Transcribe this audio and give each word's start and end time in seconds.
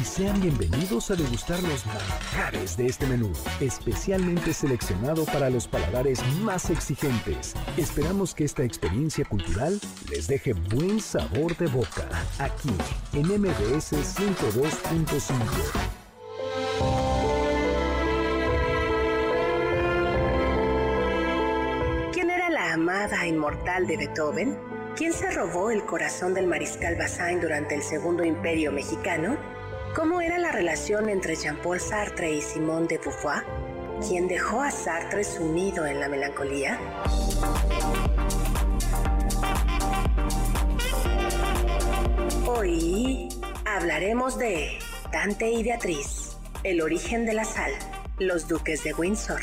Y 0.00 0.04
sean 0.04 0.40
bienvenidos 0.40 1.10
a 1.10 1.16
degustar 1.16 1.60
los 1.62 1.84
manjares 1.86 2.76
de 2.76 2.86
este 2.86 3.06
menú, 3.06 3.32
especialmente 3.60 4.52
seleccionado 4.52 5.24
para 5.24 5.50
los 5.50 5.66
paladares 5.66 6.22
más 6.40 6.70
exigentes. 6.70 7.54
Esperamos 7.76 8.34
que 8.34 8.44
esta 8.44 8.62
experiencia 8.62 9.24
cultural 9.24 9.80
les 10.10 10.28
deje 10.28 10.52
buen 10.52 11.00
sabor 11.00 11.56
de 11.56 11.66
boca, 11.66 12.08
aquí 12.38 12.70
en 13.12 13.26
MBS 13.26 13.92
102.5. 13.92 15.34
¿Quién 22.12 22.30
era 22.30 22.50
la 22.50 22.74
amada 22.74 23.26
inmortal 23.26 23.86
de 23.86 23.96
Beethoven? 23.96 24.56
¿Quién 24.96 25.12
se 25.12 25.30
robó 25.30 25.70
el 25.70 25.84
corazón 25.84 26.34
del 26.34 26.46
mariscal 26.46 26.96
Bazaine 26.96 27.40
durante 27.40 27.74
el 27.74 27.82
Segundo 27.82 28.24
Imperio 28.24 28.70
Mexicano? 28.72 29.57
¿Cómo 29.94 30.20
era 30.20 30.38
la 30.38 30.52
relación 30.52 31.08
entre 31.08 31.34
Jean-Paul 31.34 31.80
Sartre 31.80 32.32
y 32.32 32.40
Simone 32.40 32.86
de 32.86 32.98
Beauvoir? 32.98 33.44
¿Quién 34.06 34.28
dejó 34.28 34.60
a 34.60 34.70
Sartre 34.70 35.24
sumido 35.24 35.86
en 35.86 35.98
la 36.00 36.08
melancolía? 36.08 36.78
Hoy 42.46 43.28
hablaremos 43.64 44.38
de 44.38 44.78
Dante 45.12 45.50
y 45.50 45.62
Beatriz, 45.62 46.36
el 46.62 46.80
origen 46.80 47.26
de 47.26 47.34
la 47.34 47.44
sal, 47.44 47.72
los 48.18 48.46
duques 48.46 48.84
de 48.84 48.94
Windsor, 48.94 49.40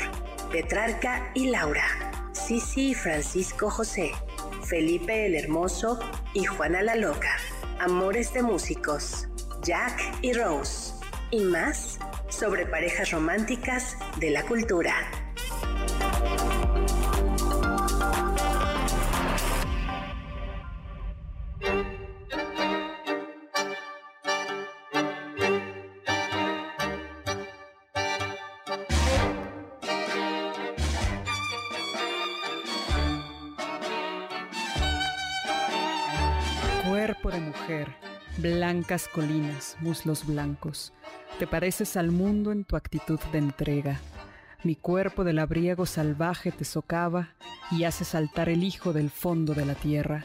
Petrarca 0.50 1.30
y 1.34 1.48
Laura, 1.48 1.84
Sisi 2.32 2.90
y 2.90 2.94
Francisco 2.94 3.68
José, 3.68 4.12
Felipe 4.64 5.26
el 5.26 5.34
Hermoso 5.34 5.98
y 6.32 6.44
Juana 6.44 6.82
la 6.82 6.94
Loca, 6.94 7.36
amores 7.78 8.32
de 8.32 8.42
músicos, 8.42 9.28
Jack 9.66 10.00
y 10.22 10.32
Rose, 10.32 10.94
y 11.32 11.40
más 11.40 11.98
sobre 12.28 12.66
parejas 12.66 13.10
románticas 13.10 13.96
de 14.20 14.30
la 14.30 14.44
cultura. 14.44 14.94
Blancas 38.86 39.08
colinas, 39.08 39.76
muslos 39.80 40.24
blancos, 40.24 40.92
te 41.40 41.48
pareces 41.48 41.96
al 41.96 42.12
mundo 42.12 42.52
en 42.52 42.62
tu 42.62 42.76
actitud 42.76 43.18
de 43.32 43.38
entrega. 43.38 43.98
Mi 44.62 44.76
cuerpo 44.76 45.24
de 45.24 45.32
labriego 45.32 45.86
salvaje 45.86 46.52
te 46.52 46.64
socava 46.64 47.30
y 47.72 47.82
hace 47.82 48.04
saltar 48.04 48.48
el 48.48 48.62
hijo 48.62 48.92
del 48.92 49.10
fondo 49.10 49.54
de 49.54 49.66
la 49.66 49.74
tierra. 49.74 50.24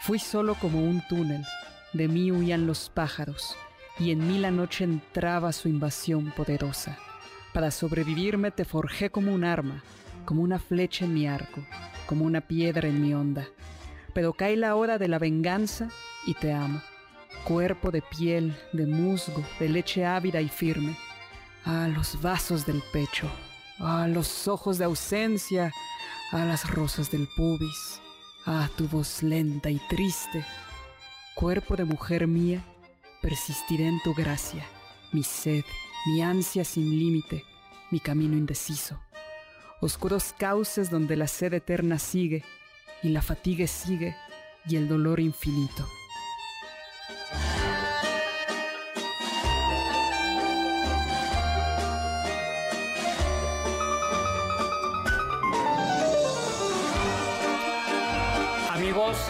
Fui 0.00 0.18
solo 0.18 0.54
como 0.54 0.82
un 0.82 1.02
túnel, 1.06 1.44
de 1.92 2.08
mí 2.08 2.32
huían 2.32 2.66
los 2.66 2.88
pájaros, 2.88 3.56
y 3.98 4.10
en 4.10 4.26
mí 4.26 4.38
la 4.38 4.50
noche 4.50 4.84
entraba 4.84 5.52
su 5.52 5.68
invasión 5.68 6.32
poderosa. 6.34 6.96
Para 7.52 7.70
sobrevivirme 7.70 8.52
te 8.52 8.64
forjé 8.64 9.10
como 9.10 9.34
un 9.34 9.44
arma, 9.44 9.82
como 10.24 10.40
una 10.40 10.58
flecha 10.58 11.04
en 11.04 11.12
mi 11.12 11.28
arco, 11.28 11.62
como 12.06 12.24
una 12.24 12.40
piedra 12.40 12.88
en 12.88 13.02
mi 13.02 13.12
onda. 13.12 13.46
Pero 14.14 14.32
cae 14.32 14.56
la 14.56 14.76
hora 14.76 14.96
de 14.96 15.08
la 15.08 15.18
venganza 15.18 15.90
y 16.24 16.32
te 16.32 16.54
amo 16.54 16.80
cuerpo 17.44 17.90
de 17.90 18.02
piel, 18.02 18.56
de 18.72 18.86
musgo, 18.86 19.42
de 19.58 19.68
leche 19.68 20.04
ávida 20.04 20.40
y 20.40 20.48
firme. 20.48 20.96
a 21.64 21.88
los 21.88 22.20
vasos 22.20 22.66
del 22.66 22.82
pecho, 22.92 23.30
a 23.78 24.08
los 24.08 24.48
ojos 24.48 24.78
de 24.78 24.84
ausencia, 24.84 25.72
a 26.32 26.44
las 26.44 26.68
rosas 26.70 27.10
del 27.10 27.28
pubis, 27.36 28.00
a 28.46 28.68
tu 28.76 28.88
voz 28.88 29.22
lenta 29.22 29.70
y 29.70 29.80
triste. 29.88 30.44
Cuerpo 31.34 31.76
de 31.76 31.84
mujer 31.84 32.26
mía, 32.26 32.64
persistiré 33.20 33.86
en 33.86 34.00
tu 34.02 34.14
gracia, 34.14 34.64
mi 35.12 35.22
sed, 35.22 35.64
mi 36.06 36.22
ansia 36.22 36.64
sin 36.64 36.90
límite, 36.90 37.44
mi 37.90 38.00
camino 38.00 38.36
indeciso. 38.36 39.00
Oscuros 39.80 40.34
cauces 40.38 40.90
donde 40.90 41.16
la 41.16 41.26
sed 41.26 41.54
eterna 41.54 41.98
sigue, 41.98 42.44
y 43.02 43.08
la 43.08 43.22
fatiga 43.22 43.66
sigue, 43.66 44.16
y 44.66 44.76
el 44.76 44.88
dolor 44.88 45.18
infinito. 45.18 45.88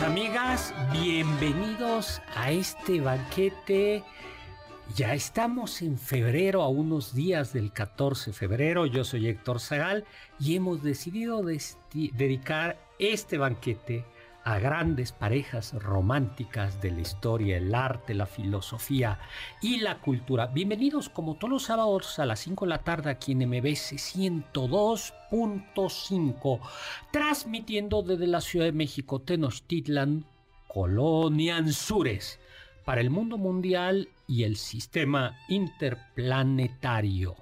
Amigas, 0.03 0.75
bienvenidos 0.93 2.21
a 2.35 2.51
este 2.51 3.01
banquete. 3.01 4.03
Ya 4.97 5.15
estamos 5.15 5.81
en 5.81 5.97
febrero, 5.97 6.63
a 6.63 6.69
unos 6.69 7.15
días 7.15 7.53
del 7.53 7.73
14 7.73 8.31
de 8.31 8.37
febrero. 8.37 8.87
Yo 8.87 9.05
soy 9.05 9.29
Héctor 9.29 9.61
Zagal 9.61 10.05
y 10.41 10.57
hemos 10.57 10.83
decidido 10.83 11.43
dedicar 11.93 12.79
este 12.99 13.39
banquete 13.39 14.05
a 14.45 14.59
grandes 14.59 15.13
parejas 15.13 15.73
románticas 15.75 16.81
de 16.81 16.91
la 16.91 17.01
historia, 17.01 17.59
el 17.59 17.73
arte, 17.75 18.13
la 18.13 18.27
filosofía 18.27 19.21
y 19.61 19.79
la 19.79 20.01
cultura. 20.01 20.47
Bienvenidos 20.47 21.09
como 21.09 21.37
todos 21.37 21.51
los 21.51 21.63
sábados 21.65 22.19
a 22.19 22.27
las 22.27 22.41
5 22.41 22.65
de 22.65 22.69
la 22.69 22.79
tarde 22.79 23.11
aquí 23.11 23.31
en 23.33 23.49
MBS 23.49 23.93
102.5, 23.93 26.61
transmitiendo 27.13 28.03
desde 28.03 28.27
la 28.27 28.41
Ciudad 28.41 28.67
de 28.67 28.73
México, 28.73 29.21
Tenochtitlan, 29.21 30.27
Colonia 30.67 31.59
Anzures, 31.59 32.41
para 32.85 33.01
el 33.01 33.11
mundo 33.11 33.39
mundial 33.39 34.09
y 34.27 34.43
el 34.43 34.57
sistema 34.57 35.39
interplanetario. 35.49 37.37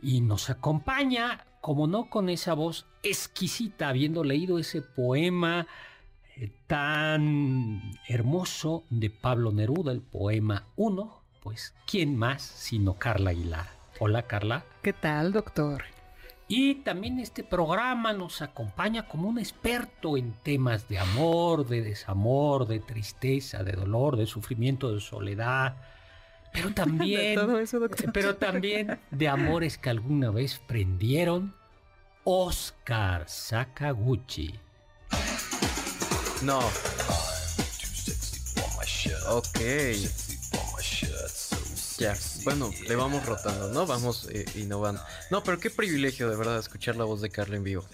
Y 0.00 0.20
nos 0.20 0.48
acompaña, 0.48 1.44
como 1.60 1.88
no, 1.88 2.08
con 2.08 2.28
esa 2.28 2.54
voz 2.54 2.86
exquisita, 3.02 3.88
habiendo 3.88 4.22
leído 4.22 4.60
ese 4.60 4.80
poema 4.80 5.66
tan 6.48 7.92
hermoso 8.08 8.84
de 8.90 9.10
Pablo 9.10 9.52
Neruda, 9.52 9.92
el 9.92 10.00
poema 10.00 10.66
1, 10.76 11.22
pues 11.42 11.74
¿quién 11.86 12.16
más 12.16 12.42
sino 12.42 12.94
Carla 12.94 13.30
Aguilar? 13.30 13.68
Hola 13.98 14.22
Carla. 14.22 14.64
¿Qué 14.82 14.92
tal, 14.92 15.32
doctor? 15.32 15.84
Y 16.48 16.76
también 16.76 17.20
este 17.20 17.44
programa 17.44 18.12
nos 18.12 18.42
acompaña 18.42 19.06
como 19.06 19.28
un 19.28 19.38
experto 19.38 20.16
en 20.16 20.32
temas 20.42 20.88
de 20.88 20.98
amor, 20.98 21.66
de 21.66 21.82
desamor, 21.82 22.66
de 22.66 22.80
tristeza, 22.80 23.62
de 23.62 23.72
dolor, 23.72 24.16
de 24.16 24.26
sufrimiento, 24.26 24.92
de 24.92 25.00
soledad, 25.00 25.76
pero 26.52 26.70
también, 26.74 27.38
pero 28.12 28.36
también 28.36 28.98
de 29.10 29.28
amores 29.28 29.78
que 29.78 29.90
alguna 29.90 30.30
vez 30.30 30.60
prendieron. 30.66 31.54
Oscar 32.24 33.28
Sakaguchi. 33.28 34.54
No. 36.42 36.60
Ok. 39.28 39.60
Ya, 41.98 42.16
bueno, 42.44 42.70
le 42.88 42.96
vamos 42.96 43.26
rotando, 43.26 43.68
¿no? 43.68 43.86
Vamos 43.86 44.26
eh, 44.32 44.46
innovando. 44.56 45.02
No, 45.30 45.44
pero 45.44 45.58
qué 45.60 45.68
privilegio 45.70 46.30
de 46.30 46.36
verdad 46.36 46.58
escuchar 46.58 46.96
la 46.96 47.04
voz 47.04 47.20
de 47.20 47.28
Carla 47.30 47.56
en 47.56 47.64
vivo. 47.64 47.84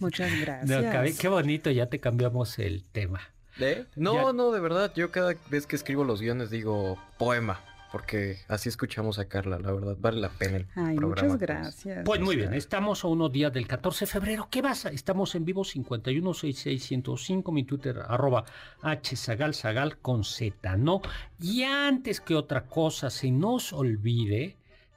Muchas 0.00 0.30
No, 0.32 0.40
gracias. 0.40 0.92
cabe- 0.92 1.14
qué 1.16 1.28
bonito, 1.28 1.70
ya 1.70 1.86
te 1.86 1.98
cambiamos 2.00 2.58
el 2.58 2.84
tema. 2.92 3.20
¿Eh? 3.58 3.84
No, 3.96 4.14
Ya- 4.28 4.32
no, 4.32 4.52
de 4.52 4.60
verdad. 4.60 4.92
Yo 4.94 5.10
cada 5.10 5.34
vez 5.50 5.66
que 5.66 5.74
escribo 5.76 6.04
los 6.04 6.20
guiones 6.20 6.50
digo 6.50 6.96
poema. 7.18 7.60
Porque 7.92 8.38
así 8.48 8.68
escuchamos 8.68 9.18
a 9.18 9.28
Carla, 9.28 9.58
la 9.58 9.72
verdad. 9.72 9.96
Vale 9.98 10.20
la 10.20 10.28
pena 10.28 10.58
el 10.58 10.66
Ay, 10.74 10.96
programa. 10.96 11.28
muchas 11.28 11.40
gracias. 11.40 12.04
Pues 12.04 12.20
muy 12.20 12.36
bien, 12.36 12.52
estamos 12.54 13.04
a 13.04 13.08
unos 13.08 13.32
días 13.32 13.52
del 13.52 13.66
14 13.66 14.04
de 14.06 14.10
febrero. 14.10 14.48
¿Qué 14.50 14.62
pasa? 14.62 14.90
Estamos 14.90 15.34
en 15.34 15.44
vivo 15.44 15.62
5166105, 15.62 17.52
mi 17.52 17.64
Twitter, 17.64 18.00
arroba 18.06 18.44
hsagalsagal 18.82 19.98
con 19.98 20.24
Z, 20.24 20.76
¿no? 20.76 21.00
Y 21.40 21.62
antes 21.62 22.20
que 22.20 22.34
otra 22.34 22.66
cosa 22.66 23.10
se 23.10 23.30
nos 23.30 23.72
olvide, 23.72 24.56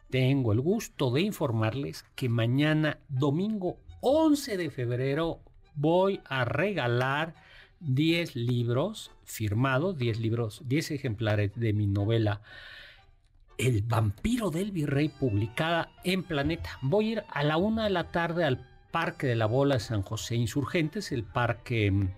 tengo 0.10 0.52
el 0.52 0.62
gusto 0.62 1.12
de 1.12 1.22
informarles 1.22 2.06
que 2.16 2.30
mañana, 2.30 2.98
domingo 3.08 3.78
11 4.02 4.58
de 4.58 4.70
febrero, 4.72 5.40
voy 5.76 6.22
a 6.26 6.46
regalar 6.46 7.36
10 7.82 8.36
libros 8.36 9.12
firmados, 9.24 9.98
10 9.98 10.20
libros, 10.20 10.64
10 10.66 10.92
ejemplares 10.92 11.52
de 11.56 11.74
mi 11.74 11.88
novela 11.88 12.42
el 13.60 13.84
vampiro 13.84 14.50
del 14.50 14.72
virrey 14.72 15.10
publicada 15.10 15.92
en 16.06 16.24
Planeta. 16.24 16.80
Voy 16.82 17.10
a 17.10 17.12
ir 17.12 17.24
a 17.30 17.44
la 17.44 17.58
una 17.58 17.84
de 17.84 17.90
la 17.90 18.06
tarde 18.06 18.46
al 18.46 18.66
Parque 18.90 19.28
de 19.28 19.36
la 19.36 19.46
Bola 19.46 19.76
de 19.76 19.82
San 19.82 20.02
José 20.02 20.36
Insurgentes, 20.36 21.12
el 21.12 21.24
Parque 21.24 21.92
mm, 21.92 22.10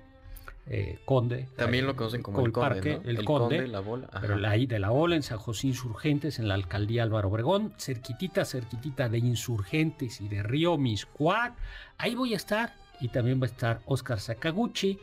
eh, 0.68 1.00
Conde. 1.04 1.50
También 1.58 1.88
lo 1.88 1.96
conocen 1.96 2.22
como, 2.22 2.46
el, 2.46 2.52
conde, 2.52 2.70
Parque, 2.70 3.02
¿no? 3.04 3.10
el, 3.10 3.26
Conde. 3.26 3.68
la 3.68 3.80
bola. 3.80 4.08
Pero 4.22 4.36
ajá. 4.36 4.52
ahí 4.52 4.68
de 4.68 4.78
la 4.78 4.92
Bola 4.92 5.16
en 5.16 5.24
San 5.24 5.40
José 5.40 5.68
Insurgentes, 5.68 6.38
en 6.38 6.48
la 6.48 6.54
alcaldía 6.54 7.02
Álvaro 7.02 7.30
Obregón, 7.30 7.74
cerquitita, 7.80 8.46
cerquitita 8.46 9.10
de 9.10 9.18
Insurgentes 9.18 10.22
y 10.22 10.30
de 10.30 10.44
Río 10.44 10.78
Miscuac. 10.78 11.56
Ahí 11.98 12.14
voy 12.14 12.34
a 12.34 12.38
estar 12.38 12.76
y 13.00 13.08
también 13.08 13.42
va 13.42 13.46
a 13.46 13.50
estar 13.50 13.82
Oscar 13.86 14.20
Sakaguchi. 14.20 15.00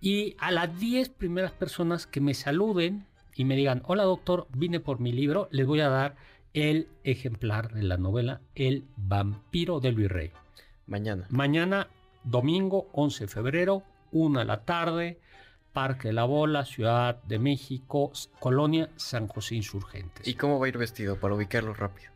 Y 0.00 0.36
a 0.38 0.50
las 0.50 0.80
10 0.80 1.10
primeras 1.10 1.52
personas 1.52 2.06
que 2.06 2.20
me 2.20 2.32
saluden 2.32 3.06
y 3.34 3.44
me 3.44 3.56
digan, 3.56 3.82
hola 3.86 4.04
doctor, 4.04 4.46
vine 4.54 4.80
por 4.80 5.00
mi 5.00 5.12
libro, 5.12 5.48
les 5.50 5.66
voy 5.66 5.80
a 5.80 5.88
dar 5.88 6.16
el 6.54 6.88
ejemplar 7.04 7.72
de 7.72 7.82
la 7.82 7.96
novela 7.96 8.40
El 8.54 8.84
vampiro 8.96 9.80
del 9.80 9.94
virrey. 9.94 10.32
Mañana. 10.86 11.26
Mañana, 11.30 11.88
domingo 12.24 12.88
11 12.92 13.24
de 13.24 13.28
febrero, 13.28 13.82
1 14.10 14.40
de 14.40 14.44
la 14.44 14.64
tarde, 14.64 15.20
Parque 15.72 16.08
de 16.08 16.14
la 16.14 16.24
Bola, 16.24 16.64
Ciudad 16.64 17.22
de 17.24 17.38
México, 17.38 18.12
Colonia 18.38 18.90
San 18.96 19.26
José 19.28 19.54
Insurgentes. 19.54 20.26
¿Y 20.26 20.34
cómo 20.34 20.58
va 20.58 20.66
a 20.66 20.68
ir 20.68 20.76
vestido 20.76 21.18
para 21.18 21.34
ubicarlo 21.34 21.72
rápido? 21.72 22.10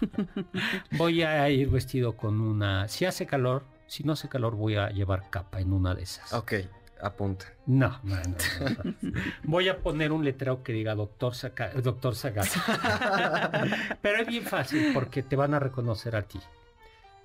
Voy 0.92 1.22
a 1.22 1.50
ir 1.50 1.68
vestido 1.68 2.16
con 2.16 2.40
una... 2.40 2.88
Si 2.88 3.04
hace 3.04 3.26
calor, 3.26 3.64
si 3.86 4.04
no 4.04 4.12
hace 4.12 4.28
calor, 4.28 4.54
voy 4.54 4.76
a 4.76 4.90
llevar 4.90 5.28
capa 5.30 5.60
en 5.60 5.72
una 5.72 5.94
de 5.94 6.02
esas. 6.02 6.32
Ok, 6.32 6.52
apunta. 7.00 7.46
No, 7.66 8.00
no, 8.02 8.16
no, 8.16 8.24
no, 8.24 8.94
no. 9.02 9.12
Voy 9.44 9.68
a 9.68 9.78
poner 9.78 10.12
un 10.12 10.24
letrero 10.24 10.62
que 10.62 10.72
diga 10.72 10.94
Doctor, 10.94 11.34
Saca- 11.34 11.70
Doctor 11.72 12.14
Sagat. 12.14 12.48
Pero 14.02 14.18
es 14.22 14.26
bien 14.26 14.44
fácil 14.44 14.90
porque 14.94 15.22
te 15.22 15.36
van 15.36 15.54
a 15.54 15.58
reconocer 15.58 16.16
a 16.16 16.22
ti. 16.22 16.40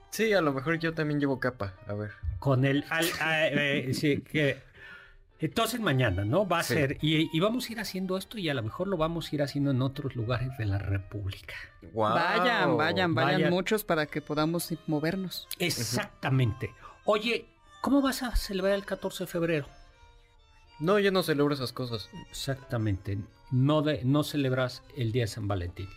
Sí, 0.10 0.34
a 0.34 0.42
lo 0.42 0.54
mejor 0.54 0.78
yo 0.80 0.94
también 0.94 1.20
llevo 1.20 1.40
capa. 1.40 1.74
A 1.88 1.94
ver. 1.94 2.12
Con 2.40 2.66
el... 2.66 2.86
al- 2.90 3.10
a- 3.20 3.48
eh, 3.48 3.94
sí, 3.94 4.22
que, 4.22 4.58
entonces 5.40 5.80
mañana, 5.80 6.24
¿no? 6.24 6.48
Va 6.48 6.60
a 6.60 6.64
Sí. 6.64 6.75
ser... 6.75 6.98
Y, 7.02 7.36
y 7.36 7.40
vamos 7.40 7.68
a 7.70 7.72
ir 7.74 7.80
haciendo 7.80 8.18
esto 8.18 8.38
y 8.38 8.48
a 8.50 8.54
lo 8.54 8.62
mejor 8.64 8.88
lo 8.88 8.96
vamos 8.98 9.31
a 9.31 9.36
ir 9.36 9.42
haciendo 9.42 9.72
en 9.72 9.81
otros 9.81 10.16
lugares 10.16 10.56
de 10.58 10.66
la 10.66 10.78
República. 10.78 11.56
Vayan, 11.94 12.78
vayan, 12.78 13.14
vayan 13.16 13.16
Vayan. 13.16 13.50
muchos 13.50 13.84
para 13.84 14.06
que 14.06 14.22
podamos 14.22 14.72
movernos. 14.88 15.48
Exactamente. 15.60 16.72
Oye, 17.06 17.46
¿cómo 17.83 18.01
vas 18.01 18.24
a 18.24 18.33
celebrar 18.38 18.75
el 18.75 18.85
14 18.85 19.25
de 19.25 19.27
febrero? 19.27 19.65
No, 20.80 21.00
yo 21.00 21.12
no 21.12 21.21
celebro 21.21 21.53
esas 21.53 21.74
cosas. 21.74 22.09
Exactamente. 22.30 23.18
No, 23.51 23.81
de, 23.81 24.01
no 24.06 24.24
celebras 24.24 24.81
el 24.95 25.12
día 25.12 25.24
de 25.24 25.27
San 25.27 25.50
Valentín. 25.50 25.89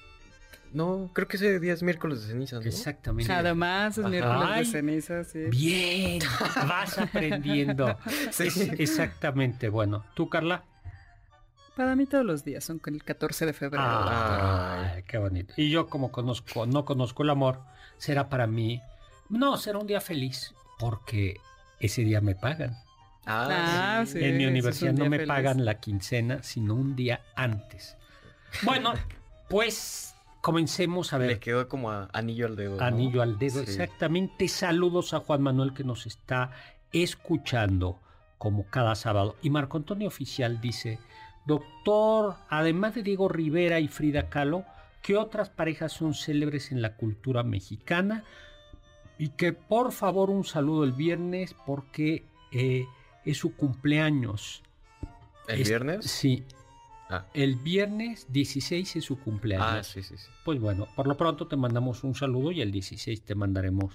No, 0.72 1.08
creo 1.12 1.28
que 1.28 1.36
ese 1.36 1.60
día 1.60 1.72
es 1.72 1.84
miércoles 1.84 2.22
de 2.22 2.32
cenizas, 2.32 2.60
¿no? 2.60 2.66
Exactamente. 2.68 3.32
Además, 3.32 3.96
es 3.96 4.00
Ajá. 4.04 4.08
miércoles 4.10 4.48
Ay. 4.50 4.64
de 4.64 4.70
ceniza, 4.70 5.24
sí. 5.24 5.44
Bien, 5.48 6.18
vas 6.68 6.98
aprendiendo. 6.98 7.96
Sí. 8.32 8.48
Es- 8.48 8.56
exactamente. 8.58 9.68
Bueno, 9.68 10.04
¿tú, 10.14 10.28
Carla? 10.28 10.64
Para 11.76 11.94
mí 11.94 12.06
todos 12.06 12.24
los 12.24 12.42
días 12.42 12.64
son 12.64 12.80
con 12.80 12.94
el 12.94 13.04
14 13.04 13.46
de 13.46 13.52
febrero. 13.52 13.84
Ah, 13.86 14.92
Ay, 14.96 15.04
qué 15.04 15.18
bonito. 15.18 15.54
Y 15.56 15.70
yo 15.70 15.86
como 15.88 16.10
conozco, 16.10 16.66
no 16.66 16.84
conozco 16.84 17.22
el 17.22 17.30
amor, 17.30 17.60
será 17.96 18.28
para 18.28 18.48
mí, 18.48 18.82
no, 19.28 19.56
será 19.56 19.78
un 19.78 19.86
día 19.86 20.00
feliz, 20.00 20.52
porque 20.78 21.36
ese 21.80 22.02
día 22.02 22.20
me 22.20 22.34
pagan. 22.34 22.76
Ah, 23.26 24.04
sí. 24.06 24.22
en 24.22 24.36
mi 24.36 24.46
universidad 24.46 24.92
un 24.92 24.98
no 25.00 25.10
me 25.10 25.16
feliz. 25.16 25.28
pagan 25.28 25.64
la 25.64 25.80
quincena, 25.80 26.42
sino 26.44 26.74
un 26.74 26.94
día 26.94 27.22
antes. 27.34 27.96
Bueno, 28.62 28.94
pues 29.48 30.14
comencemos 30.40 31.12
a 31.12 31.18
Le 31.18 31.26
ver. 31.26 31.40
quedó 31.40 31.68
como 31.68 31.90
a- 31.90 32.08
anillo 32.12 32.46
al 32.46 32.54
dedo. 32.54 32.76
¿no? 32.76 32.84
Anillo 32.84 33.22
al 33.22 33.36
dedo, 33.38 33.64
Sí. 33.64 33.70
exactamente. 33.70 34.46
Saludos 34.46 35.12
a 35.12 35.18
Juan 35.20 35.42
Manuel 35.42 35.72
que 35.74 35.82
nos 35.82 36.06
está 36.06 36.52
escuchando 36.92 37.98
como 38.38 38.66
cada 38.66 38.94
sábado. 38.94 39.36
Y 39.42 39.50
Marco 39.50 39.76
Antonio 39.76 40.06
Oficial 40.08 40.60
dice, 40.60 41.00
doctor, 41.46 42.36
además 42.48 42.94
de 42.94 43.02
Diego 43.02 43.28
Rivera 43.28 43.80
y 43.80 43.88
Frida 43.88 44.28
Kahlo, 44.28 44.64
¿qué 45.02 45.16
otras 45.16 45.50
parejas 45.50 45.92
son 45.92 46.14
célebres 46.14 46.70
en 46.70 46.80
la 46.80 46.94
cultura 46.96 47.42
mexicana? 47.42 48.22
Y 49.18 49.30
que 49.30 49.52
por 49.52 49.92
favor 49.92 50.30
un 50.30 50.44
saludo 50.44 50.84
el 50.84 50.92
viernes 50.92 51.54
porque 51.66 52.24
eh, 52.52 52.84
es 53.24 53.38
su 53.38 53.54
cumpleaños. 53.56 54.62
¿El 55.48 55.60
Es- 55.62 55.68
viernes? 55.68 56.04
Sí, 56.06 56.44
Ah. 57.08 57.24
el 57.34 57.54
viernes 57.56 58.26
16 58.30 58.96
es 58.96 59.04
su 59.04 59.18
cumpleaños. 59.20 59.66
Ah, 59.70 59.82
sí, 59.84 60.02
sí, 60.02 60.16
sí. 60.16 60.26
Pues 60.44 60.58
bueno, 60.60 60.88
por 60.96 61.06
lo 61.06 61.16
pronto 61.16 61.46
te 61.46 61.56
mandamos 61.56 62.02
un 62.02 62.14
saludo 62.16 62.50
y 62.50 62.60
el 62.60 62.72
16 62.72 63.22
te 63.22 63.34
mandaremos 63.36 63.94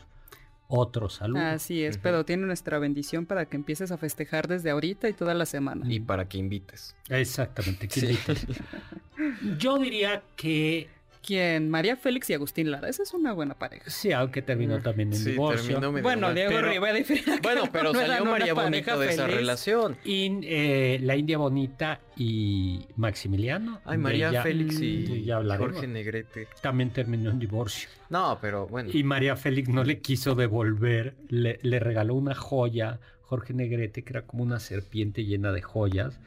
otro 0.69 1.09
saludo. 1.09 1.41
Así 1.41 1.83
es, 1.83 1.97
pero 1.97 2.23
tiene 2.23 2.45
nuestra 2.45 2.79
bendición 2.79 3.25
para 3.25 3.45
que 3.47 3.57
empieces 3.57 3.91
a 3.91 3.97
festejar 3.97 4.47
desde 4.47 4.69
ahorita 4.69 5.09
y 5.09 5.13
toda 5.13 5.33
la 5.33 5.45
semana. 5.45 5.85
Y 5.91 5.99
para 5.99 6.29
que 6.29 6.37
invites. 6.37 6.95
Exactamente. 7.09 7.89
¿qué 7.89 7.99
Sí. 7.99 8.05
invitas? 8.05 8.47
Yo 9.59 9.77
diría 9.77 10.23
que 10.37 10.87
¿Quién? 11.23 11.69
María 11.69 11.95
Félix 11.97 12.29
y 12.31 12.33
Agustín 12.33 12.71
Lara. 12.71 12.89
Esa 12.89 13.03
es 13.03 13.13
una 13.13 13.31
buena 13.33 13.53
pareja. 13.53 13.89
sí, 13.89 14.11
aunque 14.11 14.41
terminó 14.41 14.79
también 14.81 15.09
en 15.13 15.19
Sí, 15.19 15.31
divorcio. 15.31 15.79
Bueno, 16.01 16.27
mal. 16.27 16.35
Diego 16.35 16.51
pero- 16.51 16.69
Rivera 16.69 16.99
Bueno, 17.43 17.63
pero 17.71 17.93
no 17.93 17.99
salió 17.99 18.21
una 18.23 18.31
María 18.31 18.55
pareja 18.55 18.93
Bonito 18.95 18.99
de 18.99 19.09
esa 19.13 19.23
feliz. 19.25 19.37
relación. 19.37 19.97
Y 20.03 20.39
eh, 20.43 20.99
la 21.03 21.15
India 21.15 21.37
Bonita 21.37 21.99
y 22.17 22.87
Maximiliano. 22.95 23.81
Ay, 23.85 23.97
María 23.97 24.41
Félix 24.41 24.79
y. 24.81 25.27
Jorge 25.57 25.87
Negrete. 25.87 26.47
También 26.61 26.89
terminó 26.91 27.29
en 27.29 27.39
divorcio. 27.39 27.89
No, 28.09 28.39
pero 28.41 28.67
bueno. 28.67 28.89
Y 28.91 29.03
María 29.03 29.35
Félix 29.35 29.69
no 29.69 29.83
le 29.83 29.99
quiso 29.99 30.33
devolver, 30.35 31.15
le, 31.29 31.59
le 31.61 31.79
regaló 31.79 32.15
una 32.15 32.33
joya, 32.35 32.99
Jorge 33.21 33.53
Negrete, 33.53 34.03
que 34.03 34.13
era 34.13 34.23
como 34.23 34.43
una 34.43 34.59
serpiente 34.59 35.23
llena 35.23 35.51
de 35.51 35.61
joyas, 35.61 36.19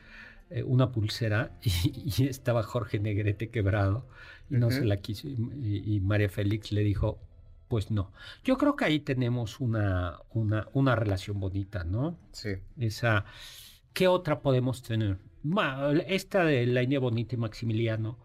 eh, 0.50 0.62
una 0.62 0.92
pulsera, 0.92 1.50
y, 1.62 2.12
y 2.22 2.26
estaba 2.28 2.62
Jorge 2.62 2.98
Negrete 2.98 3.50
quebrado, 3.50 4.06
y 4.50 4.54
no 4.56 4.70
se 4.70 4.84
la 4.84 4.98
quiso, 4.98 5.28
y, 5.28 5.32
y- 5.62 5.94
y 5.96 6.00
María 6.00 6.28
Félix 6.28 6.72
le 6.72 6.82
dijo, 6.82 7.18
pues 7.68 7.90
no. 7.90 8.12
Yo 8.44 8.56
creo 8.58 8.76
que 8.76 8.84
ahí 8.84 9.00
tenemos 9.00 9.58
una, 9.60 10.18
una, 10.32 10.68
una 10.74 10.94
relación 10.96 11.40
bonita, 11.40 11.84
¿no? 11.84 12.16
Sí. 12.32 12.50
Esa, 12.78 13.24
¿qué 13.92 14.06
otra 14.08 14.40
podemos 14.40 14.82
tener? 14.82 15.18
Ma- 15.42 15.92
Esta 16.06 16.44
de 16.44 16.66
la 16.66 16.82
India 16.82 17.00
Bonita 17.00 17.34
y 17.34 17.38
Maximiliano 17.38 18.18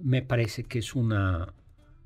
me 0.00 0.22
parece 0.22 0.64
que 0.64 0.80
es 0.80 0.94
una, 0.94 1.52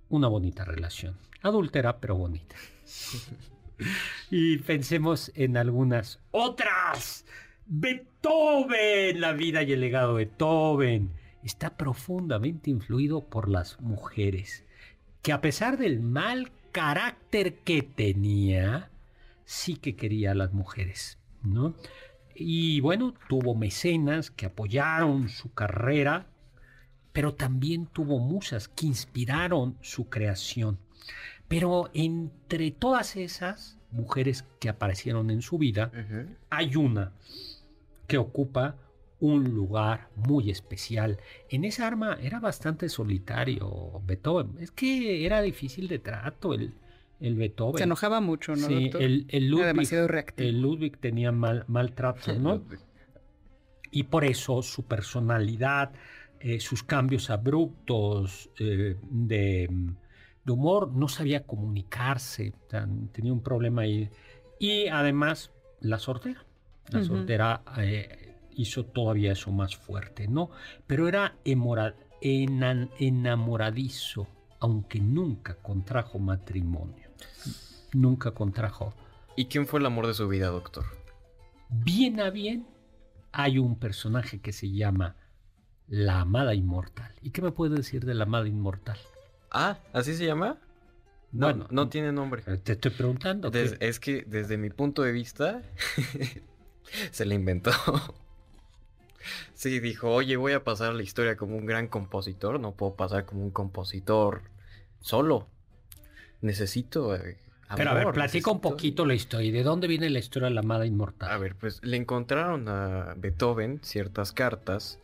una 0.09 0.29
bonita 0.29 0.65
relación. 0.65 1.17
Adúltera, 1.43 1.99
pero 2.01 2.17
bonita. 2.17 2.55
y 4.31 4.59
pensemos 4.59 5.33
en 5.35 5.57
algunas 5.57 6.21
otras. 6.31 7.25
Beethoven, 7.67 9.21
la 9.21 9.33
vida 9.33 9.62
y 9.62 9.73
el 9.73 9.81
legado 9.81 10.17
de 10.17 10.25
Beethoven, 10.27 11.11
está 11.43 11.77
profundamente 11.77 12.71
influido 12.71 13.23
por 13.23 13.49
las 13.49 13.81
mujeres, 13.81 14.65
que 15.23 15.33
a 15.33 15.41
pesar 15.41 15.79
del 15.79 16.01
mal 16.01 16.51
carácter 16.73 17.59
que 17.59 17.83
tenía, 17.83 18.91
sí 19.45 19.77
que 19.77 19.97
quería 19.97 20.33
a 20.33 20.35
las 20.35 20.53
mujeres, 20.53 21.19
¿no? 21.43 21.75
Y 22.35 22.81
bueno, 22.81 23.15
tuvo 23.29 23.55
mecenas 23.55 24.31
que 24.31 24.47
apoyaron 24.47 25.29
su 25.29 25.53
carrera, 25.53 26.27
pero 27.13 27.35
también 27.35 27.87
tuvo 27.87 28.19
musas 28.19 28.69
que 28.69 28.87
inspiraron 28.87 29.77
su 29.83 30.09
creación. 30.09 30.79
Pero 31.47 31.91
entre 31.93 32.71
todas 32.71 33.17
esas 33.17 33.79
mujeres 33.91 34.47
que 34.59 34.71
aparecieron 34.71 35.31
en 35.31 35.43
su 35.43 35.59
vida, 35.59 35.93
hay 36.49 36.77
una 36.77 37.13
que 38.07 38.17
ocupa 38.17 38.77
un 39.23 39.45
lugar 39.55 40.09
muy 40.17 40.50
especial. 40.50 41.19
En 41.49 41.64
esa 41.64 41.87
arma 41.87 42.19
era 42.21 42.41
bastante 42.41 42.88
solitario 42.88 44.00
Beethoven. 44.05 44.57
Es 44.61 44.73
que 44.73 45.25
era 45.25 45.41
difícil 45.41 45.87
de 45.87 46.00
trato. 46.00 46.55
El, 46.55 46.73
el 47.21 47.37
Beethoven. 47.37 47.79
Se 47.79 47.85
enojaba 47.85 48.21
mucho, 48.21 48.57
¿no, 48.57 48.67
Sí, 48.67 48.75
doctor? 48.85 49.00
el, 49.02 49.26
el 49.29 49.45
Era 49.45 49.50
Ludwig, 49.50 49.67
demasiado 49.69 50.09
reactivo. 50.09 50.49
el 50.49 50.61
Ludwig 50.61 50.99
tenía 50.99 51.31
mal, 51.31 51.64
maltrato, 51.69 52.35
¿no? 52.35 52.61
Y 53.91 54.05
por 54.05 54.25
eso 54.25 54.62
su 54.62 54.85
personalidad, 54.87 55.93
eh, 56.41 56.61
sus 56.61 56.83
cambios 56.83 57.31
abruptos 57.31 58.50
eh, 58.59 58.97
de, 59.02 59.69
de 60.45 60.52
humor, 60.52 60.93
no 60.93 61.09
sabía 61.09 61.45
comunicarse, 61.47 62.52
tan- 62.69 63.09
tenía 63.09 63.33
un 63.33 63.43
problema 63.43 63.83
ahí. 63.83 64.09
Y 64.59 64.88
además, 64.88 65.52
la 65.81 65.99
sordera. 65.99 66.45
La 66.91 66.99
Ujú. 67.00 67.07
sordera 67.07 67.62
eh, 67.79 68.22
hizo 68.57 68.85
todavía 68.85 69.33
eso 69.33 69.51
más 69.53 69.77
fuerte, 69.77 70.29
¿no? 70.29 70.51
Pero 70.87 71.09
era 71.09 71.37
enamoradizo, 72.99 74.27
aunque 74.61 75.01
nunca 75.01 75.55
contrajo 75.57 76.19
matrimonio. 76.19 77.09
Nunca 77.93 78.31
contrajo. 78.33 78.95
¿Y 79.37 79.47
quién 79.47 79.67
fue 79.67 79.81
el 79.81 79.87
amor 79.87 80.07
de 80.07 80.15
su 80.15 80.29
vida, 80.29 80.49
doctor? 80.49 80.85
Bien 81.69 82.21
a 82.21 82.31
bien, 82.31 82.67
hay 83.33 83.59
un 83.59 83.77
personaje 83.79 84.41
que 84.41 84.53
se 84.53 84.71
llama 84.71 85.17
La 85.89 86.21
Amada 86.21 86.55
Inmortal. 86.55 87.15
¿Y 87.23 87.31
qué 87.31 87.43
me 87.43 87.51
puede 87.53 87.77
decir 87.77 88.05
de 88.05 88.15
La 88.15 88.25
Amada 88.25 88.47
Inmortal? 88.49 88.99
Ah, 89.51 89.79
¿así 89.93 90.15
se 90.15 90.27
llama? 90.27 90.59
No, 91.33 91.47
Bueno, 91.47 91.67
no 91.71 91.89
tiene 91.89 92.13
nombre. 92.13 92.43
Eh, 92.47 92.59
Te 92.59 92.73
estoy 92.73 92.91
preguntando. 92.91 93.51
Des- 93.51 93.77
es 93.81 93.99
que 94.01 94.23
desde 94.27 94.59
mi 94.59 94.69
punto 94.71 95.03
de 95.03 95.13
vista, 95.13 95.63
se 97.11 97.25
la 97.25 97.35
inventó. 97.35 97.71
Sí, 99.55 99.81
dijo, 99.81 100.11
oye, 100.11 100.37
voy 100.37 100.52
a 100.52 100.64
pasar 100.64 100.95
la 100.95 101.02
historia 101.02 101.37
como 101.37 101.57
un 101.57 101.67
gran 101.67 101.88
compositor, 101.88 102.59
no 102.61 102.73
puedo 102.73 102.95
pasar 102.95 103.25
como 103.25 103.43
un 103.43 103.50
compositor 103.50 104.43
solo. 105.00 105.47
Necesito... 106.41 107.14
eh, 107.14 107.38
Pero 107.76 107.91
a 107.91 107.95
ver, 107.95 108.12
platica 108.12 108.50
un 108.50 108.61
poquito 108.61 109.07
la 109.07 109.14
historia. 109.14 109.49
¿Y 109.49 109.52
de 109.52 109.62
dónde 109.62 109.87
viene 109.87 110.11
la 110.11 110.19
historia 110.19 110.49
de 110.49 110.55
La 110.55 110.61
Amada 110.61 110.87
Inmortal? 110.87 111.31
A 111.31 111.38
ver, 111.38 111.55
pues 111.57 111.81
le 111.83 111.97
encontraron 111.97 112.69
a 112.69 113.14
Beethoven 113.17 113.81
ciertas 113.83 114.33
cartas 114.33 114.99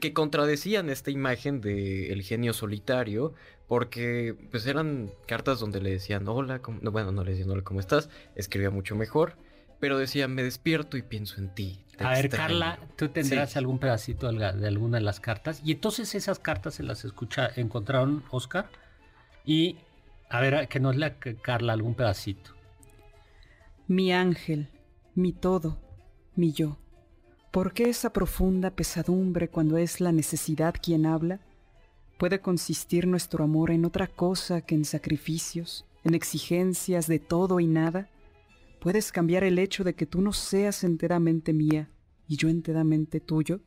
que 0.00 0.12
contradecían 0.12 0.90
esta 0.90 1.10
imagen 1.10 1.60
de 1.62 2.12
el 2.12 2.22
genio 2.22 2.52
solitario, 2.52 3.32
porque 3.66 4.36
pues 4.50 4.66
eran 4.66 5.10
cartas 5.26 5.60
donde 5.60 5.80
le 5.80 5.90
decían 5.90 6.28
hola, 6.28 6.60
¿cómo-?" 6.60 6.80
no, 6.82 6.90
bueno, 6.90 7.10
no 7.10 7.24
le 7.24 7.30
decían 7.32 7.50
hola, 7.50 7.62
¿cómo 7.62 7.80
estás? 7.80 8.10
Escribía 8.34 8.70
mucho 8.70 8.96
mejor, 8.96 9.36
pero 9.80 9.98
decía 9.98 10.28
me 10.28 10.42
despierto 10.42 10.96
y 10.98 11.02
pienso 11.02 11.40
en 11.40 11.54
ti. 11.54 11.84
Te 11.98 12.04
A 12.04 12.10
ver, 12.10 12.26
extraño". 12.26 12.48
Carla, 12.60 12.78
tú 12.96 13.08
tendrás 13.10 13.50
Sí. 13.52 13.58
algún 13.58 13.78
pedacito 13.78 14.32
de 14.32 14.66
alguna 14.66 14.96
de 14.98 15.04
las 15.04 15.20
cartas. 15.20 15.60
Y 15.64 15.72
entonces 15.72 16.14
esas 16.14 16.38
cartas 16.38 16.74
se 16.74 16.82
las 16.82 17.04
escucha, 17.04 17.50
encontraron 17.56 18.24
Oscar. 18.30 18.70
Y, 19.44 19.76
a 20.30 20.40
ver, 20.40 20.68
que 20.68 20.80
nos 20.80 20.96
lea 20.96 21.16
Carla 21.42 21.72
algún 21.74 21.94
pedacito. 21.94 22.52
Mi 23.86 24.12
ángel, 24.12 24.68
mi 25.14 25.32
todo, 25.32 25.78
mi 26.34 26.52
yo. 26.52 26.78
¿Por 27.50 27.72
qué 27.72 27.88
esa 27.88 28.12
profunda 28.12 28.70
pesadumbre 28.70 29.48
cuando 29.48 29.78
es 29.78 30.00
la 30.00 30.12
necesidad 30.12 30.74
quien 30.80 31.06
habla? 31.06 31.40
¿Puede 32.18 32.40
consistir 32.40 33.06
nuestro 33.06 33.44
amor 33.44 33.70
en 33.70 33.84
otra 33.84 34.06
cosa 34.06 34.60
que 34.60 34.74
en 34.74 34.84
sacrificios, 34.84 35.86
en 36.04 36.14
exigencias 36.14 37.06
de 37.06 37.18
todo 37.18 37.60
y 37.60 37.66
nada? 37.66 38.08
¿Puedes 38.80 39.10
cambiar 39.10 39.42
el 39.42 39.58
hecho 39.58 39.82
de 39.82 39.94
que 39.94 40.06
tú 40.06 40.20
no 40.20 40.32
seas 40.32 40.84
enteramente 40.84 41.52
mía 41.52 41.90
y 42.28 42.36
yo 42.36 42.48
enteramente 42.48 43.18
tuyo? 43.18 43.60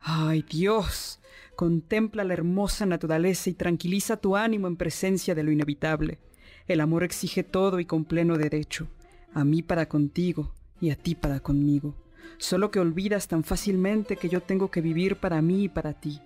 ¡Ay, 0.00 0.44
Dios! 0.48 1.20
Contempla 1.54 2.24
la 2.24 2.34
hermosa 2.34 2.86
naturaleza 2.86 3.50
y 3.50 3.54
tranquiliza 3.54 4.16
tu 4.16 4.36
ánimo 4.36 4.66
en 4.66 4.76
presencia 4.76 5.34
de 5.34 5.44
lo 5.44 5.52
inevitable. 5.52 6.18
El 6.66 6.80
amor 6.80 7.04
exige 7.04 7.44
todo 7.44 7.78
y 7.78 7.86
con 7.86 8.04
pleno 8.04 8.36
derecho, 8.36 8.88
a 9.32 9.44
mí 9.44 9.62
para 9.62 9.88
contigo 9.88 10.52
y 10.80 10.90
a 10.90 10.96
ti 10.96 11.14
para 11.14 11.40
conmigo. 11.40 11.94
Solo 12.38 12.72
que 12.72 12.80
olvidas 12.80 13.28
tan 13.28 13.44
fácilmente 13.44 14.16
que 14.16 14.28
yo 14.28 14.42
tengo 14.42 14.70
que 14.70 14.80
vivir 14.80 15.16
para 15.16 15.40
mí 15.40 15.64
y 15.64 15.68
para 15.68 15.94
ti. 15.94 16.20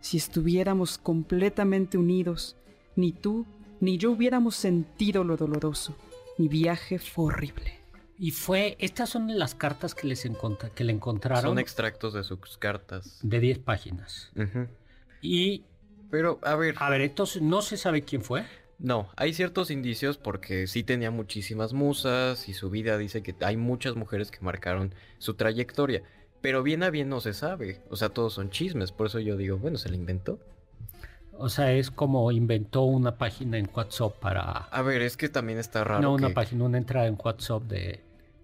Si 0.00 0.16
estuviéramos 0.16 0.98
completamente 0.98 1.96
unidos, 1.96 2.56
ni 2.96 3.12
tú 3.12 3.46
ni 3.80 3.96
yo 3.96 4.10
hubiéramos 4.10 4.56
sentido 4.56 5.24
lo 5.24 5.36
doloroso. 5.36 5.96
Mi 6.38 6.48
viaje 6.48 6.98
fue 6.98 7.26
horrible. 7.26 7.80
Y 8.18 8.30
fue, 8.30 8.76
estas 8.78 9.10
son 9.10 9.36
las 9.38 9.54
cartas 9.54 9.94
que, 9.94 10.06
les 10.06 10.24
encontra- 10.24 10.70
que 10.70 10.84
le 10.84 10.92
encontraron 10.92 11.42
Son 11.42 11.58
extractos 11.58 12.14
de 12.14 12.22
sus 12.22 12.56
cartas. 12.58 13.18
de 13.22 13.40
10 13.40 13.58
páginas. 13.58 14.30
Y, 15.20 15.64
Pero, 16.10 16.38
a 16.42 16.54
ver, 16.54 16.76
a 16.78 16.90
ver, 16.90 17.00
entonces 17.00 17.42
no 17.42 17.60
se 17.62 17.76
sabe 17.76 18.02
quién 18.02 18.22
fue. 18.22 18.44
no, 18.78 19.08
hay 19.16 19.32
ciertos 19.34 19.70
indicios 19.70 20.16
porque 20.18 20.66
sí 20.68 20.84
tenía 20.84 21.10
muchísimas 21.10 21.72
musas 21.72 22.48
y 22.48 22.54
su 22.54 22.70
vida 22.70 22.98
dice 22.98 23.22
que 23.22 23.34
hay 23.40 23.56
muchas 23.56 23.96
mujeres 23.96 24.30
que 24.30 24.40
marcaron 24.40 24.94
su 25.18 25.34
trayectoria. 25.34 26.02
Pero 26.40 26.62
bien 26.62 26.82
a 26.82 26.90
bien 26.90 27.08
no 27.08 27.20
se 27.20 27.32
sabe. 27.32 27.80
O 27.90 27.96
sea, 27.96 28.10
todos 28.10 28.34
son 28.34 28.50
chismes. 28.50 28.92
Por 28.92 29.06
eso 29.06 29.18
yo 29.18 29.36
digo, 29.36 29.56
bueno, 29.56 29.78
se 29.78 29.88
la 29.88 29.96
inventó. 29.96 30.38
O 31.38 31.48
sea, 31.48 31.72
es 31.72 31.90
como 31.90 32.30
inventó 32.32 32.82
una 32.82 33.16
página 33.18 33.58
en 33.58 33.68
WhatsApp 33.74 34.14
para... 34.20 34.42
A 34.42 34.82
ver, 34.82 35.02
es 35.02 35.16
que 35.16 35.28
también 35.28 35.58
está 35.58 35.82
raro. 35.84 36.00
no, 36.02 36.12
una 36.14 36.30
página, 36.30 36.64
una 36.64 36.78
entrada 36.78 37.06
en 37.06 37.18
WhatsApp 37.22 37.62
de... 37.64 38.00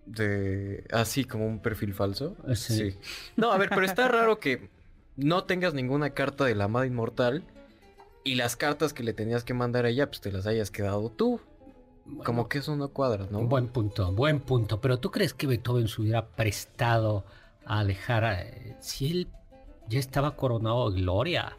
de 0.06 0.84
así 0.92 1.24
como 1.24 1.46
un 1.46 1.60
perfil 1.60 1.94
falso. 1.94 2.36
Eh, 2.48 2.56
sí. 2.56 2.96
No, 3.36 3.52
a 3.52 3.58
ver, 3.58 3.68
pero 3.70 3.84
está 3.86 4.08
raro 4.08 4.40
que 4.40 4.68
no 5.16 5.44
tengas 5.44 5.72
ninguna 5.74 6.10
carta 6.10 6.44
de 6.44 6.54
la 6.54 6.64
amada 6.64 6.86
inmortal 6.86 7.44
y 8.24 8.34
las 8.34 8.56
cartas 8.56 8.92
que 8.92 9.02
le 9.04 9.12
tenías 9.12 9.44
que 9.44 9.54
mandar 9.54 9.84
a 9.86 9.88
ella, 9.90 10.06
pues 10.08 10.20
te 10.20 10.32
las 10.32 10.46
hayas 10.46 10.70
quedado 10.70 11.10
tú. 11.10 11.40
Como 12.24 12.48
que 12.48 12.58
eso 12.58 12.74
no 12.74 12.88
cuadra, 12.88 13.26
¿no? 13.30 13.42
Buen 13.42 13.68
punto, 13.68 14.10
buen 14.12 14.40
punto. 14.40 14.80
Pero 14.80 14.98
¿tú 14.98 15.10
crees 15.12 15.32
que 15.32 15.46
Beethoven 15.46 15.86
se 15.86 16.00
hubiera 16.00 16.26
prestado 16.26 17.24
a 17.64 17.84
dejar... 17.84 18.24
a- 18.24 18.44
si 18.80 19.10
él 19.12 19.28
ya 19.88 20.00
estaba 20.00 20.34
coronado 20.34 20.90
de 20.90 21.00
gloria? 21.02 21.56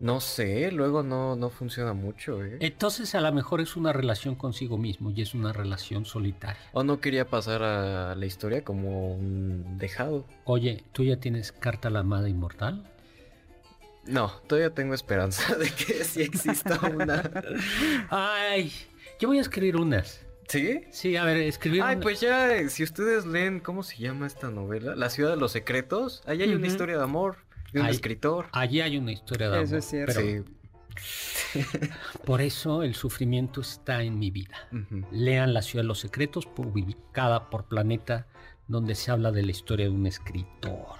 No 0.00 0.20
sé, 0.20 0.72
luego 0.72 1.02
no, 1.02 1.36
no 1.36 1.50
funciona 1.50 1.92
mucho, 1.92 2.42
¿eh? 2.42 2.56
Entonces 2.60 3.14
a 3.14 3.20
lo 3.20 3.30
mejor 3.32 3.60
es 3.60 3.76
una 3.76 3.92
relación 3.92 4.34
consigo 4.34 4.78
mismo 4.78 5.10
y 5.10 5.20
es 5.20 5.34
una 5.34 5.52
relación 5.52 6.06
solitaria. 6.06 6.60
O 6.72 6.82
no 6.82 7.00
quería 7.00 7.26
pasar 7.28 7.62
a 7.62 8.14
la 8.14 8.24
historia 8.26 8.64
como 8.64 9.14
un 9.14 9.76
dejado. 9.76 10.24
Oye, 10.44 10.84
¿tú 10.92 11.04
ya 11.04 11.18
tienes 11.18 11.52
carta 11.52 11.88
a 11.88 11.90
la 11.90 12.00
amada 12.00 12.30
inmortal? 12.30 12.82
No, 14.06 14.28
todavía 14.46 14.70
tengo 14.70 14.94
esperanza 14.94 15.54
de 15.54 15.70
que 15.70 16.02
sí 16.04 16.22
exista 16.22 16.80
una. 16.88 17.22
Ay, 18.08 18.72
yo 19.20 19.28
voy 19.28 19.36
a 19.36 19.42
escribir 19.42 19.76
unas. 19.76 20.24
¿Sí? 20.48 20.80
Sí, 20.90 21.16
a 21.16 21.24
ver, 21.24 21.36
escribir 21.36 21.82
Ay, 21.82 21.96
una- 21.96 22.02
pues 22.02 22.20
ya, 22.20 22.52
eh, 22.56 22.70
si 22.70 22.82
ustedes 22.82 23.24
leen, 23.26 23.60
¿cómo 23.60 23.82
se 23.82 23.98
llama 23.98 24.26
esta 24.26 24.50
novela? 24.50 24.96
La 24.96 25.10
ciudad 25.10 25.30
de 25.30 25.36
los 25.36 25.52
secretos. 25.52 26.22
Ahí 26.26 26.42
hay 26.42 26.54
una 26.54 26.66
historia 26.66 26.96
de 26.96 27.04
amor 27.04 27.36
de 27.72 27.80
un 27.80 27.86
escritor. 27.86 28.46
Allí 28.52 28.80
hay 28.80 28.96
una 28.98 29.12
historia 29.12 29.48
de 29.50 29.54
amor. 29.56 29.64
Eso 29.66 29.76
es 29.76 29.84
cierto. 29.84 30.14
Pero 30.16 30.44
Sí. 30.96 31.60
por 32.26 32.40
eso 32.40 32.82
el 32.82 32.94
sufrimiento 32.94 33.60
está 33.60 34.02
en 34.02 34.18
mi 34.18 34.30
vida. 34.30 34.56
Lean 35.12 35.54
La 35.54 35.62
ciudad 35.62 35.82
de 35.84 35.88
los 35.88 36.00
secretos, 36.00 36.46
publicada 36.46 37.48
por 37.50 37.64
Planeta, 37.66 38.26
donde 38.68 38.94
se 38.94 39.10
habla 39.10 39.30
de 39.32 39.42
la 39.42 39.50
historia 39.50 39.86
de 39.86 39.92
un 39.92 40.06
escritor. 40.06 40.98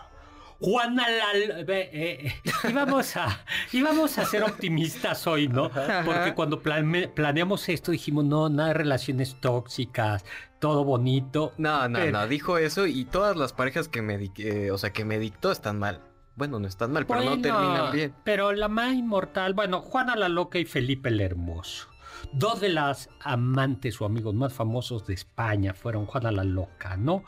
Juana 0.61 1.07
Lal... 1.09 1.65
ve, 1.65 1.89
eh, 1.93 2.27
eh, 2.27 2.35
íbamos, 2.69 3.17
a, 3.17 3.45
íbamos 3.73 4.19
a 4.19 4.27
ser 4.27 4.43
optimistas 4.43 5.27
hoy, 5.27 5.49
¿no? 5.49 5.71
Porque 6.05 6.35
cuando 6.35 6.63
plane- 6.63 7.09
planeamos 7.09 7.67
esto 7.71 7.93
dijimos, 7.93 8.25
no, 8.27 8.49
nada 8.51 8.69
de 8.69 8.75
relaciones 8.75 9.37
tóxicas, 9.41 10.25
todo 10.59 10.85
bonito. 10.85 11.53
No, 11.57 11.89
no, 11.89 11.99
Pero- 11.99 12.13
no, 12.13 12.29
dijo 12.29 12.59
eso 12.59 12.87
y 12.87 13.07
todas 13.07 13.37
las 13.39 13.55
parejas 13.55 13.89
que 13.89 14.03
me, 14.03 14.31
eh, 14.37 14.71
o 14.71 14.77
sea, 14.77 14.93
que 14.93 15.05
me 15.07 15.19
dictó 15.19 15.51
están 15.51 15.79
mal. 15.79 16.03
Bueno, 16.41 16.59
no 16.59 16.67
están 16.67 16.91
mal, 16.91 17.05
pero 17.07 17.21
no 17.23 17.39
terminan 17.39 17.93
bien. 17.93 18.15
Pero 18.25 18.53
la 18.53 18.69
más 18.69 18.95
inmortal, 18.95 19.53
bueno, 19.53 19.83
Juana 19.83 20.17
la 20.17 20.31
Loca 20.31 20.59
y 20.59 20.65
Felipe 20.65 21.11
el 21.11 21.21
Hermoso. 21.21 21.89
Dos 22.33 22.61
de 22.61 22.71
las 22.71 23.11
amantes 23.21 24.01
o 24.01 24.07
amigos 24.07 24.35
más 24.35 24.55
famosos 24.55 25.07
de 25.07 25.13
España 25.13 25.75
fueron 25.75 26.07
Juana 26.07 26.33
la 26.33 26.45
Loca, 26.45 26.97
¿no? 26.97 27.25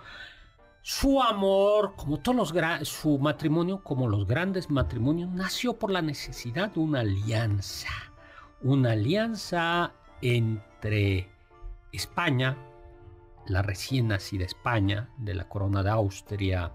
Su 0.81 1.23
amor, 1.23 1.92
como 1.95 2.21
todos 2.21 2.37
los 2.37 2.54
gra- 2.54 2.83
su 2.87 3.19
matrimonio, 3.19 3.83
como 3.85 4.09
los 4.09 4.26
grandes 4.26 4.71
matrimonios, 4.71 5.28
nació 5.31 5.78
por 5.78 5.90
la 5.90 6.00
necesidad 6.00 6.71
de 6.73 6.81
una 6.81 7.00
alianza. 7.00 7.90
Una 8.62 8.92
alianza 8.92 9.92
entre 10.23 11.28
España, 11.92 12.57
la 13.47 13.61
recién 13.61 14.09
nacida 14.09 14.47
España, 14.47 15.11
de 15.19 15.35
la 15.35 15.49
corona 15.50 15.83
de 15.83 15.90
Austria, 15.90 16.73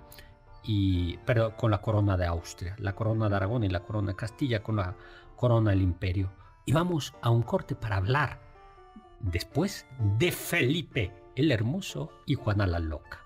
y, 0.64 1.18
pero 1.26 1.56
con 1.56 1.72
la 1.72 1.82
corona 1.82 2.18
de 2.18 2.26
Austria, 2.26 2.76
la 2.80 2.94
corona 2.94 3.30
de 3.30 3.36
Aragón 3.36 3.64
y 3.64 3.70
la 3.70 3.84
corona 3.84 4.10
de 4.10 4.16
Castilla 4.16 4.64
con 4.64 4.78
la 4.78 4.96
corona 5.36 5.72
del 5.72 5.82
imperio. 5.82 6.32
Y 6.66 6.74
vamos 6.74 7.14
a 7.22 7.30
un 7.30 7.44
corte 7.44 7.76
para 7.76 7.98
hablar 7.98 8.40
después 9.20 9.86
de 10.18 10.32
Felipe 10.32 11.14
el 11.36 11.52
Hermoso 11.52 12.12
y 12.26 12.34
Juana 12.34 12.66
la 12.66 12.80
Loca. 12.80 13.24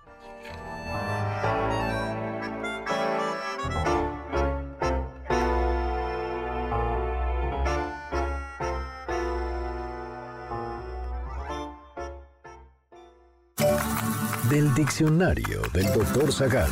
Del 14.49 14.73
diccionario 14.73 15.61
del 15.73 15.85
doctor 15.93 16.29
Zagal. 16.33 16.69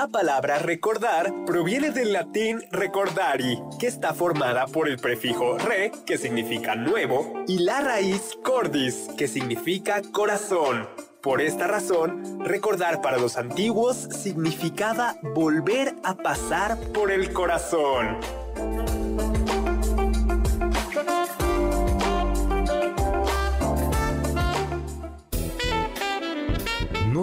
La 0.00 0.08
palabra 0.08 0.58
recordar 0.58 1.30
proviene 1.44 1.90
del 1.90 2.14
latín 2.14 2.62
recordari, 2.70 3.58
que 3.78 3.86
está 3.86 4.14
formada 4.14 4.66
por 4.66 4.88
el 4.88 4.96
prefijo 4.96 5.58
re, 5.58 5.92
que 6.06 6.16
significa 6.16 6.74
nuevo, 6.74 7.44
y 7.46 7.58
la 7.58 7.82
raíz 7.82 8.38
cordis, 8.42 9.10
que 9.18 9.28
significa 9.28 10.00
corazón. 10.10 10.88
Por 11.20 11.42
esta 11.42 11.66
razón, 11.66 12.40
recordar 12.42 13.02
para 13.02 13.18
los 13.18 13.36
antiguos 13.36 14.08
significaba 14.10 15.16
volver 15.34 15.94
a 16.02 16.14
pasar 16.14 16.78
por 16.94 17.10
el 17.10 17.34
corazón. 17.34 18.16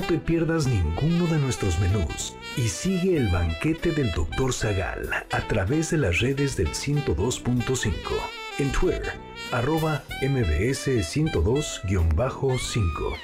Te 0.07 0.17
pierdas 0.17 0.65
ninguno 0.67 1.27
de 1.27 1.37
nuestros 1.37 1.77
menús 1.79 2.35
y 2.55 2.69
sigue 2.69 3.17
el 3.17 3.27
banquete 3.27 3.91
del 3.91 4.11
Dr. 4.13 4.53
Zagal 4.53 5.09
a 5.31 5.47
través 5.47 5.91
de 5.91 5.97
las 5.97 6.19
redes 6.19 6.55
del 6.55 6.69
102.5 6.69 7.91
en 8.59 8.71
Twitter, 8.71 9.11
arroba 9.51 10.03
mbs 10.21 10.87
102-5. 10.87 13.17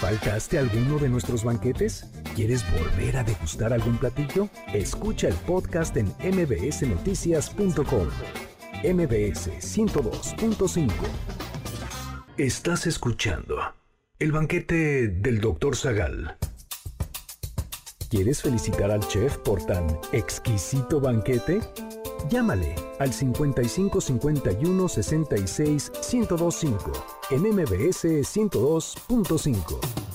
¿Faltaste 0.00 0.58
alguno 0.58 0.98
de 0.98 1.08
nuestros 1.08 1.42
banquetes? 1.42 2.10
¿Quieres 2.34 2.70
volver 2.70 3.16
a 3.16 3.24
degustar 3.24 3.72
algún 3.72 3.96
platillo? 3.96 4.50
Escucha 4.74 5.28
el 5.28 5.34
podcast 5.34 5.96
en 5.96 6.12
mbsnoticias.com. 6.22 8.08
MBS 8.84 9.50
102.5. 9.60 10.92
Estás 12.36 12.86
escuchando 12.86 13.56
el 14.20 14.30
banquete 14.30 15.08
del 15.08 15.40
Dr. 15.40 15.74
Zagal. 15.74 16.36
¿Quieres 18.08 18.40
felicitar 18.40 18.92
al 18.92 19.00
chef 19.08 19.36
por 19.38 19.66
tan 19.66 19.98
exquisito 20.12 21.00
banquete? 21.00 21.60
Llámale 22.30 22.76
al 23.00 23.12
55 23.12 24.00
51 24.00 24.88
66 24.88 25.92
1025 26.12 26.92
en 27.30 27.42
MBS 27.42 28.04
102.5. 28.04 30.07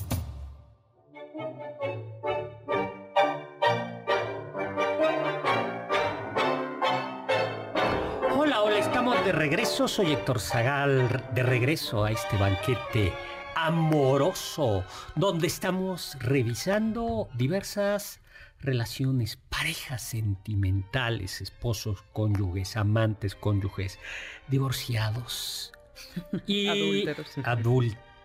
regreso. 9.34 9.88
Soy 9.88 10.13
Héctor 10.13 10.40
Zagal, 10.40 11.24
de 11.34 11.44
regreso 11.44 12.04
a 12.04 12.12
este 12.12 12.38
banquete 12.38 13.12
amoroso, 13.56 14.86
donde 15.16 15.48
estamos 15.48 16.16
revisando 16.20 17.28
diversas 17.34 18.22
relaciones, 18.60 19.38
parejas 19.50 20.02
sentimentales, 20.04 21.42
esposos, 21.42 22.04
cónyuges, 22.13 22.78
amantes, 22.78 23.36
cónyuges, 23.36 24.00
divorciados 24.48 25.74
y 26.48 26.68
Adúlteros. 26.68 27.38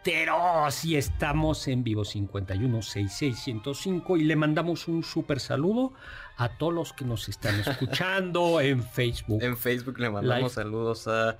Adúlteros. 0.09 0.85
Y 0.85 0.97
estamos 0.97 1.69
en 1.69 1.85
vivo 1.85 2.05
5166105 2.05 4.21
y 4.21 4.25
le 4.25 4.37
mandamos 4.37 4.88
un 4.88 5.03
súper 5.03 5.41
saludo 5.41 5.93
a 6.37 6.50
todos 6.57 6.73
los 6.75 6.93
que 6.93 7.05
nos 7.05 7.29
están 7.29 7.59
escuchando 7.67 8.61
en 8.61 8.83
Facebook. 8.83 9.43
En 9.43 9.56
Facebook 9.56 9.99
le 9.99 10.11
mandamos 10.11 10.52
Live. 10.56 10.65
saludos 10.65 11.09
a 11.09 11.37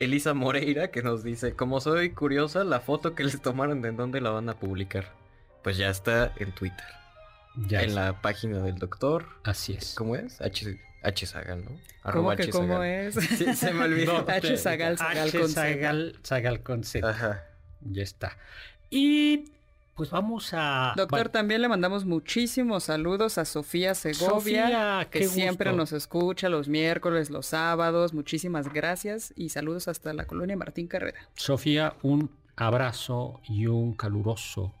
Elisa 0.00 0.34
Moreira 0.34 0.90
que 0.90 1.02
nos 1.02 1.22
dice, 1.22 1.54
como 1.54 1.80
soy 1.80 2.10
curiosa, 2.10 2.64
la 2.64 2.80
foto 2.80 3.14
que 3.14 3.24
les 3.24 3.40
tomaron 3.40 3.82
de 3.82 3.92
dónde 3.92 4.20
la 4.20 4.30
van 4.30 4.48
a 4.48 4.54
publicar. 4.54 5.12
Pues 5.62 5.76
ya 5.76 5.90
está 5.90 6.32
en 6.36 6.52
Twitter. 6.52 6.86
Ya 7.66 7.82
en 7.82 7.94
la 7.96 8.22
página 8.22 8.60
del 8.60 8.78
doctor. 8.78 9.26
Así 9.42 9.72
es. 9.74 9.94
¿Cómo 9.96 10.14
es? 10.14 10.40
H, 10.40 10.78
H 11.02 11.26
Sagal, 11.26 11.64
¿no? 11.64 11.70
¿Cómo 11.70 11.80
Arroba 12.30 12.36
que 12.36 12.44
H 12.44 12.52
cómo 12.52 12.74
Sagal. 12.74 12.86
es? 12.86 13.14
Sí, 13.16 13.54
se 13.54 13.72
me 13.74 13.84
olvidó. 13.84 14.24
H 14.28 14.56
Zagal, 14.56 14.96
Zagal 14.96 15.28
H 15.28 15.38
con 15.40 15.48
Z. 15.48 15.60
Zagal, 15.60 16.16
Zagal 16.24 16.62
con 16.62 16.84
Z. 16.84 17.10
Ajá. 17.10 17.44
Ya 17.80 18.02
está. 18.02 18.36
Y 18.90 19.50
pues 19.94 20.10
vamos 20.10 20.50
a... 20.52 20.94
Doctor, 20.96 21.28
también 21.28 21.62
le 21.62 21.68
mandamos 21.68 22.04
muchísimos 22.04 22.84
saludos 22.84 23.38
a 23.38 23.44
Sofía 23.44 23.94
Segovia, 23.94 24.64
Sofía, 24.64 25.08
que 25.10 25.26
siempre 25.26 25.70
gusto. 25.70 25.76
nos 25.76 25.92
escucha 25.92 26.48
los 26.48 26.68
miércoles, 26.68 27.30
los 27.30 27.46
sábados. 27.46 28.14
Muchísimas 28.14 28.72
gracias 28.72 29.32
y 29.36 29.48
saludos 29.48 29.88
hasta 29.88 30.12
la 30.14 30.26
colonia 30.26 30.56
Martín 30.56 30.86
Carrera. 30.86 31.20
Sofía, 31.34 31.94
un 32.02 32.30
abrazo 32.56 33.40
y 33.48 33.66
un 33.66 33.94
caluroso 33.94 34.74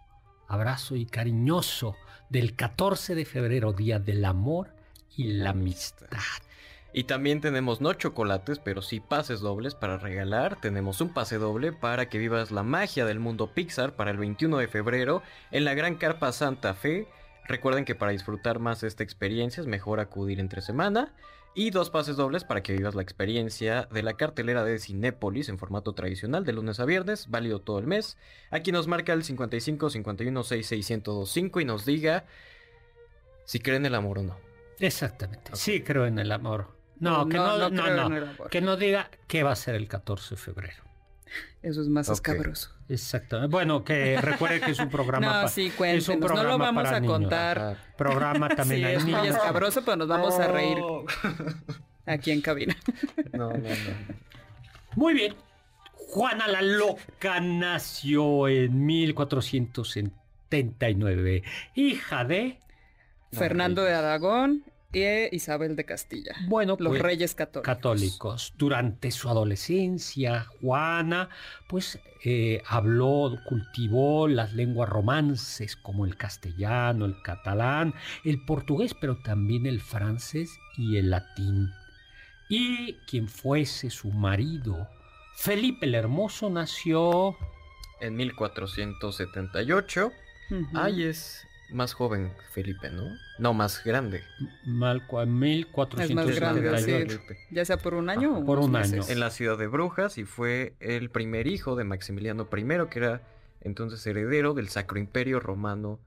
abrazo 0.48 0.96
y 0.96 1.04
cariñoso 1.06 1.94
del 2.30 2.56
14 2.56 3.14
de 3.14 3.24
febrero, 3.24 3.72
Día 3.72 3.98
del 3.98 4.24
Amor 4.24 4.70
y 5.16 5.24
la 5.34 5.50
Amistad. 5.50 6.08
Y 6.92 7.04
también 7.04 7.40
tenemos 7.40 7.80
no 7.80 7.92
chocolates, 7.92 8.58
pero 8.58 8.80
sí 8.80 9.00
pases 9.00 9.40
dobles 9.40 9.74
para 9.74 9.98
regalar. 9.98 10.58
Tenemos 10.60 11.00
un 11.00 11.12
pase 11.12 11.36
doble 11.36 11.72
para 11.72 12.08
que 12.08 12.18
vivas 12.18 12.50
la 12.50 12.62
magia 12.62 13.04
del 13.04 13.20
mundo 13.20 13.52
Pixar 13.52 13.94
para 13.94 14.10
el 14.10 14.16
21 14.16 14.56
de 14.58 14.68
febrero 14.68 15.22
en 15.50 15.64
la 15.64 15.74
Gran 15.74 15.96
Carpa 15.96 16.32
Santa 16.32 16.74
Fe. 16.74 17.06
Recuerden 17.46 17.84
que 17.84 17.94
para 17.94 18.12
disfrutar 18.12 18.58
más 18.58 18.80
de 18.80 18.88
esta 18.88 19.02
experiencia 19.02 19.60
es 19.60 19.66
mejor 19.66 20.00
acudir 20.00 20.40
entre 20.40 20.62
semana. 20.62 21.14
Y 21.54 21.70
dos 21.70 21.90
pases 21.90 22.16
dobles 22.16 22.44
para 22.44 22.62
que 22.62 22.72
vivas 22.72 22.94
la 22.94 23.02
experiencia 23.02 23.88
de 23.90 24.02
la 24.02 24.14
cartelera 24.14 24.64
de 24.64 24.78
Cinépolis 24.78 25.48
en 25.48 25.58
formato 25.58 25.92
tradicional 25.92 26.44
de 26.44 26.52
lunes 26.52 26.78
a 26.78 26.84
viernes, 26.84 27.28
válido 27.30 27.58
todo 27.58 27.80
el 27.80 27.86
mes. 27.86 28.16
Aquí 28.50 28.70
nos 28.70 28.86
marca 28.86 29.12
el 29.12 29.24
55 29.24 29.90
51 29.90 30.42
66 30.42 30.90
1025 30.90 31.60
y 31.60 31.64
nos 31.64 31.84
diga 31.84 32.26
si 33.44 33.58
creen 33.60 33.86
el 33.86 33.94
amor 33.94 34.20
o 34.20 34.22
no. 34.22 34.36
Exactamente. 34.78 35.50
Sí, 35.54 35.82
creo 35.82 36.06
en 36.06 36.18
el 36.18 36.30
amor. 36.30 36.77
No, 37.00 37.28
que 37.28 37.36
no, 37.36 37.70
no. 37.70 38.48
Que 38.50 38.60
no 38.60 38.76
diga 38.76 39.10
qué 39.26 39.42
va 39.42 39.52
a 39.52 39.56
ser 39.56 39.74
el 39.74 39.88
14 39.88 40.34
de 40.34 40.40
febrero. 40.40 40.84
Eso 41.62 41.80
es 41.82 41.88
más 41.88 42.08
escabroso. 42.08 42.70
Exactamente. 42.88 43.50
Bueno, 43.50 43.82
que 43.84 44.16
recuerde 44.22 44.60
que 44.60 44.70
es 44.70 44.78
un 44.78 44.88
programa. 44.90 45.42
No, 45.42 45.48
sí, 45.48 45.72
es 45.84 46.08
un. 46.08 46.20
No 46.20 46.28
lo 46.44 46.56
vamos 46.58 46.84
para 46.84 46.96
a 46.96 47.00
niños. 47.00 47.18
contar. 47.18 47.58
Ajá. 47.58 47.76
Programa 47.96 48.48
también 48.56 48.80
Sí, 48.80 48.86
hay 48.86 48.94
es 48.96 49.04
muy 49.04 49.14
niños. 49.14 49.34
escabroso, 49.36 49.82
pero 49.84 49.96
nos 49.96 50.08
vamos 50.08 50.38
a 50.38 50.46
reír 50.48 50.78
aquí 52.06 52.30
en 52.30 52.40
cabina. 52.40 52.76
No, 53.32 53.50
no, 53.50 53.58
no. 53.58 53.64
Muy 54.96 55.12
bien. 55.14 55.34
Juana 55.92 56.46
la 56.48 56.62
Loca 56.62 57.38
nació 57.40 58.48
en 58.48 58.86
1479, 58.86 61.42
hija 61.74 62.24
de, 62.24 62.58
Fernando 63.32 63.82
de 63.84 63.92
Aragón 63.92 64.64
e 64.92 65.28
Isabel 65.32 65.76
de 65.76 65.84
Castilla. 65.84 66.34
bueno, 66.46 66.76
Los 66.78 66.92
pues, 66.92 67.02
reyes 67.02 67.34
católicos. 67.34 67.62
católicos. 67.74 68.54
Durante 68.56 69.10
su 69.10 69.28
adolescencia, 69.28 70.46
Juana, 70.60 71.28
pues, 71.68 71.98
eh, 72.24 72.62
habló, 72.66 73.38
cultivó 73.46 74.28
las 74.28 74.54
lenguas 74.54 74.88
romances 74.88 75.76
como 75.76 76.06
el 76.06 76.16
castellano, 76.16 77.04
el 77.04 77.20
catalán, 77.22 77.92
el 78.24 78.42
portugués, 78.44 78.94
pero 78.98 79.18
también 79.18 79.66
el 79.66 79.80
francés 79.80 80.50
y 80.78 80.96
el 80.96 81.10
latín. 81.10 81.70
Y 82.48 82.94
quien 83.06 83.28
fuese 83.28 83.90
su 83.90 84.10
marido, 84.10 84.88
Felipe 85.36 85.84
el 85.86 85.94
Hermoso, 85.94 86.48
nació 86.48 87.36
En 88.00 88.16
1478. 88.16 90.12
Ujú. 90.50 90.66
Ay, 90.74 91.02
es 91.02 91.44
más 91.70 91.92
joven 91.94 92.32
Felipe, 92.52 92.90
¿no? 92.90 93.04
No, 93.38 93.54
más 93.54 93.82
grande. 93.84 94.22
Malco 94.64 95.22
en 95.22 95.38
1478. 95.38 96.02
Es 96.02 96.14
más 96.14 96.56
grande, 96.56 96.78
sí. 96.82 96.90
Felipe. 97.16 97.38
Ya 97.50 97.64
sea 97.64 97.76
por 97.76 97.94
un 97.94 98.08
año 98.10 98.30
Ajá. 98.32 98.38
o 98.40 98.44
Por 98.44 98.58
un 98.58 98.74
año. 98.76 99.02
En 99.08 99.20
la 99.20 99.30
ciudad 99.30 99.58
de 99.58 99.66
Brujas 99.66 100.18
y 100.18 100.24
fue 100.24 100.74
el 100.80 101.10
primer 101.10 101.46
hijo 101.46 101.76
de 101.76 101.84
Maximiliano 101.84 102.48
I, 102.56 102.88
que 102.90 102.98
era 102.98 103.22
entonces 103.60 104.06
heredero 104.06 104.54
del 104.54 104.68
Sacro 104.68 104.98
Imperio 104.98 105.40
Romano 105.40 105.98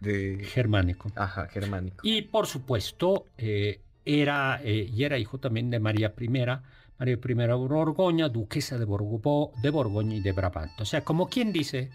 de... 0.00 0.44
Germánico. 0.44 1.10
Ajá, 1.14 1.46
germánico. 1.48 1.98
Y 2.02 2.22
por 2.22 2.46
supuesto, 2.46 3.26
eh, 3.38 3.80
era, 4.04 4.60
eh, 4.62 4.90
y 4.92 5.04
era 5.04 5.18
hijo 5.18 5.38
también 5.38 5.70
de 5.70 5.78
María 5.78 6.12
I, 6.18 6.28
María 6.28 7.18
I 7.24 7.34
de 7.34 7.54
Borgoña, 7.54 8.28
duquesa 8.28 8.78
de, 8.78 8.84
Borgo- 8.84 9.52
de 9.62 9.70
Borgoña 9.70 10.16
y 10.16 10.20
de 10.22 10.32
Brabante. 10.32 10.82
O 10.82 10.84
sea, 10.84 11.04
como 11.04 11.28
quien 11.28 11.52
dice, 11.52 11.90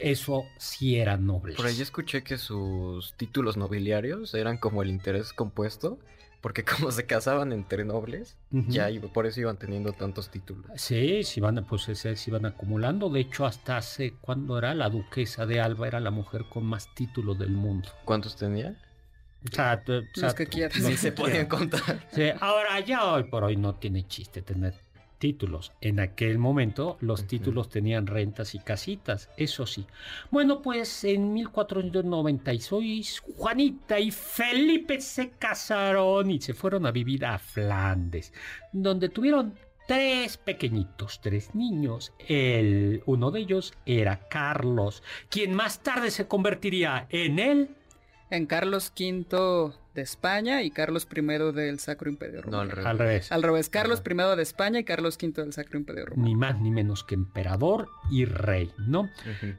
eso 0.00 0.44
sí 0.58 0.96
era 0.96 1.16
noble. 1.16 1.54
Por 1.54 1.66
ahí 1.66 1.80
escuché 1.80 2.22
que 2.22 2.38
sus 2.38 3.14
títulos 3.14 3.56
nobiliarios 3.56 4.34
eran 4.34 4.58
como 4.58 4.82
el 4.82 4.88
interés 4.90 5.32
compuesto, 5.32 5.98
porque 6.40 6.64
como 6.64 6.90
se 6.90 7.04
casaban 7.06 7.52
entre 7.52 7.84
nobles, 7.84 8.36
ya 8.50 8.90
iba- 8.90 9.12
por 9.12 9.26
eso 9.26 9.40
iban 9.40 9.58
teniendo 9.58 9.92
tantos 9.92 10.30
títulos. 10.30 10.66
Sí, 10.76 11.22
se 11.24 11.40
iban, 11.40 11.64
pues, 11.68 11.82
se, 11.82 11.94
se 11.94 12.30
iban 12.30 12.46
acumulando. 12.46 13.10
De 13.10 13.20
hecho, 13.20 13.44
hasta 13.44 13.76
hace, 13.76 14.14
cuando 14.20 14.56
era 14.58 14.74
la 14.74 14.88
duquesa 14.88 15.44
de 15.46 15.60
Alba, 15.60 15.86
era 15.88 16.00
la 16.00 16.10
mujer 16.10 16.44
con 16.48 16.64
más 16.64 16.94
títulos 16.94 17.38
del 17.38 17.50
mundo. 17.50 17.88
¿Cuántos 18.04 18.36
tenía? 18.36 18.74
O 19.44 19.54
sea, 19.54 19.82
t- 19.82 19.98
o 19.98 20.02
sea, 20.14 20.24
Los 20.24 20.34
que 20.34 20.46
quieras. 20.46 20.76
los 20.78 20.86
Sí 20.86 20.92
que 20.92 20.98
se 20.98 21.12
podían 21.12 21.46
quieran. 21.46 21.70
contar. 21.70 22.06
Sí, 22.12 22.24
ahora 22.40 22.78
ya 22.80 23.04
hoy 23.12 23.24
por 23.24 23.44
hoy 23.44 23.56
no 23.56 23.74
tiene 23.76 24.06
chiste 24.06 24.42
tener 24.42 24.74
títulos. 25.20 25.70
En 25.80 26.00
aquel 26.00 26.38
momento 26.38 26.96
los 27.00 27.28
títulos 27.28 27.68
tenían 27.68 28.08
rentas 28.08 28.56
y 28.56 28.58
casitas, 28.58 29.30
eso 29.36 29.66
sí. 29.66 29.86
Bueno, 30.32 30.62
pues 30.62 31.04
en 31.04 31.32
1496 31.32 33.20
Juanita 33.36 34.00
y 34.00 34.10
Felipe 34.10 35.00
se 35.00 35.30
casaron 35.30 36.28
y 36.32 36.40
se 36.40 36.54
fueron 36.54 36.86
a 36.86 36.90
vivir 36.90 37.24
a 37.24 37.38
Flandes, 37.38 38.32
donde 38.72 39.10
tuvieron 39.10 39.54
tres 39.86 40.36
pequeñitos, 40.36 41.20
tres 41.20 41.54
niños. 41.54 42.12
El, 42.26 43.02
uno 43.06 43.30
de 43.30 43.40
ellos 43.40 43.74
era 43.86 44.28
Carlos, 44.28 45.02
quien 45.28 45.54
más 45.54 45.82
tarde 45.82 46.10
se 46.10 46.26
convertiría 46.26 47.06
en 47.10 47.38
él. 47.38 47.76
En 48.30 48.46
Carlos 48.46 48.92
V 48.96 49.72
de 49.94 50.02
España 50.02 50.62
y 50.62 50.70
Carlos 50.70 51.08
I 51.10 51.20
del 51.52 51.80
Sacro 51.80 52.08
Imperio 52.08 52.42
No, 52.42 52.64
Romano. 52.64 52.80
al 52.80 52.86
Al 52.86 52.98
revés. 52.98 53.32
Al 53.32 53.42
revés, 53.42 53.68
Carlos 53.68 54.00
Ajá. 54.06 54.32
I 54.32 54.36
de 54.36 54.42
España 54.42 54.78
y 54.78 54.84
Carlos 54.84 55.18
V 55.20 55.32
del 55.42 55.52
Sacro 55.52 55.78
Imperio 55.78 56.06
Romano. 56.06 56.28
Ni 56.28 56.36
más 56.36 56.60
ni 56.60 56.70
menos 56.70 57.02
que 57.02 57.16
emperador 57.16 57.88
y 58.10 58.24
rey, 58.24 58.70
¿no? 58.78 59.10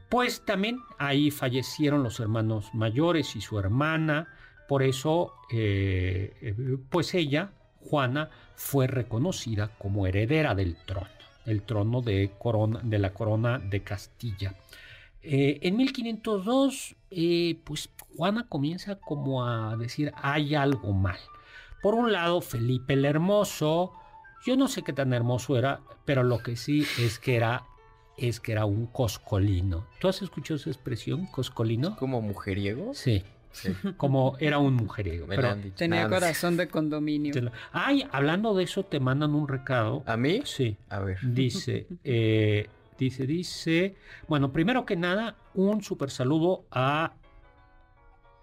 Pues 0.08 0.44
también 0.46 0.78
ahí 0.98 1.30
fallecieron 1.30 2.02
los 2.02 2.18
hermanos 2.18 2.70
mayores 2.72 3.36
y 3.36 3.42
su 3.42 3.58
hermana. 3.58 4.28
Por 4.68 4.82
eso, 4.82 5.34
eh, 5.50 6.34
eh, 6.40 6.78
pues 6.88 7.12
ella, 7.14 7.50
Juana, 7.80 8.30
fue 8.54 8.86
reconocida 8.86 9.70
como 9.76 10.06
heredera 10.06 10.54
del 10.54 10.76
trono, 10.86 11.08
el 11.44 11.62
trono 11.62 12.00
de, 12.00 12.30
corona, 12.38 12.80
de 12.82 12.98
la 12.98 13.12
corona 13.12 13.58
de 13.58 13.82
Castilla. 13.82 14.54
Eh, 15.22 15.58
en 15.62 15.76
1502, 15.76 16.96
eh, 17.10 17.56
pues 17.64 17.88
Juana 18.16 18.46
comienza 18.48 18.96
como 18.96 19.46
a 19.46 19.76
decir, 19.76 20.12
hay 20.16 20.54
algo 20.54 20.92
mal. 20.92 21.18
Por 21.82 21.94
un 21.94 22.12
lado, 22.12 22.40
Felipe 22.40 22.94
el 22.94 23.04
Hermoso, 23.04 23.92
yo 24.44 24.56
no 24.56 24.68
sé 24.68 24.82
qué 24.82 24.92
tan 24.92 25.12
hermoso 25.12 25.56
era, 25.56 25.80
pero 26.04 26.22
lo 26.22 26.42
que 26.42 26.56
sí 26.56 26.84
es 26.98 27.18
que 27.18 27.36
era 27.36 27.64
es 28.18 28.40
que 28.40 28.52
era 28.52 28.66
un 28.66 28.86
coscolino. 28.86 29.86
¿Tú 30.00 30.08
has 30.08 30.20
escuchado 30.22 30.56
esa 30.56 30.70
expresión, 30.70 31.26
coscolino? 31.26 31.96
¿Como 31.96 32.20
mujeriego? 32.20 32.92
Sí, 32.94 33.22
Sí. 33.52 33.70
como 33.98 34.36
era 34.40 34.58
un 34.58 34.74
mujeriego. 34.74 35.26
Me 35.26 35.36
pero 35.36 35.48
lo 35.48 35.54
han 35.54 35.62
dicho. 35.62 35.76
Tenía 35.76 36.08
corazón 36.08 36.56
de 36.56 36.68
condominio. 36.68 37.34
Ay, 37.72 38.06
hablando 38.10 38.54
de 38.54 38.64
eso, 38.64 38.82
te 38.84 38.98
mandan 38.98 39.34
un 39.34 39.46
recado. 39.46 40.02
¿A 40.06 40.16
mí? 40.16 40.40
Sí, 40.44 40.76
A 40.88 41.00
ver. 41.00 41.18
dice, 41.22 41.86
eh, 42.04 42.68
dice, 43.04 43.26
dice. 43.26 43.96
Bueno, 44.28 44.52
primero 44.52 44.84
que 44.84 44.96
nada, 44.96 45.36
un 45.54 45.82
super 45.82 46.10
saludo 46.10 46.64
a 46.70 47.14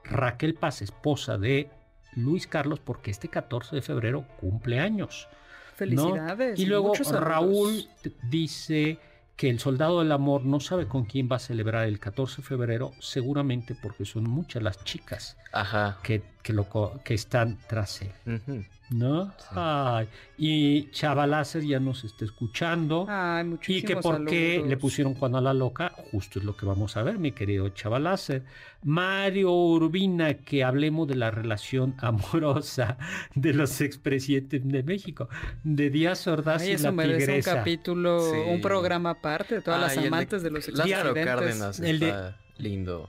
Raquel 0.03 0.55
Paz, 0.55 0.81
esposa 0.81 1.37
de 1.37 1.69
Luis 2.15 2.47
Carlos, 2.47 2.79
porque 2.79 3.11
este 3.11 3.27
14 3.27 3.75
de 3.75 3.81
febrero 3.81 4.25
cumple 4.39 4.79
años. 4.79 5.27
¿no? 5.31 5.75
Felicidades. 5.75 6.59
Y 6.59 6.65
luego. 6.65 6.93
Raúl 6.93 7.87
dice 8.29 8.99
que 9.39 9.49
el 9.49 9.59
soldado 9.59 9.99
del 9.99 10.11
amor 10.11 10.43
no 10.43 10.59
sabe 10.59 10.85
con 10.85 11.05
quién 11.05 11.29
va 11.31 11.37
a 11.37 11.39
celebrar 11.39 11.87
el 11.87 11.97
14 11.97 12.41
de 12.41 12.47
febrero, 12.49 12.91
seguramente 12.99 13.73
porque 13.73 14.03
son 14.03 14.25
muchas 14.25 14.61
las 14.61 14.83
chicas 14.83 15.37
Ajá. 15.53 15.97
que, 16.03 16.21
que, 16.43 16.53
lo 16.53 16.67
que 17.03 17.13
están 17.13 17.57
tras 17.67 18.01
él. 18.01 18.11
Ujú. 18.25 18.63
¿No? 18.91 19.25
Sí. 19.37 19.45
Ay, 19.51 20.07
y 20.35 20.89
Chavalácer 20.89 21.63
ya 21.63 21.79
nos 21.79 22.03
está 22.03 22.25
escuchando. 22.25 23.05
Ay, 23.07 23.55
y 23.67 23.83
que 23.83 23.97
por 23.97 24.25
qué 24.25 24.53
saludos. 24.53 24.69
le 24.69 24.77
pusieron 24.77 25.13
Juana 25.13 25.39
la 25.41 25.53
Loca, 25.53 25.93
justo 26.11 26.39
es 26.39 26.45
lo 26.45 26.57
que 26.57 26.65
vamos 26.65 26.97
a 26.97 27.03
ver, 27.03 27.19
mi 27.19 27.31
querido 27.31 27.69
Chavalácer. 27.69 28.45
Mario 28.83 29.51
Urbina, 29.51 30.33
que 30.33 30.63
hablemos 30.63 31.07
de 31.07 31.13
la 31.15 31.29
relación 31.29 31.93
amorosa 31.99 32.97
de 33.35 33.53
los 33.53 33.79
expresidentes 33.81 34.67
de 34.67 34.81
México, 34.81 35.29
de 35.63 35.91
Díaz 35.91 36.25
Ordaz 36.25 36.63
Ay, 36.63 36.69
y 36.69 36.71
eso 36.71 36.85
la 36.85 36.91
merece 36.93 37.15
un 37.15 37.27
tigresa. 37.27 37.55
capítulo, 37.57 38.21
Sí. 38.31 38.37
un 38.47 38.59
programa 38.61 39.11
aparte 39.11 39.55
de 39.55 39.61
todas 39.61 39.81
las 39.81 39.95
el 39.97 40.01
de 40.01 40.07
amantes 40.07 40.41
de, 40.41 40.49
los 40.49 40.67
expresidentes. 40.67 41.25
Cárdenas 41.25 41.79
El 41.79 41.99
de- 41.99 42.07
está 42.07 42.37
lindo. 42.57 43.07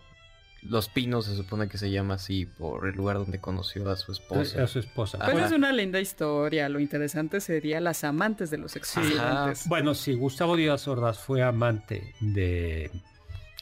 Los 0.63 0.89
Pinos 0.91 1.25
se 1.25 1.35
supone 1.37 1.69
que 1.69 1.79
se 1.79 1.91
llama 1.91 2.15
así 2.15 2.45
por 2.45 2.87
el 2.87 2.95
lugar 2.95 3.17
donde 3.17 3.41
conoció 3.41 3.89
a 3.91 3.97
su 3.97 4.13
esposa. 4.13 4.63
a 4.63 4.67
su 4.67 4.79
esposa. 4.79 5.19
Pues 5.33 5.47
es 5.47 5.53
una 5.53 5.73
linda 5.73 6.01
historia. 6.01 6.69
Lo 6.69 6.81
interesante 6.81 7.41
sería 7.41 7.81
las 7.81 8.05
amantes 8.05 8.51
de 8.51 8.59
los 8.59 8.77
expresidentes. 8.77 9.67
Bueno, 9.69 9.95
sí, 9.95 10.15
Gustavo 10.15 10.57
Díaz 10.57 10.87
Ordaz 10.87 11.19
fue 11.19 11.43
amante 11.43 12.15
de 12.21 12.91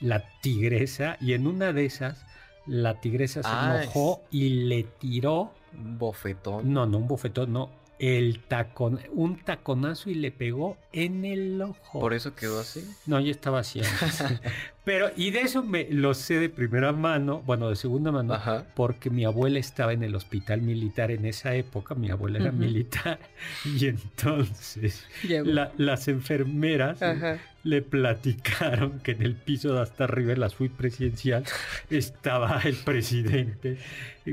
la 0.00 0.24
tigresa 0.40 1.16
y 1.20 1.34
en 1.34 1.46
una 1.46 1.72
de 1.72 1.84
esas 1.84 2.24
la 2.66 3.00
tigresa 3.00 3.42
se 3.42 3.48
Ah, 3.50 3.80
enojó 3.82 4.24
y 4.30 4.64
le 4.66 4.82
tiró, 4.82 5.54
Un 5.74 5.98
bofetón. 5.98 6.72
no, 6.72 6.84
no 6.86 6.98
un 6.98 7.08
bofetón, 7.08 7.52
no, 7.52 7.70
el 7.98 8.40
tacón, 8.40 9.00
un 9.12 9.38
taconazo 9.38 10.08
y 10.10 10.14
le 10.14 10.30
pegó 10.30 10.76
en 10.92 11.24
el 11.24 11.60
ojo. 11.60 11.98
Por 12.00 12.14
eso 12.14 12.34
quedó 12.34 12.60
así. 12.60 12.84
No, 13.06 13.18
ya 13.20 13.30
estaba 13.30 13.58
así. 13.60 13.80
Pero, 14.84 15.10
y 15.16 15.30
de 15.32 15.40
eso 15.40 15.62
me 15.62 15.86
lo 15.90 16.14
sé 16.14 16.34
de 16.40 16.48
primera 16.48 16.92
mano, 16.92 17.42
bueno, 17.44 17.68
de 17.68 17.76
segunda 17.76 18.10
mano, 18.10 18.32
Ajá. 18.34 18.64
porque 18.74 19.10
mi 19.10 19.24
abuela 19.26 19.58
estaba 19.58 19.92
en 19.92 20.02
el 20.02 20.14
hospital 20.14 20.62
militar 20.62 21.10
en 21.10 21.26
esa 21.26 21.54
época, 21.54 21.94
mi 21.94 22.08
abuela 22.10 22.38
era 22.38 22.52
militar, 22.52 23.18
y 23.66 23.86
entonces 23.88 25.04
la- 25.28 25.72
las 25.76 26.08
enfermeras 26.08 27.02
Ajá. 27.02 27.38
le 27.64 27.82
platicaron 27.82 29.00
que 29.00 29.10
en 29.10 29.22
el 29.22 29.34
piso 29.34 29.74
de 29.74 29.82
hasta 29.82 30.04
arriba, 30.04 30.32
en 30.32 30.40
la 30.40 30.48
suite 30.48 30.74
presidencial, 30.74 31.44
estaba 31.90 32.60
el 32.64 32.76
presidente, 32.76 33.76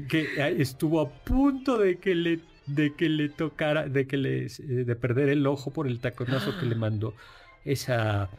que 0.07 0.21
eh, 0.37 0.55
estuvo 0.59 1.01
a 1.01 1.09
punto 1.09 1.77
de 1.77 1.97
que 1.97 2.15
le 2.15 2.39
de 2.65 2.93
que 2.93 3.09
le 3.09 3.29
tocara, 3.29 3.87
de 3.87 4.07
que 4.07 4.17
le 4.17 4.45
eh, 4.45 4.49
de 4.59 4.95
perder 4.95 5.29
el 5.29 5.45
ojo 5.47 5.71
por 5.71 5.87
el 5.87 5.99
taconazo 5.99 6.57
que 6.59 6.65
le 6.65 6.75
mandó 6.75 7.13
esa 7.63 8.29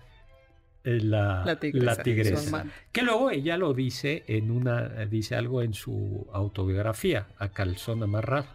eh, 0.86 1.00
la, 1.00 1.44
La 1.44 1.58
tigresa, 1.58 2.50
la. 2.50 2.66
Que 2.92 3.02
luego 3.02 3.30
ella 3.30 3.56
lo 3.56 3.74
dice 3.74 4.22
en 4.28 4.52
una, 4.52 5.04
dice 5.06 5.34
algo 5.34 5.62
en 5.62 5.74
su 5.74 6.26
autobiografía, 6.32 7.26
a 7.38 7.48
calzón 7.48 8.02
amarrado. 8.02 8.46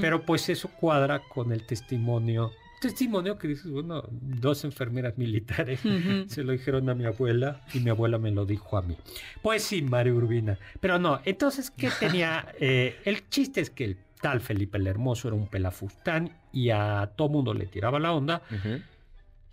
Pero 0.00 0.26
pues 0.26 0.50
eso 0.50 0.68
cuadra 0.68 1.22
con 1.28 1.50
el 1.50 1.64
testimonio. 1.64 2.52
Testimonio 2.80 3.38
que 3.38 3.48
dices, 3.48 3.70
bueno, 3.70 4.04
dos 4.10 4.64
enfermeras 4.64 5.16
militares 5.16 5.80
se 6.26 6.44
lo 6.44 6.52
dijeron 6.52 6.90
a 6.90 6.94
mi 6.94 7.06
abuela 7.06 7.62
y 7.72 7.80
mi 7.80 7.90
abuela 7.90 8.18
me 8.18 8.30
lo 8.30 8.44
dijo 8.44 8.76
a 8.76 8.82
mí. 8.82 8.96
Pues 9.40 9.62
sí, 9.62 9.80
Mario 9.82 10.16
Urbina. 10.16 10.58
Pero 10.78 10.98
no, 10.98 11.20
entonces, 11.24 11.70
¿qué 11.70 11.90
tenía? 12.00 12.54
Eh, 12.60 12.96
el 13.04 13.28
chiste 13.30 13.60
es 13.60 13.70
que 13.70 13.84
el 13.84 13.96
tal 14.22 14.40
Felipe 14.40 14.78
el 14.78 14.86
Hermoso 14.86 15.28
era 15.28 15.36
un 15.36 15.48
pelafustán 15.48 16.30
y 16.52 16.70
a 16.70 17.10
todo 17.16 17.28
mundo 17.28 17.52
le 17.52 17.66
tiraba 17.66 17.98
la 17.98 18.12
onda. 18.12 18.40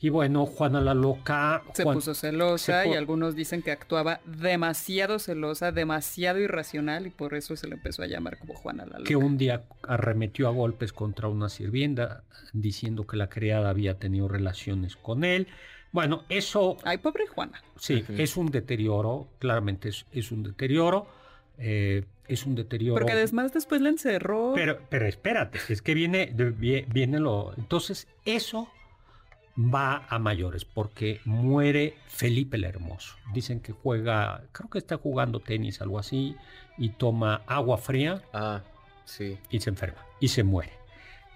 Y 0.01 0.08
bueno, 0.08 0.45
Juana 0.45 0.79
la 0.79 0.93
Loca. 0.93 1.62
Se 1.73 1.84
Juan- 1.84 1.95
puso 1.97 2.13
celosa 2.13 2.84
se 2.84 2.89
y 2.89 2.93
algunos 2.93 3.36
dicen 3.36 3.62
que 3.62 3.71
actuaba 3.71 4.21
demasiado 4.25 5.19
celosa, 5.19 5.73
demasiado 5.73 6.39
irracional 6.39 7.05
y 7.08 7.10
por 7.10 7.34
eso 7.34 7.58
se 7.58 7.67
le 7.67 7.73
empezó 7.75 8.03
a 8.03 8.08
llamar 8.08 8.38
como 8.39 8.53
Juana 8.53 8.86
la 8.86 8.99
Loca. 8.99 9.03
que 9.10 9.17
un 9.17 9.38
día 9.38 9.63
arremetió 9.84 10.47
a 10.47 10.51
golpes 10.51 10.93
contra 10.93 11.27
una 11.27 11.49
sirvienta 11.49 12.23
diciendo 12.53 13.05
que 13.05 13.17
la 13.17 13.27
criada 13.27 13.69
había 13.69 13.95
tenido 13.99 14.29
relaciones 14.29 14.95
con 14.95 15.25
él. 15.25 15.47
Bueno, 15.91 16.23
eso 16.29 16.77
Ay, 16.86 16.99
pobre 16.99 17.27
Juana. 17.27 17.62
sí, 17.75 18.05
es 18.17 18.38
un 18.38 18.51
deterioro, 18.51 19.27
claramente 19.39 19.89
es, 19.89 20.05
es 20.13 20.32
un 20.32 20.43
deterioro, 20.43 21.08
eh, 21.60 22.06
es 22.28 22.45
un 22.45 22.56
deterioro. 22.56 23.00
Porque 23.00 23.13
además 23.13 23.54
después 23.54 23.82
la 23.82 23.89
encerró. 23.89 24.54
Pero, 24.56 24.80
pero 24.89 25.06
espérate, 25.08 25.60
es 25.69 25.82
que 25.82 25.93
viene, 25.93 26.34
viene 26.36 27.19
lo. 27.19 27.54
Entonces, 27.58 28.08
eso 28.26 28.69
va 29.58 30.06
a 30.08 30.19
mayores, 30.19 30.63
porque 30.63 31.19
muere 31.26 31.95
Felipe 32.08 32.58
el 32.58 32.63
Hermoso. 32.63 33.15
Dicen 33.34 33.60
que 33.60 33.74
juega, 33.74 34.43
creo 34.52 34.69
que 34.69 34.78
está 34.78 34.98
jugando 34.98 35.39
tenis, 35.39 35.82
algo 35.82 36.00
así, 36.00 36.36
y 36.78 36.89
toma 36.89 37.41
agua 37.45 37.78
fría 37.78 38.22
Ah, 38.34 38.62
sí. 39.06 39.38
y 39.50 39.60
se 39.60 39.69
enferma 39.69 40.06
y 40.19 40.30
se 40.30 40.43
muere. 40.43 40.72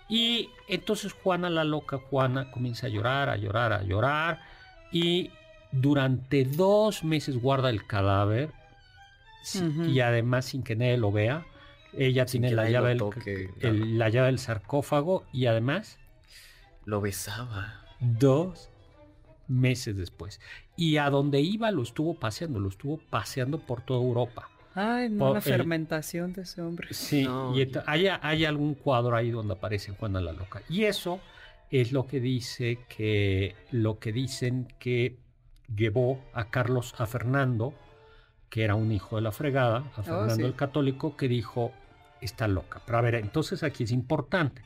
Y 0.08 0.50
entonces 0.68 1.12
Juana 1.14 1.50
la 1.50 1.64
loca, 1.64 1.98
Juana 1.98 2.52
comienza 2.52 2.88
a 2.88 2.90
llorar, 2.90 3.30
a 3.30 3.36
llorar, 3.36 3.74
a 3.74 3.84
llorar 3.84 4.40
y 4.92 5.32
durante 5.72 6.46
dos 6.46 7.04
meses 7.04 7.38
guarda 7.42 7.70
el 7.70 7.86
cadáver 7.88 8.52
sí, 9.43 9.63
y 9.88 9.99
además 9.99 10.45
sin 10.45 10.63
que 10.63 10.75
nadie 10.75 10.97
lo 10.97 11.12
vea. 11.12 11.45
Ella 11.95 12.27
Sin 12.27 12.41
tiene 12.41 12.56
la 12.56 12.67
llave, 12.69 12.89
del, 12.89 12.97
toque, 12.97 13.49
el- 13.62 13.99
la 13.99 14.10
llave 14.10 14.27
del 14.27 14.39
sarcófago 14.39 15.25
y 15.32 15.45
además 15.45 15.99
Lo 16.86 17.01
besaba. 17.01 17.86
dos 17.99 18.69
meses 19.47 19.95
después. 19.95 20.41
Y 20.75 20.97
a 20.97 21.10
donde 21.12 21.41
iba 21.41 21.69
lo 21.71 21.84
estuvo 21.84 22.15
paseando, 22.15 22.60
lo 22.60 22.69
estuvo 22.69 22.97
paseando 22.97 23.60
por 23.60 23.82
toda 23.82 24.01
Europa. 24.01 24.49
Ay, 24.73 25.10
no, 25.10 25.19
por 25.19 25.32
la 25.34 25.38
el- 25.38 25.43
fermentación 25.43 26.34
de 26.34 26.41
ese 26.41 26.62
hombre. 26.63 26.88
Sí, 26.93 27.25
No, 27.25 27.56
y 27.56 27.69
hay, 27.86 28.08
hay 28.08 28.45
algún 28.45 28.73
cuadro 28.73 29.15
ahí 29.15 29.29
donde 29.29 29.53
aparece 29.53 29.91
Juana 29.91 30.19
la 30.19 30.32
Loca. 30.34 30.63
Y 30.69 30.86
eso 30.86 31.19
es 31.69 31.91
lo 31.91 32.08
que 32.08 32.19
dice 32.19 32.79
que 32.89 33.56
lo 33.71 33.99
que 33.99 34.12
dicen 34.12 34.67
que 34.79 35.17
llevó 35.75 36.19
a 36.34 36.49
Carlos 36.49 36.95
a 36.97 37.06
Fernando, 37.06 37.75
que 38.54 38.63
era 38.63 38.76
un 38.76 38.92
hijo 38.92 39.16
de 39.16 39.24
la 39.24 39.32
fregada, 39.32 39.84
a 39.98 40.04
Fernando 40.04 40.34
Oh, 40.34 40.36
sí. 40.36 40.44
el 40.44 40.54
Católico, 40.54 41.18
que 41.18 41.28
dijo 41.28 41.72
está 42.22 42.48
loca. 42.48 42.84
Pero 42.86 43.00
a 43.00 43.02
ver, 43.02 43.16
entonces 43.16 43.63
aquí 43.63 43.84
es 43.86 43.92
importante, 43.92 44.62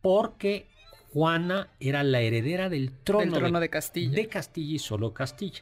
porque 0.00 0.68
Juana 1.12 1.68
era 1.78 2.02
la 2.02 2.20
heredera 2.22 2.70
del 2.70 2.92
trono, 3.04 3.26
Del 3.30 3.34
trono 3.34 3.60
de 3.60 3.68
Castilla. 3.68 4.14
de 4.16 4.26
Castilla 4.28 4.76
y 4.76 4.78
solo 4.78 5.12
Castilla. 5.12 5.60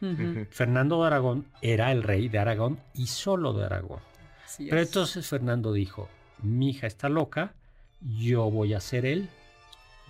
Fernando 0.50 1.00
de 1.00 1.06
Aragón 1.08 1.46
era 1.62 1.90
el 1.90 2.04
rey 2.04 2.28
de 2.28 2.38
Aragón 2.38 2.78
y 2.94 3.08
solo 3.08 3.52
de 3.52 3.64
Aragón. 3.64 3.98
así 4.44 4.66
Pero 4.70 4.80
es. 4.80 4.86
entonces 4.86 5.26
Fernando 5.26 5.72
dijo, 5.72 6.08
mi 6.42 6.70
hija 6.70 6.86
está 6.86 7.08
loca, 7.08 7.54
yo 8.00 8.50
voy 8.52 8.74
a 8.74 8.80
ser 8.80 9.04
él. 9.04 9.28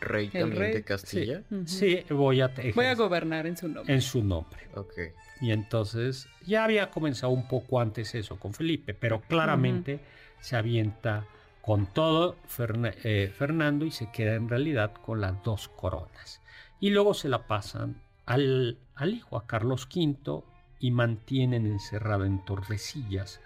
Rey 0.00 0.26
El 0.32 0.40
también 0.42 0.58
rey, 0.60 0.72
de 0.74 0.84
Castilla. 0.84 1.42
Sí, 1.66 2.04
voy 2.10 2.40
a, 2.40 2.50
Voy 2.74 2.86
a 2.86 2.94
gobernar 2.94 3.46
en 3.46 3.56
su 3.56 3.68
nombre. 3.68 3.94
en 3.94 4.02
su 4.02 4.22
nombre. 4.22 4.68
Ok. 4.74 4.92
Y 5.40 5.50
entonces 5.52 6.28
ya 6.46 6.64
había 6.64 6.90
comenzado 6.90 7.32
un 7.32 7.48
poco 7.48 7.80
antes 7.80 8.14
eso 8.14 8.38
con 8.38 8.52
Felipe, 8.54 8.94
pero 8.94 9.20
claramente 9.20 10.00
se 10.40 10.56
avienta 10.56 11.26
con 11.60 11.86
todo 11.86 12.36
Ferna- 12.46 12.94
eh, 13.04 13.32
Fernando 13.36 13.84
y 13.86 13.90
se 13.90 14.10
queda 14.10 14.34
en 14.34 14.48
realidad 14.48 14.92
con 14.92 15.20
las 15.20 15.42
dos 15.42 15.68
coronas. 15.68 16.40
Y 16.80 16.90
luego 16.90 17.14
se 17.14 17.28
la 17.28 17.46
pasan 17.46 18.00
al, 18.26 18.78
al 18.94 19.14
hijo, 19.14 19.36
a 19.38 19.46
Carlos 19.46 19.88
V, 19.94 20.42
y 20.80 20.90
mantienen 20.90 21.66
encerrada 21.66 22.26
en 22.26 22.44
Tordesillas 22.44 23.40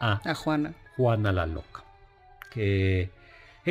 a 0.00 0.20
A 0.24 0.34
Juana. 0.34 0.74
Juana 0.96 1.32
la 1.32 1.46
Loca, 1.46 1.84
que 2.50 3.10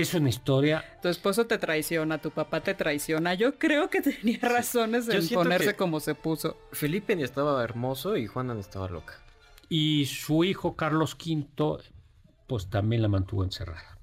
es 0.02 0.14
una 0.14 0.30
historia 0.30 0.84
Tu 1.02 1.08
esposo 1.08 1.48
te 1.48 1.58
traiciona, 1.58 2.20
tu 2.20 2.32
papá 2.32 2.62
te 2.62 2.74
traiciona. 2.74 3.34
Yo 3.34 3.58
creo 3.58 3.90
que 3.90 4.02
tenía 4.10 4.40
razones 4.42 5.08
Yo 5.08 5.14
en 5.14 5.28
ponerse 5.30 5.76
como 5.76 6.00
se 6.00 6.16
puso. 6.16 6.58
Felipe 6.72 7.16
ni 7.16 7.24
estaba 7.24 7.64
hermoso 7.64 8.18
y 8.18 8.28
Juana 8.28 8.54
ni 8.54 8.60
estaba 8.62 8.88
loca. 8.90 9.16
y 9.70 10.06
su 10.06 10.44
hijo 10.44 10.76
Carlos 10.76 11.16
V 11.16 11.84
pues 12.48 12.70
también 12.70 13.02
la 13.02 13.10
mantuvo 13.10 13.44
encerrada. 13.44 13.98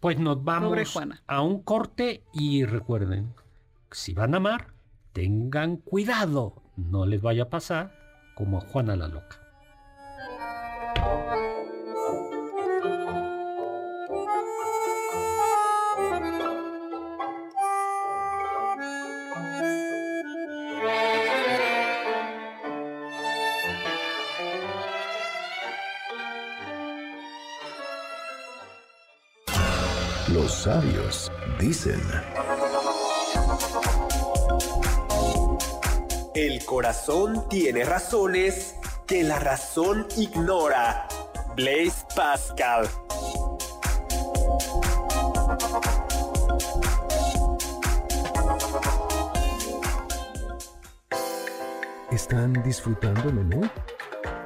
Pues 0.00 0.18
nos 0.18 0.42
vamos 0.42 0.92
Juana. 0.92 1.22
a 1.28 1.42
un 1.42 1.62
corte 1.62 2.24
y 2.32 2.64
recuerden, 2.64 3.34
si 3.92 4.14
van 4.14 4.34
a 4.34 4.38
amar, 4.38 4.72
tengan 5.12 5.76
cuidado, 5.76 6.60
no 6.76 7.06
les 7.06 7.22
vaya 7.22 7.44
a 7.44 7.50
pasar 7.50 7.94
como 8.34 8.58
a 8.58 8.62
Juana 8.62 8.96
la 8.96 9.06
loca. 9.06 9.41
Sabios 30.62 31.32
dicen, 31.58 32.00
El 36.34 36.64
corazón 36.64 37.48
tiene 37.48 37.84
razones 37.84 38.76
que 39.08 39.24
la 39.24 39.40
razón 39.40 40.06
ignora. 40.16 41.08
Blaise 41.56 42.06
Pascal. 42.14 42.88
¿están 52.12 52.62
disfrutando 52.62 53.28
el 53.28 53.34
menú? 53.34 53.68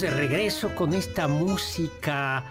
Estamos 0.00 0.18
de 0.18 0.28
regreso 0.28 0.74
con 0.74 0.94
esta 0.94 1.28
música 1.28 2.42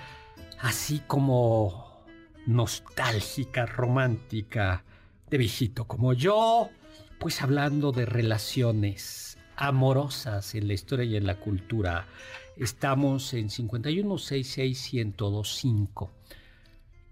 así 0.59 1.01
como 1.07 2.03
nostálgica, 2.45 3.65
romántica, 3.65 4.83
de 5.31 5.39
viejito 5.39 5.85
como 5.85 6.13
yo, 6.13 6.69
pues 7.17 7.41
hablando 7.41 7.91
de 7.91 8.05
relaciones 8.05 9.39
amorosas 9.55 10.53
en 10.53 10.67
la 10.67 10.73
historia 10.73 11.05
y 11.05 11.15
en 11.15 11.25
la 11.25 11.39
cultura. 11.39 12.05
Estamos 12.55 13.33
en 13.33 13.49
5166125. 13.49 16.12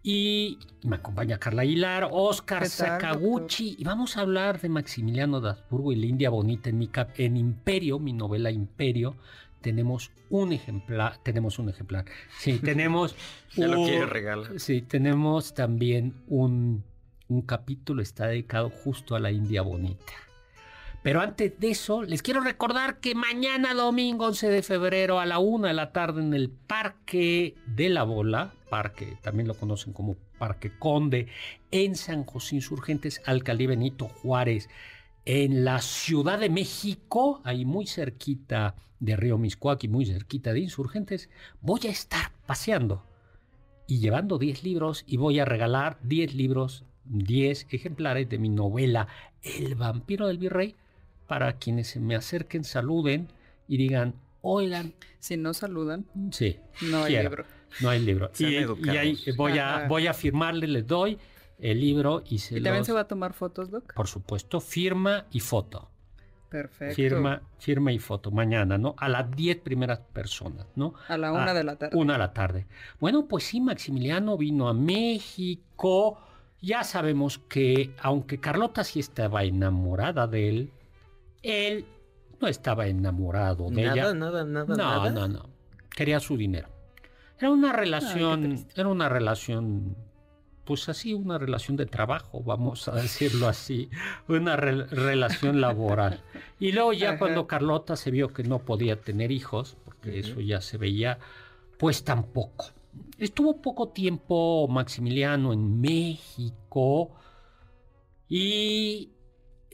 Y 0.03 0.59
me 0.83 0.97
acompaña 0.97 1.39
Carla 1.39 1.63
Aguilar, 1.63 2.09
Oscar 2.11 2.61
¿Qué 2.61 2.69
tal, 2.69 3.01
Sakaguchi, 3.01 3.75
y 3.79 3.83
vamos 3.83 4.17
a 4.17 4.21
hablar 4.21 4.61
de 4.61 4.69
Maximiliano 4.69 5.41
de 5.41 5.49
Habsburgo 5.49 5.91
y 5.91 5.95
la 5.95 6.05
India 6.05 6.29
Bonita 6.29 6.69
en, 6.69 6.77
mi 6.77 6.89
cap- 6.89 7.19
en 7.19 7.37
Imperio, 7.37 7.97
mi 7.97 8.13
novela 8.13 8.51
Imperio. 8.51 9.15
Tenemos 9.61 10.11
un 10.29 10.53
ejemplar, 10.53 11.17
tenemos 11.23 11.59
un 11.59 11.69
ejemplar. 11.69 12.05
Sí, 12.39 12.59
tenemos. 12.63 13.15
Ya 13.55 13.67
lo 13.67 13.81
un- 13.81 13.87
quiere 13.87 14.05
regalar. 14.05 14.59
Sí, 14.59 14.81
tenemos 14.81 15.53
también 15.53 16.13
un, 16.27 16.83
un 17.27 17.41
capítulo, 17.41 18.01
está 18.01 18.27
dedicado 18.27 18.69
justo 18.69 19.15
a 19.15 19.19
la 19.19 19.31
India 19.31 19.61
Bonita. 19.61 20.13
Pero 21.03 21.21
antes 21.21 21.57
de 21.59 21.69
eso, 21.71 22.03
les 22.03 22.21
quiero 22.21 22.41
recordar 22.41 22.99
que 22.99 23.15
mañana 23.15 23.73
domingo 23.73 24.25
11 24.25 24.49
de 24.49 24.61
febrero 24.63 25.19
a 25.19 25.25
la 25.25 25.39
una 25.39 25.69
de 25.69 25.73
la 25.73 25.93
tarde 25.93 26.21
en 26.21 26.33
el 26.33 26.49
Parque 26.49 27.55
de 27.65 27.87
la 27.89 28.03
Bola, 28.03 28.53
parque, 28.69 29.17
también 29.21 29.47
lo 29.47 29.53
conocen 29.53 29.93
como 29.93 30.15
Parque 30.37 30.71
Conde, 30.77 31.27
en 31.71 31.95
San 31.95 32.25
José 32.25 32.55
Insurgentes, 32.55 33.21
Alcaldía 33.25 33.69
Benito 33.69 34.09
Juárez, 34.09 34.69
en 35.29 35.65
la 35.65 35.81
Ciudad 35.81 36.39
de 36.39 36.49
México, 36.49 37.41
ahí 37.43 37.65
muy 37.65 37.85
cerquita 37.85 38.75
de 39.01 39.17
Río 39.17 39.37
Miscuac 39.37 39.83
y 39.83 39.89
muy 39.89 40.05
cerquita 40.05 40.53
de 40.53 40.61
Insurgentes, 40.61 41.29
voy 41.59 41.81
a 41.83 41.89
estar 41.89 42.31
paseando 42.45 43.03
y 43.87 43.99
llevando 43.99 44.37
10 44.37 44.63
libros 44.63 45.03
y 45.05 45.17
voy 45.17 45.39
a 45.39 45.45
regalar 45.45 45.99
10 46.03 46.33
libros, 46.33 46.85
10 47.03 47.67
ejemplares 47.71 48.29
de 48.29 48.37
mi 48.37 48.47
novela 48.47 49.09
El 49.43 49.75
vampiro 49.75 50.27
del 50.27 50.37
virrey 50.37 50.75
para 51.27 51.57
quienes 51.57 51.89
se 51.89 51.99
me 51.99 52.15
acerquen, 52.15 52.63
saluden 52.63 53.27
y 53.67 53.75
digan, 53.75 54.13
oigan, 54.41 54.93
Si 55.19 55.35
no 55.35 55.53
saludan, 55.53 56.05
sí, 56.31 56.55
no 56.83 57.03
hay 57.03 57.15
quiero, 57.15 57.29
libro. 57.31 57.45
no 57.81 57.89
hay 57.89 57.99
libro. 57.99 58.31
Y, 58.39 58.45
ahí 58.95 59.17
voy 59.35 59.57
a, 59.57 59.87
voy 59.89 60.07
a 60.07 60.13
firmarle, 60.13 60.67
les 60.67 60.87
doy 60.87 61.17
el 61.59 61.79
libro 61.79 62.23
y 62.29 62.39
se 62.39 62.55
¿Y 62.55 62.61
también 62.61 62.77
los- 62.79 62.87
se 62.87 62.93
va 62.93 63.01
a 63.01 63.07
tomar 63.07 63.33
fotos, 63.33 63.69
Doc? 63.71 63.93
por 63.93 64.07
supuesto, 64.07 64.59
firma 64.59 65.25
y 65.31 65.39
foto. 65.39 65.89
Perfecto. 66.49 66.95
Firma, 66.95 67.41
firma 67.59 67.91
y 67.91 67.99
foto 67.99 68.31
mañana, 68.31 68.77
¿no? 68.77 68.95
A 68.97 69.09
las 69.09 69.29
10 69.35 69.57
primeras 69.57 69.99
personas, 69.99 70.65
¿no? 70.75 70.93
A 71.09 71.17
la 71.17 71.33
una 71.33 71.51
Ah, 71.51 71.53
de 71.53 71.63
la 71.65 71.75
tarde. 71.75 71.97
Una 71.97 72.15
a 72.15 72.17
la 72.17 72.31
tarde. 72.33 72.67
Bueno, 73.01 73.25
pues 73.27 73.43
sí, 73.43 73.59
Maximiliano 73.59 74.37
vino 74.37 74.69
a 74.69 74.73
México. 74.73 76.19
Ya 76.61 76.83
sabemos 76.83 77.37
que, 77.49 77.93
aunque 78.01 78.39
Carlota 78.39 78.83
sí 78.85 78.99
estaba 78.99 79.43
enamorada 79.43 80.25
de 80.27 80.49
él, 80.49 80.71
él 81.43 81.85
no 82.41 82.47
estaba 82.47 82.87
enamorado 82.87 83.69
de 83.69 83.83
Nada, 83.83 83.93
ella. 83.93 84.13
nada, 84.13 84.43
nada, 84.45 84.65
no, 84.67 84.75
nada. 84.75 85.09
no, 85.11 85.27
no. 85.27 85.49
Quería 85.95 86.19
su 86.19 86.37
dinero. 86.37 86.69
Era 87.39 87.51
una 87.51 87.73
relación, 87.73 88.41
triste. 88.41 88.73
era 88.79 88.87
una 88.89 89.09
relación, 89.09 89.95
pues 90.67 90.87
así, 90.89 91.13
una 91.13 91.37
relación 91.39 91.77
de 91.77 91.85
trabajo, 91.87 92.43
vamos 92.43 92.87
a 92.87 92.91
decirlo 92.91 93.47
así, 93.47 93.89
una 94.27 94.55
re- 94.57 94.85
relación 94.85 95.61
laboral. 95.61 96.21
Y 96.59 96.73
luego 96.73 96.93
ya 96.93 97.09
Ajá. 97.11 97.19
cuando 97.19 97.47
Carlota 97.47 97.95
se 97.95 98.11
vio 98.11 98.33
que 98.33 98.43
no 98.43 98.59
podía 98.59 98.99
tener 99.01 99.31
hijos, 99.31 99.77
porque 99.85 100.19
eso 100.19 100.41
ya 100.41 100.61
se 100.61 100.77
veía, 100.77 101.17
pues 101.79 102.03
tampoco. 102.03 102.65
Estuvo 103.17 103.61
poco 103.61 103.89
tiempo 103.89 104.67
Maximiliano 104.67 105.53
en 105.53 105.79
México 105.79 107.11
y 108.29 109.09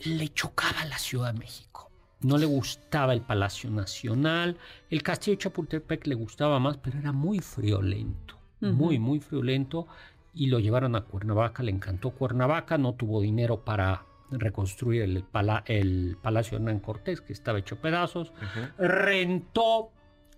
le 0.05 0.29
chocaba 0.29 0.85
la 0.85 0.97
Ciudad 0.97 1.33
de 1.33 1.39
México. 1.39 1.89
No 2.21 2.37
le 2.37 2.45
gustaba 2.45 3.13
el 3.13 3.21
Palacio 3.21 3.69
Nacional. 3.69 4.57
El 4.89 5.03
Castillo 5.03 5.35
de 5.37 5.43
Chapultepec 5.43 6.07
le 6.07 6.15
gustaba 6.15 6.59
más, 6.59 6.77
pero 6.77 6.99
era 6.99 7.11
muy 7.11 7.39
friolento. 7.39 8.37
Muy, 8.61 8.97
muy 8.97 9.19
friolento. 9.19 9.87
Y 10.33 10.47
lo 10.47 10.59
llevaron 10.59 10.95
a 10.95 11.01
Cuernavaca. 11.01 11.63
Le 11.63 11.71
encantó 11.71 12.11
Cuernavaca. 12.11 12.77
No 12.77 12.93
tuvo 12.93 13.21
dinero 13.21 13.63
para 13.63 14.05
reconstruir 14.31 15.03
el, 15.03 15.25
el 15.65 16.17
Palacio 16.21 16.57
Hernán 16.57 16.79
Cortés, 16.79 17.21
que 17.21 17.33
estaba 17.33 17.59
hecho 17.59 17.79
pedazos, 17.79 18.33
rentó 18.77 19.91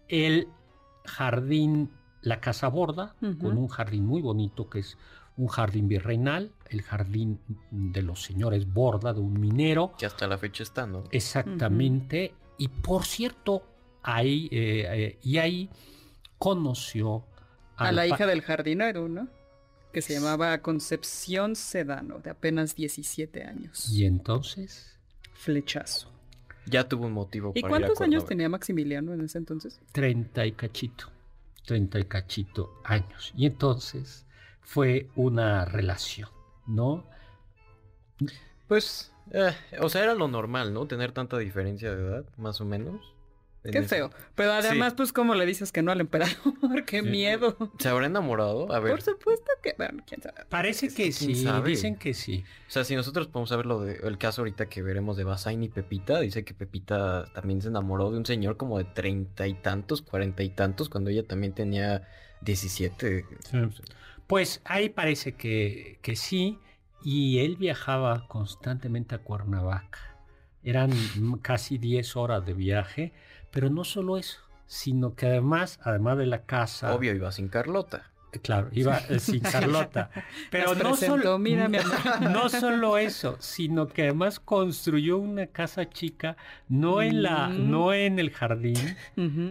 el 0.07 0.47
jardín, 1.05 1.91
la 2.21 2.39
Casa 2.39 2.67
Borda, 2.67 3.15
con 3.19 3.57
un 3.57 3.67
jardín 3.67 4.05
muy 4.05 4.21
bonito 4.21 4.69
que 4.69 4.79
es 4.79 4.97
un 5.37 5.47
jardín 5.47 5.87
virreinal, 5.87 6.51
el 6.69 6.81
jardín 6.81 7.39
de 7.71 8.01
los 8.01 8.23
señores 8.23 8.71
Borda, 8.71 9.13
de 9.13 9.19
un 9.19 9.39
minero. 9.39 9.93
Que 9.97 10.05
hasta 10.05 10.27
la 10.27 10.37
fecha 10.37 10.63
está, 10.63 10.87
¿no? 10.87 11.03
Exactamente. 11.11 12.33
Y 12.57 12.69
por 12.69 13.05
cierto, 13.05 13.63
ahí, 14.01 14.47
eh, 14.51 14.85
eh, 14.89 15.19
y 15.21 15.37
ahí 15.37 15.69
conoció 16.37 17.25
a 17.75 17.91
la 17.91 18.07
hija 18.07 18.25
del 18.25 18.41
jardinero, 18.41 19.09
¿no? 19.09 19.27
Que 19.95 20.01
se 20.01 20.13
llamaba 20.13 20.57
Concepción 20.57 21.55
Sedano, 21.55 22.19
de 22.19 22.29
apenas 22.29 22.75
17 22.75 23.45
años. 23.45 23.89
Y 23.89 24.03
entonces. 24.03 24.93
Flechazo. 25.31 26.11
Ya 26.65 26.85
tuvo 26.89 27.05
un 27.05 27.13
motivo 27.13 27.53
¿Y 27.55 27.61
cuántos 27.61 28.01
años 28.01 28.25
tenía 28.25 28.49
Maximiliano 28.49 29.13
en 29.13 29.21
ese 29.21 29.37
entonces? 29.37 29.79
Treinta 29.93 30.45
y 30.45 30.51
cachito. 30.51 31.05
Treinta 31.65 31.97
y 31.97 32.03
cachito 32.03 32.73
años. 32.83 33.31
Y 33.37 33.45
entonces 33.45 34.25
fue 34.59 35.07
una 35.15 35.63
relación, 35.63 36.27
¿no? 36.67 37.05
Pues, 38.67 39.13
eh, 39.31 39.55
o 39.79 39.87
sea, 39.87 40.03
era 40.03 40.13
lo 40.13 40.27
normal, 40.27 40.73
¿no? 40.73 40.87
Tener 40.87 41.13
tanta 41.13 41.37
diferencia 41.37 41.95
de 41.95 42.03
edad, 42.03 42.25
más 42.35 42.59
o 42.59 42.65
menos. 42.65 43.14
Qué 43.71 43.83
feo. 43.83 44.11
Pero 44.35 44.53
además, 44.53 44.93
pues, 44.93 45.11
¿cómo 45.13 45.35
le 45.35 45.45
dices 45.45 45.71
que 45.71 45.81
no 45.81 45.91
al 45.91 46.01
emperador? 46.01 46.35
¡Qué 46.85 47.01
miedo! 47.01 47.57
¿Se 47.79 47.89
habrá 47.89 48.05
enamorado? 48.05 48.71
A 48.71 48.79
ver. 48.79 48.91
Por 48.91 49.01
supuesto 49.01 49.51
que... 49.61 49.73
Bueno, 49.77 50.03
quién 50.07 50.21
sabe. 50.21 50.45
Parece 50.49 50.93
que 50.93 51.11
sí. 51.11 51.45
Dicen 51.65 51.95
que 51.95 52.13
sí. 52.13 52.43
O 52.67 52.71
sea, 52.71 52.83
si 52.83 52.95
nosotros 52.95 53.27
podemos 53.27 53.49
saber 53.49 53.65
lo 53.65 53.81
de, 53.81 53.99
el 54.03 54.17
caso 54.17 54.41
ahorita 54.41 54.67
que 54.67 54.81
veremos 54.81 55.17
de 55.17 55.23
Basain 55.23 55.63
y 55.63 55.69
Pepita, 55.69 56.19
dice 56.19 56.43
que 56.43 56.53
Pepita 56.53 57.25
también 57.33 57.61
se 57.61 57.69
enamoró 57.69 58.11
de 58.11 58.17
un 58.17 58.25
señor 58.25 58.57
como 58.57 58.77
de 58.77 58.85
treinta 58.85 59.47
y 59.47 59.53
tantos, 59.53 60.01
cuarenta 60.01 60.43
y 60.43 60.49
tantos, 60.49 60.89
cuando 60.89 61.09
ella 61.09 61.25
también 61.25 61.53
tenía 61.53 62.07
diecisiete. 62.41 63.25
Pues 64.27 64.61
ahí 64.65 64.89
parece 64.89 65.33
que, 65.33 65.99
que 66.01 66.15
sí. 66.15 66.59
Y 67.03 67.39
él 67.39 67.55
viajaba 67.55 68.27
constantemente 68.27 69.13
a 69.13 69.19
Cuernavaca. 69.19 69.99
Eran 70.63 70.91
casi 71.43 71.77
diez 71.77 72.15
horas 72.15 72.43
de 72.43 72.55
viaje 72.55 73.13
pero 73.55 73.69
no 73.69 73.85
solo 73.85 74.17
eso, 74.17 74.41
sino 74.67 75.15
que 75.15 75.27
además, 75.27 75.79
además 75.81 76.17
de 76.17 76.25
la 76.25 76.41
casa... 76.41 76.93
Obvio, 76.93 77.15
iba 77.15 77.31
sin 77.31 77.47
Carlota. 77.47 78.11
Eh, 78.33 78.39
claro, 78.39 78.67
iba 78.73 78.97
eh, 78.97 79.17
sin 79.19 79.39
Carlota. 79.39 80.09
Pero 80.51 80.75
no 80.75 80.97
solo, 80.97 81.39
no 82.19 82.49
solo 82.49 82.97
eso, 82.97 83.37
sino 83.39 83.87
que 83.87 84.03
además 84.03 84.41
construyó 84.41 85.19
una 85.19 85.47
casa 85.47 85.89
chica, 85.89 86.35
no 86.67 87.01
en, 87.01 87.23
la, 87.23 87.47
mm. 87.47 87.71
no 87.71 87.93
en 87.93 88.19
el 88.19 88.31
jardín, 88.31 88.97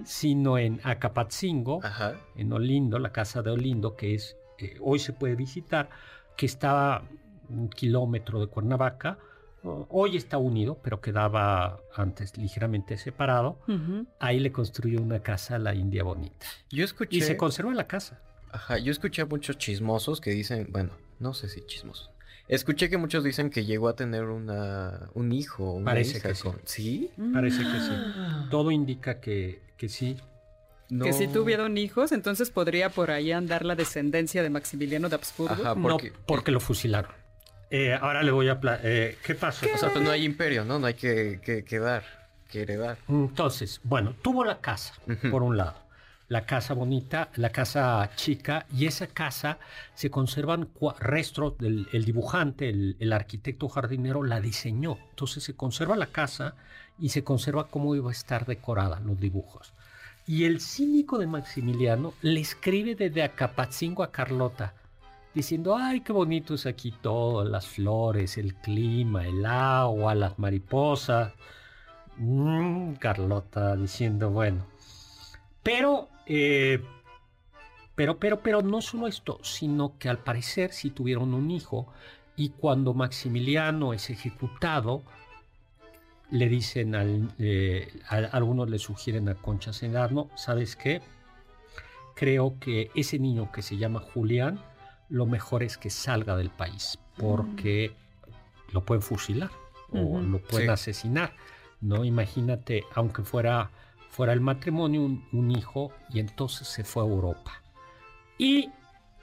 sino 0.05 0.59
en 0.59 0.83
Acapatzingo, 0.85 1.81
en 2.37 2.53
Olindo, 2.53 2.99
la 2.99 3.11
casa 3.11 3.41
de 3.41 3.53
Olindo, 3.53 3.97
que 3.97 4.17
es 4.17 4.37
eh, 4.59 4.77
hoy 4.83 4.99
se 4.99 5.15
puede 5.15 5.35
visitar, 5.35 5.89
que 6.37 6.45
estaba 6.45 7.05
un 7.49 7.71
kilómetro 7.71 8.39
de 8.39 8.49
Cuernavaca, 8.49 9.19
Hoy 9.65 10.17
está 10.17 10.37
unido, 10.37 10.79
pero 10.83 11.01
quedaba 11.01 11.81
antes 11.97 12.37
ligeramente 12.37 12.99
separado. 12.99 13.59
Ahí 14.21 14.41
le 14.41 14.53
construyó 14.53 15.01
una 15.01 15.21
casa 15.21 15.57
a 15.57 15.59
la 15.59 15.75
India 15.75 16.05
Bonita. 16.05 16.47
Yo 16.71 16.85
escuché... 16.85 17.17
Y 17.17 17.21
se 17.23 17.37
conserva 17.37 17.73
la 17.75 17.87
casa. 17.87 18.21
Ajá, 18.53 18.79
yo 18.79 18.93
escuché 18.93 19.23
a 19.23 19.27
muchos 19.27 19.59
chismosos 19.59 20.21
que 20.21 20.31
dicen, 20.31 20.69
bueno, 20.71 20.91
no 21.19 21.35
sé 21.35 21.49
si 21.49 21.61
chismosos. 21.63 22.11
Escuché 22.47 22.91
que 22.91 22.99
muchos 22.99 23.25
dicen 23.25 23.49
que 23.49 23.65
llegó 23.65 23.89
a 23.89 23.97
tener 23.97 24.25
una, 24.25 25.09
un 25.15 25.33
hijo. 25.33 25.73
Una 25.73 25.87
Parece 25.87 26.21
que 26.21 26.35
sí. 26.35 26.49
sí. 26.65 27.11
Parece 27.33 27.63
que 27.63 27.81
sí. 27.81 27.93
Todo 28.51 28.71
indica 28.71 29.19
que, 29.21 29.63
que 29.79 29.89
sí. 29.89 30.19
Que 30.89 31.15
si 31.15 31.27
tuvieron 31.27 31.79
hijos, 31.79 32.13
entonces 32.13 32.51
podría 32.51 32.91
por 32.91 33.11
ahí 33.11 33.33
andar 33.33 33.65
la 33.65 33.75
descendencia 33.75 34.43
de 34.43 34.51
Maximiliano 34.51 35.09
de 35.09 35.15
Habsburgo. 35.15 35.55
Ajá, 35.55 35.75
porque, 35.75 36.11
no, 36.11 36.17
porque 36.27 36.51
lo 36.51 36.61
fusilaron. 36.61 37.11
Eh, 37.71 37.97
ahora 38.01 38.23
le 38.23 38.31
voy 38.31 38.49
a... 38.49 38.59
Eh, 38.83 39.19
¿Qué 39.25 39.35
pasó? 39.35 39.67
O 39.73 39.79
sea, 39.79 39.91
pues 39.91 40.05
no 40.05 40.11
hay 40.11 40.25
imperio, 40.25 40.65
¿no? 40.65 40.79
No 40.79 40.87
hay 40.87 40.95
que, 40.95 41.41
que, 41.67 41.79
dar, 41.79 42.05
que 42.49 42.63
heredar. 42.63 42.99
Entonces, 43.09 43.81
bueno, 43.85 44.15
tuvo 44.23 44.45
la 44.45 44.61
casa, 44.61 44.95
por 45.31 45.43
un 45.43 45.57
lado. 45.57 45.83
La 46.29 46.47
casa 46.47 46.73
bonita, 46.73 47.31
la 47.37 47.51
casa 47.51 48.11
chica, 48.17 48.67
y 48.73 48.87
esa 48.87 49.07
casa 49.07 49.59
se 49.95 50.11
conservan 50.11 50.71
restos 50.99 51.59
del 51.59 51.87
el 51.93 52.05
dibujante, 52.05 52.71
el, 52.71 52.97
el, 52.99 53.13
arquitecto 53.13 53.69
jardinero 53.69 54.23
la 54.23 54.41
diseñó. 54.41 54.99
Entonces 55.11 55.45
se 55.45 55.55
conserva 55.55 55.97
la 55.97 56.07
casa 56.07 56.55
y 56.99 57.11
se 57.11 57.25
conserva 57.25 57.69
cómo 57.69 57.95
iba 57.95 58.09
a 58.09 58.13
estar 58.13 58.47
decorada, 58.47 59.01
los 59.01 59.21
dibujos. 59.21 59.75
Y 60.27 60.45
el 60.45 60.61
cínico 60.61 61.19
de 61.19 61.27
Maximiliano 61.27 62.15
le 62.23 62.41
escribe 62.41 62.95
desde 62.95 63.23
Acapatzingo 63.23 64.03
a 64.03 64.11
Carlota 64.11 64.73
diciendo, 65.35 65.77
ay, 65.77 66.01
qué 66.01 66.13
bonito 66.13 66.55
es 66.55 66.67
aquí 66.67 66.93
todo, 67.03 67.45
las 67.45 67.67
flores, 67.67 68.39
el 68.39 68.55
clima, 68.55 69.27
el 69.27 69.45
agua, 69.45 70.15
las 70.15 70.39
mariposas. 70.39 71.33
Mm, 72.17 72.95
Carlota 72.95 73.77
diciendo, 73.77 74.31
bueno. 74.31 74.67
Pero, 75.63 76.09
eh, 76.27 76.83
pero, 77.95 78.19
pero, 78.19 78.41
pero 78.41 78.63
no 78.63 78.81
solo 78.81 79.09
esto, 79.09 79.39
sino 79.43 79.99
que 79.99 80.09
al 80.09 80.19
parecer 80.19 80.73
sí 80.73 80.91
tuvieron 80.91 81.35
un 81.35 81.51
hijo 81.51 81.89
y 82.37 82.51
cuando 82.51 82.95
Maximiliano 82.95 83.93
es 83.93 84.11
ejecutado, 84.11 85.03
le 86.31 86.49
dicen 86.49 86.95
al, 86.95 87.33
eh, 87.39 87.93
algunos 88.09 88.69
le 88.69 88.79
sugieren 88.79 89.29
a 89.29 89.35
Concha 89.35 89.73
Senarno, 89.73 90.31
¿sabes 90.37 90.75
qué? 90.75 91.01
Creo 92.15 92.59
que 92.59 92.91
ese 92.95 93.19
niño 93.19 93.51
que 93.53 93.63
se 93.63 93.77
llama 93.77 94.01
Julián, 94.01 94.61
lo 95.15 95.27
mejor 95.27 95.63
es 95.63 95.79
que 95.79 95.91
salga 95.91 96.37
del 96.37 96.51
país, 96.51 96.99
porque 97.17 97.95
lo 98.73 98.85
pueden 98.85 99.01
fusilar 99.01 99.49
o 99.93 100.21
lo 100.21 100.43
pueden 100.43 100.71
asesinar. 100.71 101.37
¿no? 101.81 102.05
Imagínate, 102.05 102.83
aunque 102.97 103.23
fuera, 103.23 103.71
fuera 104.11 104.33
el 104.33 104.41
matrimonio, 104.41 105.03
un, 105.03 105.51
hijo, 105.53 105.93
y 106.11 106.19
entonces 106.19 106.67
se 106.67 106.83
fue 106.83 107.05
a 107.05 107.07
Europa. 107.07 107.63
Y 108.39 108.71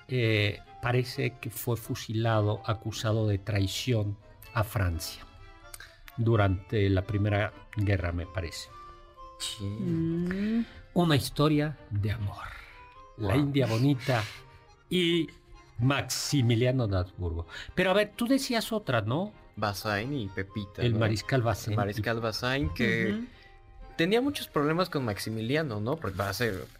eh, 0.07 0.59
parece 0.81 1.37
que 1.41 1.49
fue 1.49 1.75
fusilado, 1.75 2.61
acusado 2.65 3.27
de 3.27 3.37
traición 3.37 4.15
a 4.53 4.63
Francia 4.63 5.25
durante 6.15 6.89
la 6.89 7.01
Primera 7.01 7.51
Guerra, 7.75 8.13
me 8.13 8.27
parece. 8.27 8.69
Mm. 9.59 10.61
Una 10.93 11.17
historia 11.17 11.77
de 11.89 12.11
amor. 12.13 12.45
La 13.17 13.35
India 13.35 13.67
bonita 13.67 14.23
y 14.89 15.27
Maximiliano 15.81 16.87
de 16.87 16.97
Habsburgo. 16.97 17.47
Pero 17.75 17.91
a 17.91 17.93
ver, 17.93 18.13
tú 18.15 18.27
decías 18.27 18.71
otra, 18.71 19.01
¿no? 19.01 19.33
Bazaine 19.55 20.21
y 20.21 20.27
Pepita. 20.27 20.81
El 20.81 20.95
mariscal 20.95 21.41
Bazaine. 21.41 21.73
El 21.73 21.77
mariscal 21.77 22.19
Bazaine 22.21 22.71
que 22.73 23.19
tenía 23.97 24.21
muchos 24.21 24.47
problemas 24.47 24.89
con 24.89 25.05
Maximiliano, 25.05 25.79
¿no? 25.79 25.97
Porque 25.97 26.17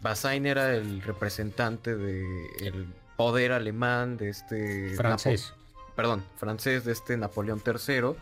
Bazaine 0.00 0.48
era 0.48 0.74
el 0.74 1.02
representante 1.02 1.96
del 1.96 2.86
poder 3.16 3.52
alemán 3.52 4.16
de 4.16 4.30
este... 4.30 4.94
Francés. 4.96 5.52
Perdón, 5.94 6.24
francés 6.36 6.84
de 6.84 6.92
este 6.92 7.16
Napoleón 7.16 7.62
III. 7.64 8.16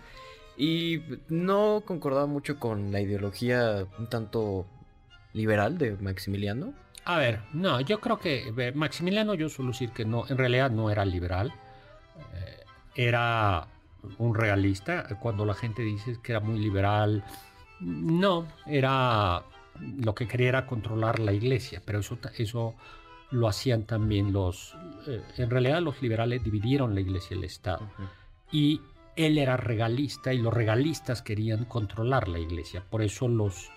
Y 0.57 1.03
no 1.29 1.83
concordaba 1.87 2.27
mucho 2.27 2.59
con 2.59 2.93
la 2.93 3.01
ideología 3.01 3.87
un 3.99 4.09
tanto 4.09 4.67
liberal 5.33 5.79
de 5.79 5.93
Maximiliano. 5.93 6.75
A 7.05 7.17
ver, 7.19 7.41
no, 7.53 7.81
yo 7.81 8.01
creo 8.01 8.19
que 8.19 8.73
Maximiliano, 8.75 9.35
yo 9.35 9.49
suelo 9.49 9.73
decir 9.73 9.91
que 9.91 10.05
no, 10.05 10.27
en 10.29 10.37
realidad 10.37 10.71
no 10.71 10.91
era 10.91 11.05
liberal, 11.05 11.53
eh, 12.35 12.65
era 12.95 13.67
un 14.19 14.35
realista. 14.35 15.07
Cuando 15.21 15.45
la 15.45 15.55
gente 15.55 15.83
dice 15.83 16.19
que 16.23 16.33
era 16.33 16.41
muy 16.41 16.59
liberal, 16.59 17.25
no, 17.81 18.47
era 18.67 19.43
lo 19.81 20.15
que 20.15 20.29
quería 20.29 20.49
era 20.49 20.67
controlar 20.67 21.19
la 21.19 21.33
iglesia, 21.33 21.83
pero 21.85 22.01
eso, 22.01 22.19
eso 22.37 22.75
lo 23.31 23.49
hacían 23.49 23.85
también 23.85 24.33
los, 24.33 24.77
eh, 25.07 25.23
en 25.39 25.51
realidad 25.51 25.81
los 25.81 26.03
liberales 26.03 26.43
dividieron 26.45 26.95
la 26.95 27.01
iglesia 27.01 27.35
y 27.35 27.39
el 27.39 27.45
Estado. 27.45 27.89
Y 28.53 28.81
él 29.17 29.39
era 29.39 29.57
regalista 29.57 30.33
y 30.33 30.39
los 30.39 30.53
regalistas 30.53 31.23
querían 31.23 31.65
controlar 31.65 32.29
la 32.29 32.39
iglesia, 32.39 32.83
por 32.89 33.03
eso 33.03 33.29
los 33.29 33.71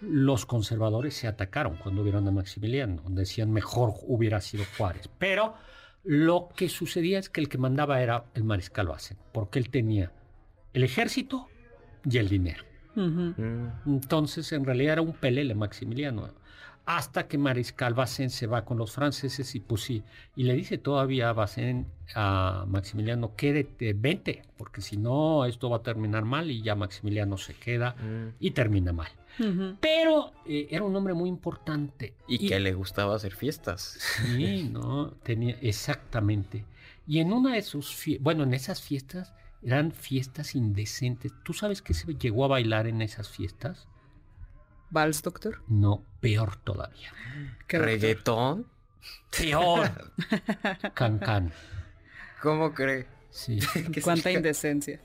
los 0.00 0.46
conservadores 0.46 1.14
se 1.14 1.26
atacaron 1.26 1.76
cuando 1.76 2.02
vieron 2.02 2.26
a 2.28 2.30
Maximiliano, 2.30 3.02
decían 3.08 3.50
mejor 3.50 3.94
hubiera 4.06 4.40
sido 4.40 4.64
Juárez. 4.76 5.08
Pero 5.18 5.54
lo 6.04 6.48
que 6.54 6.68
sucedía 6.68 7.18
es 7.18 7.28
que 7.28 7.40
el 7.40 7.48
que 7.48 7.58
mandaba 7.58 8.00
era 8.00 8.24
el 8.34 8.44
mariscal 8.44 8.86
Basen, 8.88 9.16
porque 9.32 9.58
él 9.58 9.70
tenía 9.70 10.12
el 10.72 10.84
ejército 10.84 11.48
y 12.04 12.18
el 12.18 12.28
dinero. 12.28 12.64
Entonces, 13.86 14.52
en 14.52 14.64
realidad 14.64 14.94
era 14.94 15.02
un 15.02 15.12
pelele 15.12 15.54
Maximiliano. 15.54 16.28
hasta 16.88 17.26
que 17.26 17.36
Mariscal 17.36 17.94
Basen 17.94 18.30
se 18.30 18.46
va 18.46 18.64
con 18.64 18.78
los 18.78 18.92
franceses 18.92 19.56
y 19.56 19.60
pues 19.60 19.80
sí, 19.82 20.04
y 20.36 20.44
le 20.44 20.54
dice 20.54 20.78
todavía 20.78 21.30
a 21.30 21.46
a 22.14 22.64
Maximiliano, 22.68 23.34
quédate, 23.34 23.92
vente, 23.92 24.44
porque 24.56 24.80
si 24.80 24.96
no 24.96 25.44
esto 25.46 25.68
va 25.68 25.78
a 25.78 25.82
terminar 25.82 26.24
mal 26.24 26.48
y 26.48 26.62
ya 26.62 26.76
Maximiliano 26.76 27.38
se 27.38 27.54
queda 27.54 27.96
Mm. 27.96 28.34
y 28.38 28.52
termina 28.52 28.92
mal. 28.92 29.08
Pero 29.80 30.32
eh, 30.46 30.68
era 30.70 30.84
un 30.84 30.94
hombre 30.96 31.14
muy 31.14 31.28
importante. 31.28 32.14
Y, 32.26 32.48
que 32.48 32.58
le 32.60 32.74
gustaba 32.74 33.16
hacer 33.16 33.34
fiestas. 33.34 33.98
Sí, 34.24 34.68
no, 34.70 35.12
tenía 35.22 35.58
exactamente. 35.60 36.64
Y 37.06 37.20
en 37.20 37.32
una 37.32 37.54
de 37.54 37.62
sus 37.62 37.94
fiestas, 37.94 38.24
bueno, 38.24 38.44
en 38.44 38.54
esas 38.54 38.82
fiestas 38.82 39.34
eran 39.62 39.92
fiestas 39.92 40.54
indecentes. 40.54 41.32
¿Tú 41.44 41.52
sabes 41.52 41.82
qué 41.82 41.94
se 41.94 42.14
llegó 42.14 42.44
a 42.44 42.48
bailar 42.48 42.86
en 42.86 43.02
esas 43.02 43.28
fiestas? 43.28 43.88
¿Vals, 44.90 45.22
doctor? 45.22 45.62
No, 45.66 46.04
peor 46.20 46.56
todavía. 46.56 47.12
¿Reggaetón? 47.68 48.66
Peor. 49.36 50.12
Cancán. 50.94 51.52
¿Cómo 52.40 52.72
cree? 52.72 53.06
Sí. 53.30 53.58
¿Qué 53.92 54.00
Cuánta 54.00 54.30
significa? 54.30 55.00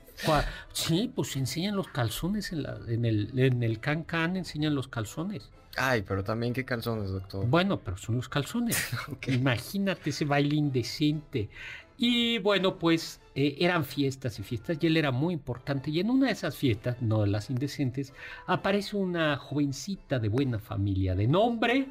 Sí, 0.72 1.10
pues 1.14 1.36
enseñan 1.36 1.76
los 1.76 1.88
calzones 1.88 2.52
en, 2.52 2.62
la- 2.62 2.78
en 2.88 3.04
el, 3.04 3.38
en 3.38 3.62
el 3.62 3.80
Cancán, 3.80 4.36
enseñan 4.36 4.74
los 4.74 4.88
calzones. 4.88 5.50
Ay, 5.76 6.02
pero 6.02 6.22
también 6.22 6.52
qué 6.52 6.64
calzones, 6.64 7.10
doctor. 7.10 7.46
Bueno, 7.46 7.80
pero 7.80 7.96
son 7.96 8.16
los 8.16 8.28
calzones. 8.28 8.76
Imagínate 9.26 10.10
ese 10.10 10.24
baile 10.24 10.54
indecente. 10.56 11.48
Y 11.96 12.38
bueno, 12.40 12.78
pues 12.78 13.20
eh, 13.34 13.56
eran 13.60 13.84
fiestas 13.84 14.38
y 14.38 14.42
fiestas 14.42 14.76
y 14.80 14.86
él 14.86 14.96
era 14.96 15.10
muy 15.12 15.32
importante. 15.34 15.90
Y 15.90 16.00
en 16.00 16.10
una 16.10 16.26
de 16.26 16.32
esas 16.32 16.56
fiestas, 16.56 17.00
no 17.00 17.22
de 17.22 17.28
las 17.28 17.48
indecentes, 17.48 18.12
aparece 18.46 18.96
una 18.96 19.36
jovencita 19.36 20.18
de 20.18 20.28
buena 20.28 20.58
familia 20.58 21.14
de 21.14 21.26
nombre 21.28 21.88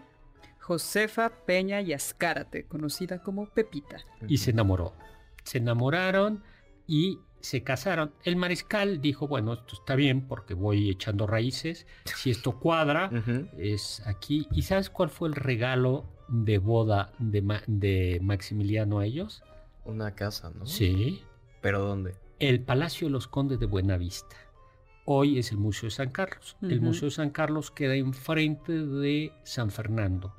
Josefa 0.60 1.30
Peña 1.46 1.82
y 1.82 1.94
Azcárate, 1.94 2.66
conocida 2.66 3.20
como 3.24 3.48
Pepita. 3.48 3.98
y 4.28 4.38
se 4.38 4.52
enamoró. 4.52 4.94
Se 5.44 5.58
enamoraron 5.58 6.44
y 6.88 7.20
se 7.42 7.64
casaron. 7.64 8.14
El 8.24 8.36
mariscal 8.36 9.02
dijo, 9.02 9.28
bueno, 9.28 9.54
esto 9.54 9.76
está 9.76 9.96
bien 9.96 10.28
porque 10.28 10.54
voy 10.54 10.90
echando 10.90 11.28
raíces. 11.28 11.86
Si 12.06 12.32
esto 12.32 12.60
cuadra, 12.60 13.10
es 13.58 14.02
aquí. 14.06 14.48
¿Y 14.52 14.62
sabes 14.64 14.90
cuál 14.90 15.10
fue 15.10 15.28
el 15.30 15.36
regalo 15.36 16.06
de 16.28 16.58
boda 16.58 17.12
de, 17.20 17.42
Ma- 17.42 17.64
de 17.68 18.20
Maximiliano 18.22 19.00
a 19.00 19.06
ellos? 19.06 19.44
Una 19.86 20.14
casa, 20.16 20.52
¿no? 20.58 20.66
Sí. 20.66 21.22
¿Pero 21.62 21.80
dónde? 21.82 22.16
El 22.40 22.62
Palacio 22.62 23.08
de 23.08 23.12
los 23.12 23.28
Condes 23.28 23.60
de 23.60 23.66
Buenavista. 23.66 24.36
Hoy 25.06 25.40
es 25.40 25.52
el 25.52 25.58
Museo 25.58 25.88
de 25.88 25.96
San 25.96 26.10
Carlos. 26.12 26.56
El. 26.62 26.80
Museo 26.82 27.06
de 27.10 27.16
San 27.16 27.32
Carlos 27.32 27.72
queda 27.72 27.96
enfrente 27.96 28.72
de 28.86 29.34
San 29.44 29.72
Fernando, 29.72 30.34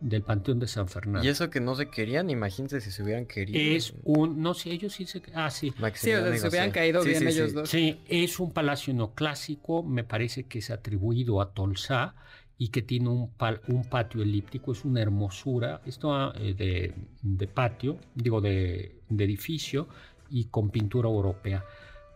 del 0.00 0.22
Panteón 0.22 0.58
de 0.58 0.66
San 0.66 0.88
Fernando. 0.88 1.26
Y 1.26 1.30
eso 1.30 1.48
que 1.48 1.60
no 1.60 1.74
se 1.74 1.88
querían, 1.88 2.28
imagínense 2.30 2.80
si 2.80 2.90
se 2.90 3.02
hubieran 3.02 3.26
querido. 3.26 3.58
Es 3.58 3.94
un, 4.04 4.42
no 4.42 4.52
sé, 4.54 4.70
ellos 4.70 4.92
sí 4.92 5.06
se... 5.06 5.22
Ah, 5.34 5.50
sí. 5.50 5.72
Sí, 5.94 6.12
o 6.12 6.22
sea, 6.22 6.36
se 6.36 6.48
hubieran 6.48 6.70
caído 6.70 7.02
Sí, 7.02 7.08
bien 7.10 7.20
sí, 7.20 7.28
ellos 7.28 7.48
sí. 7.50 7.54
dos. 7.54 7.70
Sí, 7.70 8.00
es 8.06 8.38
un 8.38 8.52
palacio 8.52 8.92
neoclásico, 8.94 9.82
me 9.82 10.04
parece 10.04 10.44
que 10.44 10.58
es 10.58 10.70
atribuido 10.70 11.40
a 11.40 11.52
Tolsá 11.54 12.14
y 12.58 12.68
que 12.68 12.82
tiene 12.82 13.08
un, 13.08 13.30
pal- 13.36 13.60
un 13.68 13.84
patio 13.84 14.22
elíptico, 14.22 14.72
es 14.72 14.84
una 14.84 15.00
hermosura, 15.00 15.80
esto 15.86 16.14
ah, 16.14 16.32
eh, 16.38 16.54
de, 16.54 16.94
de 17.22 17.46
patio, 17.46 17.98
digo 18.14 18.40
de, 18.40 19.00
de 19.08 19.24
edificio 19.24 19.88
y 20.30 20.44
con 20.46 20.70
pintura 20.70 21.08
europea. 21.08 21.64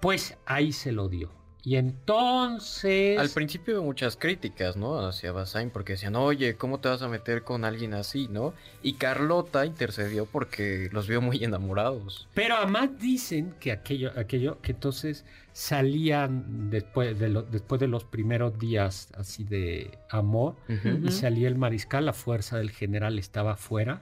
Pues 0.01 0.37
ahí 0.47 0.73
se 0.73 0.93
lo 0.93 1.09
dio. 1.09 1.40
Y 1.63 1.77
entonces... 1.77 3.19
Al 3.19 3.29
principio 3.31 3.77
hubo 3.77 3.85
muchas 3.85 4.17
críticas, 4.17 4.77
¿no? 4.77 4.99
Hacia 5.07 5.33
Basain 5.33 5.71
porque 5.71 5.93
decían, 5.93 6.17
oye, 6.17 6.57
¿cómo 6.57 6.79
te 6.81 6.89
vas 6.89 7.03
a 7.03 7.09
meter 7.09 7.43
con 7.45 7.65
alguien 7.65 7.95
así, 7.95 8.29
no? 8.29 8.55
Y 8.83 8.95
Carlota 8.95 9.67
intercedió 9.67 10.27
porque 10.27 10.89
los 10.93 11.07
vio 11.07 11.21
muy 11.21 11.43
enamorados. 11.45 12.29
Pero 12.35 12.57
además 12.57 12.99
dicen 12.99 13.55
que 13.61 13.73
aquello, 13.73 14.13
aquello, 14.17 14.61
que 14.63 14.73
entonces 14.73 15.25
salían 15.53 16.71
después 16.71 17.19
de, 17.19 17.29
lo- 17.29 17.43
después 17.43 17.81
de 17.81 17.89
los 17.89 18.05
primeros 18.05 18.59
días 18.59 19.09
así 19.17 19.45
de 19.45 19.99
amor, 20.11 20.57
y 21.05 21.11
salía 21.11 21.49
el 21.49 21.57
mariscal, 21.57 22.07
la 22.07 22.13
fuerza 22.13 22.57
del 22.59 22.71
general 22.71 23.19
estaba 23.19 23.53
afuera, 23.53 24.01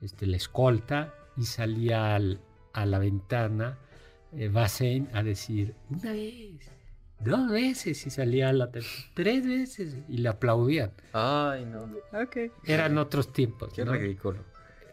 este, 0.00 0.26
la 0.26 0.36
escolta, 0.36 1.14
y 1.36 1.44
salía 1.44 2.14
al- 2.14 2.40
a 2.72 2.86
la 2.86 2.98
ventana 2.98 3.78
eh, 4.36 4.48
Basen 4.48 5.08
a 5.14 5.22
decir, 5.22 5.74
una 5.90 6.12
vez, 6.12 6.70
dos 7.20 7.50
veces, 7.50 8.06
y 8.06 8.10
salía 8.10 8.48
a 8.48 8.52
la 8.52 8.70
tres 9.14 9.46
veces, 9.46 9.96
y 10.08 10.18
le 10.18 10.28
aplaudían. 10.28 10.92
Ay, 11.12 11.64
no. 11.64 11.82
Ok. 12.22 12.36
Eran 12.64 12.96
otros 12.98 13.32
tiempos. 13.32 13.72
Qué 13.74 13.84
¿no? 13.84 13.92
ridículo. 13.92 14.44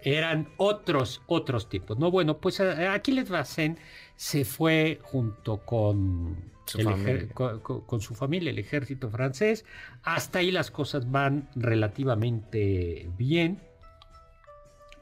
eran 0.01 0.47
otros, 0.57 1.21
otros 1.25 1.67
tipos. 1.67 1.97
No, 1.97 2.11
bueno, 2.11 2.37
pues 2.37 2.59
a- 2.59 2.93
Aquiles 2.93 3.27
Basen 3.29 3.77
se 4.15 4.45
fue 4.45 4.99
junto 5.01 5.57
con, 5.65 6.35
Su 6.67 6.79
el 6.79 6.87
ejer- 6.87 6.91
familia. 6.95 7.33
con, 7.33 7.59
con- 7.61 7.81
con 7.81 8.01
su 8.01 8.13
familia, 8.13 8.51
el 8.51 8.59
ejército 8.59 9.09
francés. 9.09 9.65
Hasta 10.03 10.39
ahí 10.39 10.51
las 10.51 10.69
cosas 10.69 11.09
van 11.11 11.49
relativamente 11.55 13.09
bien, 13.17 13.61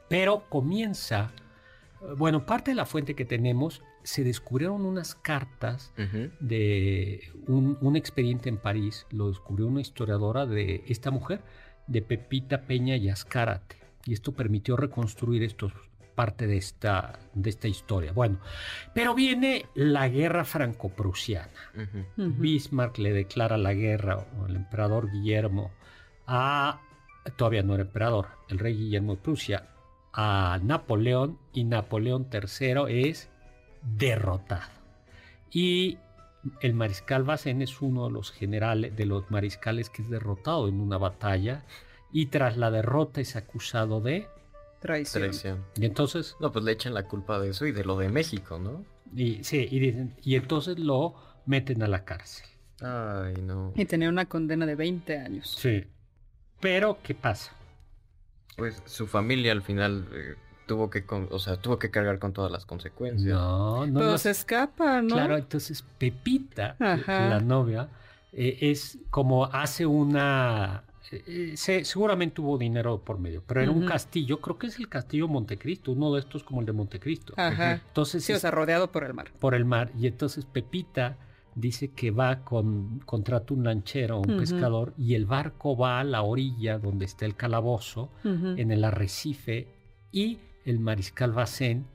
pero 0.08 0.44
comienza, 0.48 1.32
eh, 2.00 2.14
bueno, 2.16 2.46
parte 2.46 2.70
de 2.70 2.74
la 2.76 2.86
fuente 2.86 3.14
que 3.14 3.24
tenemos, 3.26 3.82
se 4.04 4.22
descubrieron 4.22 4.84
unas 4.84 5.14
cartas 5.14 5.92
de 6.40 7.32
un, 7.46 7.78
un 7.80 7.96
expediente 7.96 8.48
en 8.48 8.58
París, 8.58 9.06
lo 9.10 9.28
descubrió 9.28 9.66
una 9.66 9.80
historiadora 9.80 10.46
de 10.46 10.84
esta 10.86 11.10
mujer, 11.10 11.40
de 11.86 12.02
Pepita 12.02 12.62
Peña 12.62 12.96
y 12.96 13.08
Azcárate. 13.08 13.78
Y 14.04 14.12
esto 14.12 14.32
permitió 14.32 14.76
reconstruir 14.76 15.42
esto, 15.42 15.72
parte 16.14 16.46
de 16.46 16.58
esta, 16.58 17.18
de 17.34 17.50
esta 17.50 17.66
historia. 17.66 18.12
Bueno, 18.12 18.38
pero 18.94 19.14
viene 19.14 19.66
la 19.74 20.08
guerra 20.08 20.44
franco-prusiana. 20.44 21.50
Bismarck 22.16 22.98
le 22.98 23.12
declara 23.12 23.56
la 23.56 23.74
guerra, 23.74 24.26
o 24.38 24.46
el 24.46 24.56
emperador 24.56 25.10
Guillermo, 25.10 25.72
a, 26.26 26.80
todavía 27.36 27.62
no 27.62 27.74
era 27.74 27.84
emperador, 27.84 28.28
el 28.48 28.58
rey 28.58 28.76
Guillermo 28.76 29.16
de 29.16 29.22
Prusia, 29.22 29.70
a 30.12 30.60
Napoleón, 30.62 31.38
y 31.52 31.64
Napoleón 31.64 32.28
III 32.32 33.08
es 33.08 33.30
derrotado. 33.84 34.70
Y 35.50 35.98
el 36.60 36.74
mariscal 36.74 37.22
Basen 37.22 37.62
es 37.62 37.80
uno 37.80 38.06
de 38.06 38.12
los 38.12 38.32
generales, 38.32 38.96
de 38.96 39.06
los 39.06 39.30
mariscales 39.30 39.88
que 39.90 40.02
es 40.02 40.10
derrotado 40.10 40.68
en 40.68 40.80
una 40.80 40.98
batalla, 40.98 41.64
y 42.12 42.26
tras 42.26 42.56
la 42.56 42.70
derrota 42.70 43.20
es 43.20 43.36
acusado 43.36 44.00
de... 44.00 44.26
Traición. 44.80 45.22
Traición. 45.22 45.64
Y 45.76 45.86
entonces 45.86 46.36
No, 46.40 46.52
pues 46.52 46.64
le 46.64 46.72
echan 46.72 46.92
la 46.92 47.04
culpa 47.08 47.38
de 47.40 47.50
eso 47.50 47.64
y 47.66 47.72
de 47.72 47.84
lo 47.84 47.96
de 47.96 48.08
México, 48.10 48.58
¿no? 48.58 48.84
y, 49.16 49.42
sí, 49.44 49.66
y 49.70 49.78
dicen- 49.78 50.14
y 50.22 50.34
entonces 50.34 50.78
lo 50.78 51.14
meten 51.46 51.82
a 51.82 51.88
la 51.88 52.04
cárcel. 52.04 52.46
Ay, 52.80 53.34
no. 53.42 53.72
Y 53.76 53.84
tenía 53.86 54.08
una 54.08 54.26
condena 54.26 54.66
de 54.66 54.74
20 54.74 55.18
años. 55.18 55.54
Sí. 55.58 55.84
Pero, 56.60 56.98
¿qué 57.02 57.14
pasa? 57.14 57.52
Pues 58.56 58.82
su 58.86 59.06
familia 59.06 59.52
al 59.52 59.62
final 59.62 60.06
eh, 60.12 60.34
tuvo 60.66 60.90
que, 60.90 61.04
con- 61.04 61.28
o 61.30 61.38
sea, 61.38 61.56
tuvo 61.56 61.78
que 61.78 61.90
cargar 61.90 62.18
con 62.18 62.32
todas 62.32 62.50
las 62.50 62.64
consecuencias. 62.66 63.34
No, 63.36 63.86
no. 63.86 64.00
Pero 64.00 64.10
no- 64.12 64.18
se 64.18 64.30
escapa, 64.30 65.02
¿no? 65.02 65.14
Claro, 65.14 65.36
entonces 65.36 65.82
Pepita, 65.98 66.76
Ajá. 66.78 67.28
la 67.28 67.40
novia, 67.40 67.88
eh, 68.32 68.58
es 68.62 68.98
como 69.10 69.44
hace 69.46 69.86
una... 69.86 70.84
eh, 71.12 71.22
eh, 71.26 71.52
se- 71.56 71.84
seguramente 71.84 72.40
hubo 72.40 72.56
dinero 72.58 72.98
por 73.04 73.18
medio, 73.18 73.42
pero 73.46 73.60
era 73.60 73.70
un 73.70 73.84
castillo, 73.86 74.40
creo 74.40 74.58
que 74.58 74.66
es 74.68 74.78
el 74.78 74.88
castillo 74.88 75.28
Montecristo, 75.28 75.92
uno 75.92 76.12
de 76.14 76.20
estos 76.20 76.42
como 76.42 76.60
el 76.60 76.66
de 76.66 76.72
Montecristo. 76.72 77.34
Ajá. 77.36 77.74
Entonces 77.74 78.24
Sí, 78.24 78.32
o 78.32 78.38
sea, 78.38 78.50
rodeado 78.50 78.90
por 78.90 79.04
el 79.04 79.14
mar. 79.14 79.30
por 79.38 79.54
el 79.54 79.64
mar 79.64 79.90
y 79.98 80.06
entonces 80.06 80.44
Pepita 80.46 81.16
dice 81.56 81.92
que 81.92 82.10
va 82.10 82.40
con 82.42 82.98
contrata 83.06 83.54
un 83.54 83.62
lanchero, 83.62 84.18
un 84.18 84.38
pescador 84.38 84.92
y 84.98 85.14
el 85.14 85.24
barco 85.26 85.76
va 85.76 86.00
a 86.00 86.04
la 86.04 86.22
orilla 86.22 86.78
donde 86.78 87.04
está 87.04 87.26
el 87.26 87.36
calabozo 87.36 88.08
en 88.24 88.72
el 88.72 88.82
arrecife 88.82 89.68
y 90.10 90.38
el 90.64 90.78
mariscal 90.80 91.32
Basen 91.32 91.86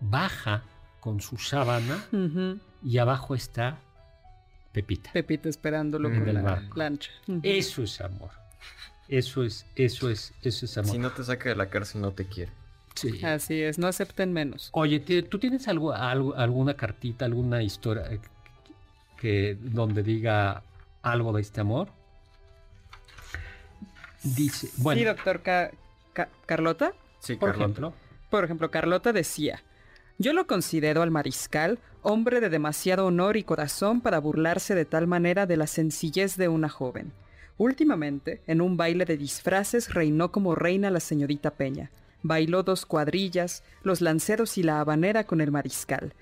baja 0.00 0.62
con 1.00 1.20
su 1.20 1.36
sábana 1.38 2.04
y 2.84 2.98
abajo 2.98 3.34
está 3.34 3.78
Pepita. 4.72 5.10
Pepita 5.12 5.48
esperándolo 5.48 6.10
con 6.10 6.32
la 6.32 6.42
barco. 6.42 6.76
lancha. 6.78 7.10
Eso 7.42 7.82
es 7.82 8.00
amor. 8.00 8.30
Eso 9.08 9.42
es, 9.42 9.64
eso 9.74 10.10
es, 10.10 10.34
eso 10.42 10.66
es 10.66 10.76
amor. 10.78 10.92
Si 10.92 10.98
no 10.98 11.10
te 11.10 11.24
saca 11.24 11.48
de 11.48 11.56
la 11.56 11.70
cárcel 11.70 12.02
no 12.02 12.12
te 12.12 12.26
quiere. 12.26 12.52
Sí. 12.94 13.24
Así 13.24 13.62
es, 13.62 13.78
no 13.78 13.86
acepten 13.86 14.32
menos. 14.32 14.68
Oye, 14.72 15.00
¿ti- 15.00 15.22
¿tú 15.22 15.38
tienes 15.38 15.66
algo, 15.68 15.92
algo- 15.94 16.34
alguna 16.36 16.74
cartita, 16.74 17.24
alguna 17.24 17.62
historia 17.62 18.04
eh, 18.12 18.20
que 19.20 19.56
donde 19.60 20.02
diga 20.02 20.62
algo 21.02 21.32
de 21.32 21.40
este 21.40 21.60
amor? 21.60 21.88
Dice, 24.22 24.68
bueno, 24.78 24.98
Sí, 24.98 25.04
doctor 25.04 25.42
Ca- 25.42 25.70
Ca- 26.12 26.28
Carlota. 26.44 26.92
Sí, 27.20 27.36
por 27.36 27.50
Carlota. 27.50 27.64
ejemplo, 27.64 27.94
Por 28.30 28.44
ejemplo, 28.44 28.70
Carlota 28.70 29.12
decía, 29.12 29.62
yo 30.18 30.32
lo 30.32 30.46
considero 30.46 31.02
al 31.02 31.10
mariscal 31.10 31.78
hombre 32.02 32.40
de 32.40 32.48
demasiado 32.48 33.06
honor 33.06 33.36
y 33.36 33.44
corazón 33.44 34.00
para 34.00 34.18
burlarse 34.18 34.74
de 34.74 34.84
tal 34.84 35.06
manera 35.06 35.46
de 35.46 35.56
la 35.56 35.66
sencillez 35.66 36.36
de 36.36 36.48
una 36.48 36.68
joven. 36.68 37.12
Últimamente, 37.56 38.40
en 38.46 38.60
un 38.60 38.76
baile 38.76 39.04
de 39.04 39.16
disfraces 39.16 39.92
reinó 39.92 40.30
como 40.30 40.54
reina 40.54 40.90
la 40.90 41.00
señorita 41.00 41.50
Peña. 41.52 41.90
Bailó 42.22 42.62
dos 42.62 42.86
cuadrillas, 42.86 43.62
los 43.82 44.00
lanceros 44.00 44.58
y 44.58 44.62
la 44.62 44.80
habanera 44.80 45.24
con 45.24 45.40
el 45.40 45.50
mariscal, 45.50 46.14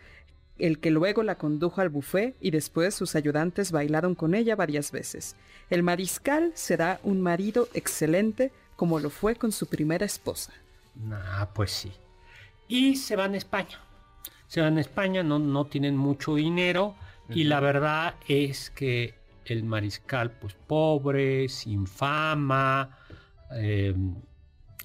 el 0.59 0.79
que 0.79 0.91
luego 0.91 1.23
la 1.23 1.37
condujo 1.37 1.81
al 1.81 1.89
buffet 1.89 2.37
y 2.41 2.51
después 2.51 2.95
sus 2.95 3.15
ayudantes 3.17 3.73
bailaron 3.73 4.15
con 4.15 4.35
ella 4.35 4.57
varias 4.57 4.93
veces. 4.93 5.37
El 5.69 5.83
mariscal 5.83 6.53
será 6.55 7.01
un 7.03 7.21
marido 7.21 7.69
excelente 7.75 8.53
como 8.77 9.01
lo 9.01 9.11
fue 9.11 9.37
con 9.37 9.53
su 9.53 9.67
primera 9.67 10.07
esposa. 10.07 10.53
Ah, 11.13 11.51
pues 11.55 11.71
sí. 11.71 11.93
Y 12.69 12.97
se 12.97 13.17
van 13.17 13.35
a 13.35 13.37
España. 13.37 13.79
Se 14.49 14.61
van 14.61 14.79
a 14.79 14.81
España, 14.81 15.23
no, 15.23 15.39
no 15.39 15.67
tienen 15.67 15.97
mucho 15.97 16.37
dinero 16.37 16.95
y 17.29 17.45
la 17.45 17.61
verdad 17.61 18.15
es 18.29 18.71
que 18.71 19.15
el 19.45 19.65
mariscal, 19.65 20.33
pues 20.33 20.55
pobre, 20.55 21.49
sin 21.49 21.87
fama, 21.87 22.99
em, 23.51 24.15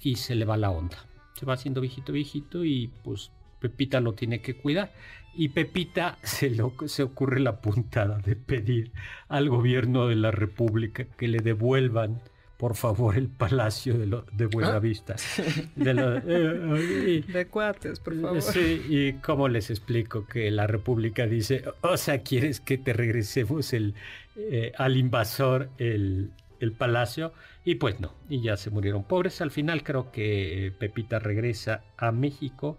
y 0.02 0.16
se 0.16 0.34
le 0.34 0.44
va 0.44 0.56
la 0.56 0.70
onda. 0.70 0.98
Se 1.34 1.46
va 1.46 1.54
haciendo 1.54 1.80
viejito, 1.80 2.12
viejito 2.12 2.64
y 2.64 2.90
pues 3.02 3.30
Pepita 3.60 4.00
lo 4.00 4.14
tiene 4.14 4.40
que 4.40 4.56
cuidar. 4.56 4.92
Y 5.34 5.50
Pepita 5.50 6.18
se, 6.22 6.50
lo, 6.50 6.74
se 6.86 7.02
ocurre 7.02 7.40
la 7.40 7.60
puntada 7.60 8.18
de 8.18 8.36
pedir 8.36 8.92
al 9.28 9.48
gobierno 9.48 10.08
de 10.08 10.16
la 10.16 10.30
República 10.30 11.04
que 11.04 11.28
le 11.28 11.38
devuelvan, 11.38 12.20
por 12.62 12.76
favor, 12.76 13.16
el 13.16 13.26
palacio 13.26 13.98
de, 13.98 14.06
lo, 14.06 14.24
de 14.30 14.46
Buenavista. 14.46 15.16
De, 15.74 15.90
eh, 16.28 17.24
de, 17.26 17.46
cuates, 17.48 17.98
por 17.98 18.14
favor. 18.20 18.40
Sí, 18.40 18.84
y 18.88 19.14
cómo 19.14 19.48
les 19.48 19.68
explico 19.68 20.26
que 20.26 20.48
la 20.52 20.68
República 20.68 21.26
dice, 21.26 21.64
o 21.80 21.96
sea, 21.96 22.22
¿quieres 22.22 22.60
que 22.60 22.78
te 22.78 22.92
regresemos 22.92 23.72
el, 23.72 23.96
eh, 24.36 24.70
al 24.78 24.96
invasor 24.96 25.70
el, 25.78 26.30
el 26.60 26.70
palacio? 26.70 27.32
Y 27.64 27.74
pues 27.74 27.98
no, 27.98 28.14
y 28.28 28.42
ya 28.42 28.56
se 28.56 28.70
murieron 28.70 29.02
pobres. 29.02 29.40
Al 29.40 29.50
final 29.50 29.82
creo 29.82 30.12
que 30.12 30.68
eh, 30.68 30.70
Pepita 30.70 31.18
regresa 31.18 31.82
a 31.96 32.12
México, 32.12 32.78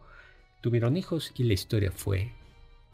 tuvieron 0.61 0.95
hijos 0.95 1.33
y 1.35 1.43
la 1.43 1.55
historia 1.55 1.91
fue 1.91 2.31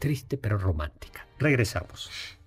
triste 0.00 0.36
pero 0.38 0.58
romántica. 0.58 1.28
Regresamos. 1.38 2.39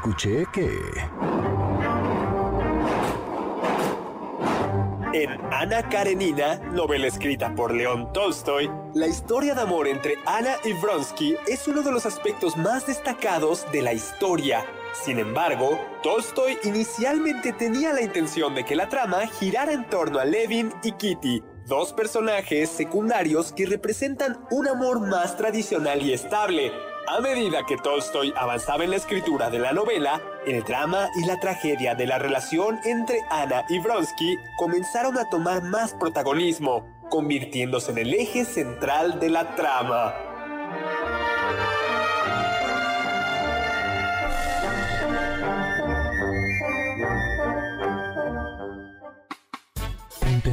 Escuché 0.00 0.46
que... 0.52 0.80
En 5.12 5.30
Ana 5.52 5.86
Karenina, 5.90 6.56
novela 6.72 7.08
escrita 7.08 7.54
por 7.54 7.74
León 7.74 8.10
Tolstoy, 8.12 8.70
la 8.94 9.08
historia 9.08 9.54
de 9.54 9.60
amor 9.60 9.88
entre 9.88 10.14
Ana 10.24 10.56
y 10.64 10.72
Vronsky 10.72 11.36
es 11.46 11.66
uno 11.68 11.82
de 11.82 11.92
los 11.92 12.06
aspectos 12.06 12.56
más 12.56 12.86
destacados 12.86 13.66
de 13.72 13.82
la 13.82 13.92
historia. 13.92 14.64
Sin 14.92 15.18
embargo, 15.18 15.78
Tolstoy 16.02 16.56
inicialmente 16.64 17.52
tenía 17.52 17.92
la 17.92 18.02
intención 18.02 18.54
de 18.54 18.64
que 18.64 18.76
la 18.76 18.88
trama 18.88 19.26
girara 19.26 19.72
en 19.72 19.86
torno 19.88 20.18
a 20.20 20.24
Levin 20.24 20.72
y 20.82 20.92
Kitty, 20.92 21.42
dos 21.66 21.92
personajes 21.92 22.70
secundarios 22.70 23.52
que 23.52 23.66
representan 23.66 24.40
un 24.50 24.68
amor 24.68 25.00
más 25.00 25.36
tradicional 25.36 26.00
y 26.02 26.12
estable, 26.12 26.72
a 27.10 27.20
medida 27.20 27.66
que 27.66 27.76
Tolstoy 27.76 28.32
avanzaba 28.36 28.84
en 28.84 28.90
la 28.90 28.96
escritura 28.96 29.50
de 29.50 29.58
la 29.58 29.72
novela, 29.72 30.20
el 30.46 30.62
drama 30.62 31.08
y 31.16 31.26
la 31.26 31.40
tragedia 31.40 31.96
de 31.96 32.06
la 32.06 32.18
relación 32.18 32.78
entre 32.84 33.18
Ana 33.30 33.64
y 33.68 33.80
Vronsky 33.80 34.36
comenzaron 34.56 35.18
a 35.18 35.28
tomar 35.28 35.64
más 35.64 35.92
protagonismo, 35.94 36.86
convirtiéndose 37.08 37.90
en 37.90 37.98
el 37.98 38.14
eje 38.14 38.44
central 38.44 39.18
de 39.18 39.28
la 39.28 39.56
trama. 39.56 40.29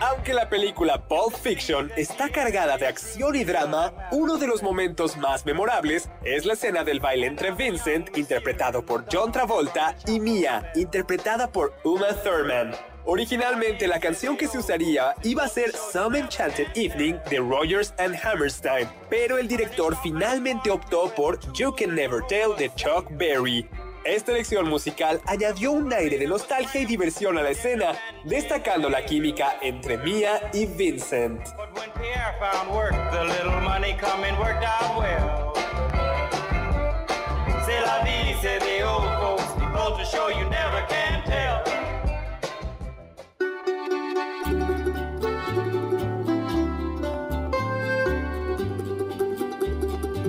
Aunque 0.00 0.34
la 0.34 0.48
película 0.48 1.08
Pulp 1.08 1.34
Fiction 1.34 1.90
está 1.96 2.28
cargada 2.28 2.76
de 2.76 2.86
acción 2.86 3.34
y 3.34 3.44
drama, 3.44 3.92
uno 4.10 4.38
de 4.38 4.46
los 4.46 4.62
momentos 4.62 5.16
más 5.16 5.46
memorables 5.46 6.10
es 6.24 6.44
la 6.44 6.52
escena 6.54 6.84
del 6.84 7.00
baile 7.00 7.26
entre 7.26 7.52
Vincent, 7.52 8.16
interpretado 8.16 8.84
por 8.84 9.06
John 9.10 9.32
Travolta, 9.32 9.96
y 10.06 10.20
Mia, 10.20 10.70
interpretada 10.74 11.50
por 11.50 11.74
Uma 11.84 12.08
Thurman. 12.22 12.74
Originalmente 13.08 13.86
la 13.86 14.00
canción 14.00 14.36
que 14.36 14.48
se 14.48 14.58
usaría 14.58 15.14
iba 15.22 15.44
a 15.44 15.48
ser 15.48 15.72
Some 15.72 16.18
Enchanted 16.18 16.66
Evening 16.74 17.14
de 17.30 17.38
Rogers 17.38 17.94
and 17.98 18.16
Hammerstein, 18.16 18.88
pero 19.08 19.38
el 19.38 19.46
director 19.46 19.96
finalmente 20.02 20.70
optó 20.70 21.14
por 21.14 21.38
You 21.52 21.72
Can 21.74 21.94
Never 21.94 22.22
Tell 22.28 22.56
de 22.58 22.68
Chuck 22.74 23.06
Berry. 23.12 23.68
Esta 24.06 24.30
elección 24.30 24.68
musical 24.68 25.20
añadió 25.26 25.72
un 25.72 25.92
aire 25.92 26.16
de 26.16 26.28
nostalgia 26.28 26.80
y 26.80 26.84
diversión 26.84 27.38
a 27.38 27.42
la 27.42 27.50
escena, 27.50 27.98
destacando 28.22 28.88
la 28.88 29.04
química 29.04 29.58
entre 29.60 29.98
Mia 29.98 30.48
y 30.54 30.66
Vincent. 30.66 31.40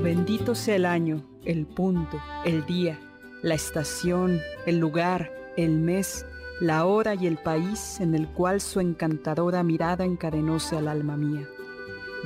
Bendito 0.01 0.55
sea 0.55 0.75
el 0.75 0.85
año, 0.87 1.23
el 1.45 1.67
punto, 1.67 2.19
el 2.43 2.65
día 2.65 2.99
la 3.47 3.55
estación, 3.55 4.41
el 4.65 4.77
lugar, 4.77 5.31
el 5.55 5.79
mes, 5.79 6.25
la 6.59 6.85
hora 6.85 7.15
y 7.15 7.27
el 7.27 7.37
país 7.37 7.99
en 7.99 8.13
el 8.13 8.27
cual 8.27 8.61
su 8.61 8.79
encantadora 8.79 9.63
mirada 9.63 10.03
encadenóse 10.03 10.75
al 10.75 10.87
alma 10.87 11.15
mía. 11.15 11.47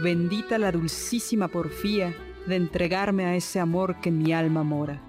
Bendita 0.02 0.58
la 0.58 0.72
dulcísima 0.72 1.48
porfía 1.48 2.16
de 2.48 2.56
entregarme 2.56 3.26
a 3.26 3.36
ese 3.36 3.60
amor 3.60 4.02
que 4.02 4.10
en 4.10 4.18
mi 4.18 4.34
alma 4.34 4.64
mora, 4.64 5.02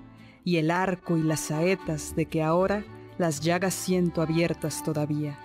y 0.44 0.58
el 0.58 0.70
arco 0.70 1.16
y 1.16 1.22
las 1.22 1.40
saetas 1.40 2.14
de 2.14 2.26
que 2.26 2.42
ahora 2.42 2.84
las 3.16 3.40
llagas 3.40 3.74
siento 3.74 4.20
abiertas 4.20 4.84
todavía. 4.84 5.38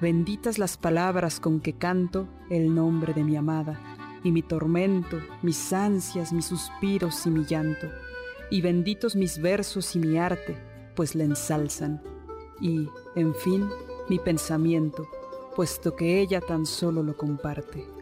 Benditas 0.00 0.58
las 0.58 0.78
palabras 0.78 1.40
con 1.40 1.60
que 1.60 1.74
canto 1.74 2.26
el 2.48 2.74
nombre 2.74 3.12
de 3.12 3.24
mi 3.24 3.36
amada, 3.36 3.78
y 4.22 4.32
mi 4.32 4.42
tormento, 4.42 5.20
mis 5.42 5.72
ansias, 5.72 6.32
mis 6.32 6.46
suspiros 6.46 7.26
y 7.26 7.30
mi 7.30 7.44
llanto 7.44 7.88
y 8.50 8.60
benditos 8.60 9.16
mis 9.16 9.40
versos 9.40 9.96
y 9.96 9.98
mi 9.98 10.18
arte, 10.18 10.56
pues 10.94 11.14
le 11.14 11.24
ensalzan, 11.24 12.02
y, 12.60 12.88
en 13.16 13.34
fin, 13.34 13.68
mi 14.08 14.18
pensamiento, 14.18 15.06
puesto 15.54 15.94
que 15.96 16.20
ella 16.20 16.40
tan 16.40 16.66
solo 16.66 17.02
lo 17.02 17.16
comparte. 17.16 17.95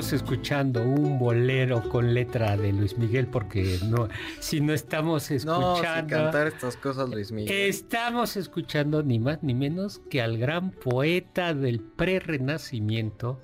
Estamos 0.00 0.22
escuchando 0.22 0.82
un 0.82 1.18
bolero 1.18 1.86
con 1.90 2.14
letra 2.14 2.56
de 2.56 2.72
Luis 2.72 2.96
Miguel 2.96 3.26
porque 3.26 3.78
no, 3.84 4.08
si 4.38 4.62
no 4.62 4.72
estamos 4.72 5.30
escuchando... 5.30 5.76
No, 5.76 6.08
cantar 6.08 6.46
estas 6.46 6.78
cosas 6.78 7.10
Luis 7.10 7.30
Miguel. 7.32 7.54
Estamos 7.54 8.38
escuchando 8.38 9.02
ni 9.02 9.18
más 9.18 9.42
ni 9.42 9.52
menos 9.52 10.00
que 10.08 10.22
al 10.22 10.38
gran 10.38 10.70
poeta 10.70 11.52
del 11.52 11.80
pre-renacimiento, 11.80 13.42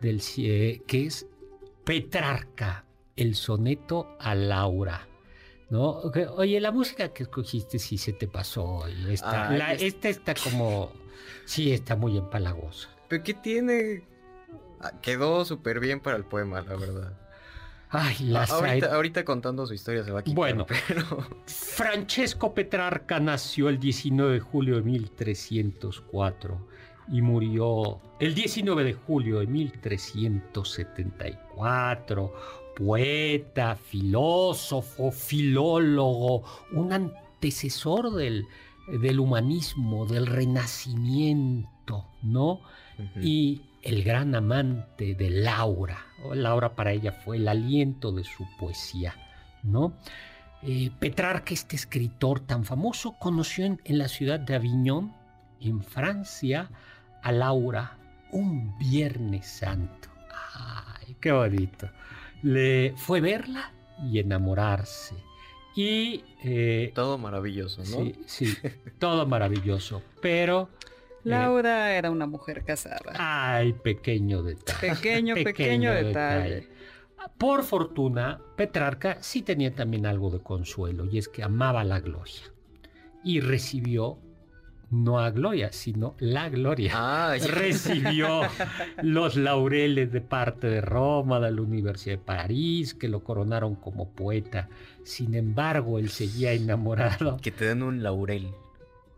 del, 0.00 0.20
que 0.88 1.06
es 1.06 1.28
Petrarca, 1.84 2.84
el 3.14 3.36
soneto 3.36 4.16
a 4.18 4.34
Laura. 4.34 5.06
¿No? 5.70 6.00
Oye, 6.36 6.60
la 6.60 6.72
música 6.72 7.12
que 7.12 7.22
escogiste 7.22 7.78
sí 7.78 7.96
se 7.96 8.12
te 8.12 8.26
pasó. 8.26 8.88
Esta, 9.08 9.72
esta 9.74 10.08
está 10.08 10.34
como. 10.34 10.90
Sí, 11.44 11.72
está 11.72 11.94
muy 11.94 12.18
empalagosa. 12.18 12.90
¿Pero 13.08 13.22
qué 13.22 13.34
tiene? 13.34 14.11
Ah, 14.82 14.92
quedó 15.00 15.44
súper 15.44 15.80
bien 15.80 16.00
para 16.00 16.16
el 16.16 16.24
poema, 16.24 16.60
la 16.60 16.76
verdad. 16.76 17.12
Ay, 17.94 18.16
la 18.20 18.44
ahorita, 18.44 18.94
ahorita, 18.94 19.24
contando 19.24 19.66
su 19.66 19.74
historia 19.74 20.02
se 20.02 20.10
va 20.10 20.20
a 20.20 20.22
quitar. 20.22 20.34
Bueno, 20.34 20.66
pero... 20.66 21.04
Francesco 21.46 22.54
Petrarca 22.54 23.20
nació 23.20 23.68
el 23.68 23.78
19 23.78 24.32
de 24.32 24.40
julio 24.40 24.76
de 24.76 24.82
1304 24.82 26.72
y 27.12 27.20
murió 27.20 28.00
el 28.18 28.34
19 28.34 28.84
de 28.84 28.94
julio 28.94 29.40
de 29.40 29.46
1374. 29.46 32.32
Poeta, 32.74 33.76
filósofo, 33.76 35.12
filólogo, 35.12 36.42
un 36.72 36.94
antecesor 36.94 38.14
del, 38.14 38.46
del 38.88 39.20
humanismo, 39.20 40.06
del 40.06 40.26
renacimiento, 40.26 42.06
¿no? 42.22 42.62
Y 43.20 43.60
el 43.82 44.02
gran 44.04 44.34
amante 44.34 45.14
de 45.14 45.30
Laura. 45.30 46.06
Laura 46.34 46.74
para 46.74 46.92
ella 46.92 47.12
fue 47.12 47.36
el 47.36 47.48
aliento 47.48 48.12
de 48.12 48.24
su 48.24 48.46
poesía, 48.58 49.14
¿no? 49.62 49.94
Eh, 50.62 50.90
Petrarca, 50.98 51.52
este 51.52 51.76
escritor 51.76 52.40
tan 52.40 52.64
famoso, 52.64 53.16
conoció 53.18 53.64
en, 53.64 53.80
en 53.84 53.98
la 53.98 54.08
ciudad 54.08 54.38
de 54.38 54.54
Aviñón, 54.54 55.12
en 55.60 55.82
Francia, 55.82 56.70
a 57.22 57.32
Laura 57.32 57.98
un 58.32 58.76
Viernes 58.78 59.46
Santo. 59.46 60.08
¡Ay, 60.54 61.16
qué 61.20 61.32
bonito! 61.32 61.88
Le 62.42 62.94
fue 62.96 63.20
verla 63.20 63.72
y 64.10 64.18
enamorarse. 64.18 65.14
Y. 65.76 66.24
Eh, 66.42 66.92
todo 66.94 67.18
maravilloso, 67.18 67.82
¿no? 67.82 68.04
Sí, 68.04 68.16
sí, 68.26 68.56
todo 68.98 69.26
maravilloso. 69.26 70.02
Pero. 70.20 70.70
Eh, 71.24 71.28
Laura 71.28 71.94
era 71.94 72.10
una 72.10 72.26
mujer 72.26 72.64
casada. 72.64 73.12
Ay, 73.14 73.72
pequeño 73.72 74.42
detalle. 74.42 74.94
Pequeño, 74.94 75.34
pequeño, 75.36 75.92
detalle. 75.92 76.68
Por 77.38 77.62
fortuna, 77.62 78.40
Petrarca 78.56 79.18
sí 79.20 79.42
tenía 79.42 79.72
también 79.74 80.06
algo 80.06 80.30
de 80.30 80.40
consuelo, 80.40 81.06
y 81.06 81.18
es 81.18 81.28
que 81.28 81.42
amaba 81.42 81.84
la 81.84 82.00
gloria. 82.00 82.42
Y 83.24 83.40
recibió 83.40 84.18
no 84.90 85.20
a 85.20 85.30
gloria, 85.30 85.72
sino 85.72 86.14
la 86.18 86.48
gloria. 86.50 87.34
Recibió 87.48 88.42
los 89.02 89.36
laureles 89.36 90.12
de 90.12 90.20
parte 90.20 90.66
de 90.66 90.80
Roma, 90.80 91.40
de 91.40 91.50
la 91.50 91.62
Universidad 91.62 92.16
de 92.16 92.24
París, 92.24 92.92
que 92.92 93.08
lo 93.08 93.24
coronaron 93.24 93.74
como 93.74 94.10
poeta. 94.10 94.68
Sin 95.02 95.34
embargo, 95.34 95.98
él 95.98 96.10
seguía 96.10 96.52
enamorado. 96.52 97.38
Que 97.40 97.50
te 97.50 97.64
den 97.66 97.82
un 97.82 98.02
laurel 98.02 98.52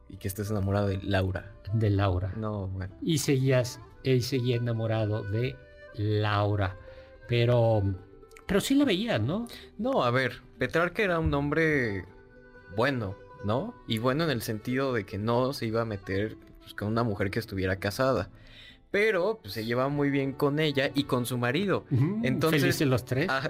y 0.09 0.17
que 0.17 0.29
estés 0.29 0.51
enamorado 0.51 0.89
de 0.89 0.99
Laura. 1.03 1.53
De 1.73 1.91
Laura. 1.91 2.33
No, 2.37 2.69
bueno. 2.69 2.95
Y 3.03 3.19
seguías, 3.19 3.81
él 4.03 4.23
seguía 4.23 4.57
enamorado 4.57 5.23
de 5.23 5.57
Laura. 5.95 6.77
Pero, 7.29 7.83
pero 8.47 8.61
sí 8.61 8.75
la 8.75 8.85
veía, 8.85 9.19
¿no? 9.19 9.47
No, 9.79 10.05
a 10.05 10.11
ver, 10.11 10.43
Petrarca 10.59 11.03
era 11.03 11.19
un 11.19 11.33
hombre 11.33 12.05
bueno 12.77 13.17
¿no? 13.45 13.75
Y 13.87 13.99
bueno 13.99 14.25
en 14.25 14.31
el 14.31 14.43
sentido 14.43 14.93
de 14.93 15.05
que 15.05 15.19
no 15.19 15.53
se 15.53 15.67
iba 15.67 15.83
a 15.83 15.85
meter 15.85 16.37
pues, 16.61 16.75
con 16.75 16.89
una 16.89 17.05
mujer 17.05 17.31
que 17.31 17.39
estuviera 17.39 17.77
casada. 17.77 18.31
Pero 18.91 19.41
pues, 19.43 19.55
se 19.55 19.65
lleva 19.65 19.89
muy 19.89 20.11
bien 20.11 20.33
con 20.33 20.59
ella 20.59 20.91
y 20.95 21.05
con 21.05 21.27
su 21.27 21.37
marido. 21.37 21.85
Entonces, 22.23 22.63
¿Felices 22.63 22.89
los 22.89 23.05
tres? 23.05 23.27
Ah, 23.29 23.49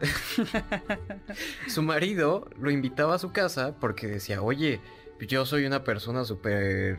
su 1.69 1.83
marido 1.83 2.49
lo 2.59 2.71
invitaba 2.71 3.15
a 3.15 3.19
su 3.19 3.31
casa 3.31 3.75
porque 3.79 4.07
decía, 4.07 4.43
oye, 4.43 4.81
yo 5.27 5.47
soy 5.47 5.67
una 5.67 5.85
persona 5.85 6.25
súper 6.25 6.99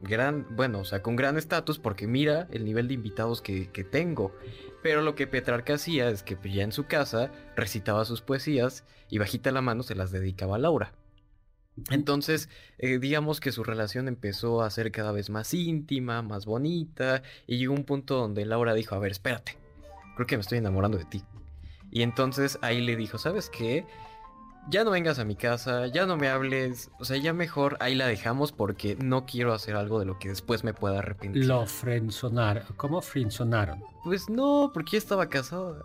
gran, 0.00 0.46
bueno, 0.56 0.80
o 0.80 0.84
sea, 0.84 1.02
con 1.02 1.16
gran 1.16 1.36
estatus 1.38 1.78
porque 1.78 2.06
mira 2.06 2.48
el 2.50 2.64
nivel 2.64 2.88
de 2.88 2.94
invitados 2.94 3.40
que, 3.40 3.70
que, 3.70 3.84
tengo. 3.84 4.34
Pero 4.82 5.02
lo 5.02 5.14
que 5.14 5.26
Petrarca 5.26 5.74
hacía 5.74 6.08
es 6.10 6.22
que 6.22 6.36
ya 6.50 6.62
en 6.62 6.72
su 6.72 6.86
casa 6.86 7.30
recitaba 7.56 8.04
sus 8.04 8.20
poesías 8.20 8.84
y 9.08 9.18
bajita 9.18 9.50
la 9.50 9.62
mano 9.62 9.82
se 9.82 9.94
las 9.94 10.10
dedicaba 10.10 10.56
a 10.56 10.58
Laura. 10.58 10.92
Entonces, 11.90 12.48
eh, 12.78 12.98
digamos 12.98 13.40
que 13.40 13.50
su 13.50 13.64
relación 13.64 14.06
empezó 14.06 14.62
a 14.62 14.70
ser 14.70 14.92
cada 14.92 15.12
vez 15.12 15.28
más 15.30 15.52
íntima, 15.54 16.22
más 16.22 16.46
bonita, 16.46 17.22
y 17.46 17.58
llegó 17.58 17.74
un 17.74 17.84
punto 17.84 18.16
donde 18.16 18.44
Laura 18.44 18.74
dijo, 18.74 18.94
a 18.94 19.00
ver, 19.00 19.10
espérate, 19.10 19.58
creo 20.14 20.26
que 20.26 20.36
me 20.36 20.42
estoy 20.42 20.58
enamorando 20.58 20.98
de 20.98 21.04
ti. 21.04 21.24
Y 21.90 22.02
entonces 22.02 22.58
ahí 22.62 22.80
le 22.80 22.96
dijo, 22.96 23.18
¿sabes 23.18 23.50
qué? 23.50 23.86
Ya 24.70 24.82
no 24.82 24.90
vengas 24.90 25.18
a 25.18 25.24
mi 25.24 25.36
casa, 25.36 25.86
ya 25.88 26.06
no 26.06 26.16
me 26.16 26.28
hables, 26.28 26.90
o 26.98 27.04
sea, 27.04 27.18
ya 27.18 27.32
mejor 27.32 27.76
ahí 27.80 27.94
la 27.94 28.06
dejamos 28.06 28.52
porque 28.52 28.96
no 28.96 29.26
quiero 29.26 29.52
hacer 29.52 29.76
algo 29.76 29.98
de 29.98 30.06
lo 30.06 30.18
que 30.18 30.28
después 30.28 30.64
me 30.64 30.72
pueda 30.72 31.00
arrepentir. 31.00 31.44
Lo 31.44 31.66
frenzonaron. 31.66 32.64
¿Cómo 32.76 33.02
frenzonaron? 33.02 33.84
Pues 34.04 34.30
no, 34.30 34.70
porque 34.72 34.96
estaba 34.96 35.28
casada. 35.28 35.82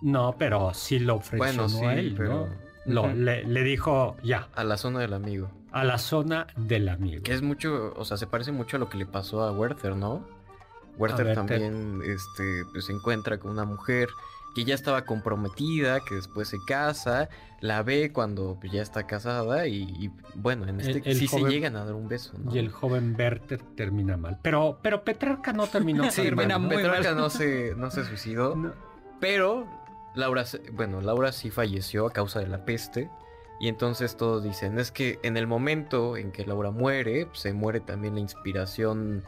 No, 0.00 0.34
pero 0.38 0.72
sí 0.74 0.98
lo 0.98 1.20
frenzonó 1.20 1.68
bueno, 1.68 1.68
sí, 1.68 1.84
él, 1.84 2.14
pero... 2.16 2.48
¿no? 2.86 3.12
le, 3.12 3.62
dijo 3.62 4.16
ya. 4.22 4.48
A 4.54 4.64
la 4.64 4.76
zona 4.76 5.00
del 5.00 5.12
amigo. 5.12 5.50
A 5.70 5.84
la 5.84 5.98
zona 5.98 6.46
del 6.56 6.88
amigo. 6.88 7.22
Que 7.22 7.32
es 7.32 7.42
mucho, 7.42 7.94
o 7.96 8.04
sea, 8.04 8.16
se 8.16 8.26
parece 8.26 8.52
mucho 8.52 8.76
a 8.76 8.80
lo 8.80 8.88
que 8.88 8.98
le 8.98 9.06
pasó 9.06 9.42
a 9.42 9.52
Werther, 9.52 9.94
¿no? 9.96 10.26
Werther 10.98 11.34
también 11.34 12.02
este, 12.04 12.64
pues, 12.72 12.86
se 12.86 12.92
encuentra 12.92 13.38
con 13.38 13.52
una 13.52 13.64
mujer 13.64 14.08
que 14.54 14.64
ya 14.64 14.74
estaba 14.74 15.04
comprometida, 15.04 16.00
que 16.00 16.16
después 16.16 16.48
se 16.48 16.58
casa, 16.66 17.28
la 17.60 17.82
ve 17.82 18.12
cuando 18.12 18.58
pues, 18.60 18.72
ya 18.72 18.82
está 18.82 19.06
casada 19.06 19.66
y, 19.66 20.10
bueno, 20.34 20.66
en 20.68 20.80
este 20.80 21.14
sí 21.14 21.26
se 21.26 21.40
llegan 21.42 21.76
a 21.76 21.84
dar 21.84 21.94
un 21.94 22.08
beso. 22.08 22.34
¿no? 22.38 22.54
Y 22.54 22.58
el 22.58 22.70
joven 22.70 23.14
Werther 23.18 23.62
termina 23.76 24.16
mal. 24.16 24.38
Pero, 24.42 24.78
pero 24.82 25.04
Petrarca 25.04 25.52
no 25.52 25.66
terminó 25.66 26.04
sí, 26.10 26.22
termina 26.22 26.58
Petrarca 26.68 27.14
no 27.14 27.30
se, 27.30 27.74
no 27.76 27.90
se 27.90 28.04
suicidó, 28.04 28.56
pero 29.20 29.66
Laura, 30.14 30.44
bueno, 30.72 31.00
Laura 31.00 31.32
sí 31.32 31.50
falleció 31.50 32.06
a 32.06 32.12
causa 32.12 32.40
de 32.40 32.48
la 32.48 32.64
peste. 32.64 33.10
Y 33.60 33.68
entonces 33.68 34.16
todos 34.16 34.42
dicen, 34.42 34.76
es 34.80 34.90
que 34.90 35.20
en 35.22 35.36
el 35.36 35.46
momento 35.46 36.16
en 36.16 36.32
que 36.32 36.44
Laura 36.44 36.72
muere, 36.72 37.28
se 37.32 37.52
muere 37.52 37.78
también 37.78 38.14
la 38.14 38.20
inspiración 38.20 39.22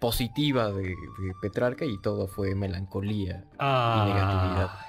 positiva 0.00 0.72
de, 0.72 0.94
Petrarca 1.40 1.84
y 1.84 1.98
todo 1.98 2.26
fue 2.26 2.54
melancolía 2.54 3.44
y 3.44 3.56
ah. 3.58 4.04
negatividad. 4.06 4.86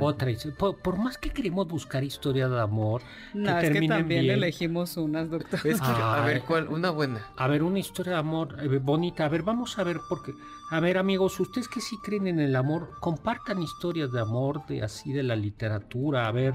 Otra 0.00 0.30
por, 0.58 0.78
por, 0.78 0.98
más 0.98 1.18
que 1.18 1.30
queremos 1.30 1.68
buscar 1.68 2.02
historia 2.02 2.48
de 2.48 2.58
amor, 2.58 3.02
no, 3.34 3.58
que 3.58 3.66
es 3.66 3.72
que 3.78 3.88
también 3.88 4.30
elegimos 4.30 4.96
unas, 4.96 5.28
doctor. 5.28 5.60
a 5.82 6.24
ver, 6.24 6.42
¿cuál? 6.42 6.68
Una 6.68 6.90
buena. 6.90 7.26
A 7.36 7.46
ver, 7.46 7.62
una 7.62 7.78
historia 7.78 8.14
de 8.14 8.18
amor 8.18 8.56
eh, 8.60 8.78
bonita. 8.78 9.26
A 9.26 9.28
ver, 9.28 9.42
vamos 9.42 9.78
a 9.78 9.84
ver, 9.84 9.98
porque, 10.08 10.32
a 10.70 10.80
ver, 10.80 10.96
amigos, 10.96 11.38
ustedes 11.40 11.68
que 11.68 11.82
sí 11.82 11.98
creen 12.02 12.26
en 12.26 12.40
el 12.40 12.56
amor, 12.56 12.92
compartan 13.00 13.62
historias 13.62 14.10
de 14.12 14.20
amor, 14.20 14.64
de 14.66 14.82
así 14.82 15.12
de 15.12 15.24
la 15.24 15.36
literatura. 15.36 16.26
A 16.26 16.32
ver, 16.32 16.54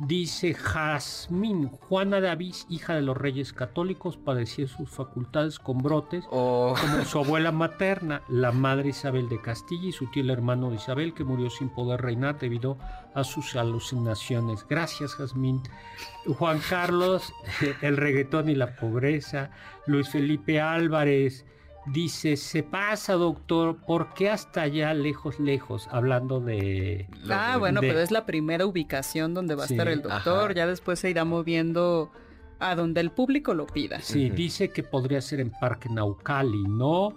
Dice 0.00 0.54
Jazmín, 0.54 1.68
Juana 1.68 2.22
de 2.22 2.30
Avís, 2.30 2.64
hija 2.70 2.94
de 2.94 3.02
los 3.02 3.14
reyes 3.14 3.52
católicos, 3.52 4.16
padecía 4.16 4.66
sus 4.66 4.88
facultades 4.88 5.58
con 5.58 5.76
brotes, 5.76 6.24
oh. 6.30 6.74
como 6.80 7.04
su 7.04 7.18
abuela 7.18 7.52
materna, 7.52 8.22
la 8.30 8.50
madre 8.50 8.88
Isabel 8.88 9.28
de 9.28 9.42
Castilla 9.42 9.88
y 9.88 9.92
su 9.92 10.10
tío 10.10 10.22
el 10.22 10.30
hermano 10.30 10.70
de 10.70 10.76
Isabel, 10.76 11.12
que 11.12 11.22
murió 11.22 11.50
sin 11.50 11.68
poder 11.68 12.00
reinar 12.00 12.38
debido 12.38 12.78
a 13.14 13.24
sus 13.24 13.56
alucinaciones. 13.56 14.66
Gracias, 14.66 15.16
Jazmín. 15.16 15.60
Juan 16.24 16.60
Carlos, 16.70 17.34
el 17.82 17.98
reggaetón 17.98 18.48
y 18.48 18.54
la 18.54 18.76
pobreza. 18.76 19.50
Luis 19.86 20.08
Felipe 20.08 20.62
Álvarez, 20.62 21.44
Dice, 21.86 22.36
se 22.36 22.62
pasa, 22.62 23.14
doctor, 23.14 23.76
¿por 23.76 24.12
qué 24.12 24.30
hasta 24.30 24.62
allá, 24.62 24.92
lejos, 24.92 25.40
lejos? 25.40 25.88
Hablando 25.90 26.40
de... 26.40 27.08
Ah, 27.30 27.56
bueno, 27.58 27.80
pero 27.80 28.00
es 28.00 28.10
la 28.10 28.26
primera 28.26 28.66
ubicación 28.66 29.32
donde 29.32 29.54
va 29.54 29.62
a 29.64 29.66
estar 29.66 29.88
el 29.88 30.02
doctor. 30.02 30.54
Ya 30.54 30.66
después 30.66 30.98
se 31.00 31.10
irá 31.10 31.24
moviendo 31.24 32.12
a 32.58 32.74
donde 32.74 33.00
el 33.00 33.10
público 33.10 33.54
lo 33.54 33.66
pida. 33.66 34.00
Sí, 34.00 34.28
dice 34.28 34.70
que 34.70 34.82
podría 34.82 35.20
ser 35.22 35.40
en 35.40 35.50
Parque 35.50 35.88
Naucali, 35.88 36.62
¿no? 36.64 37.14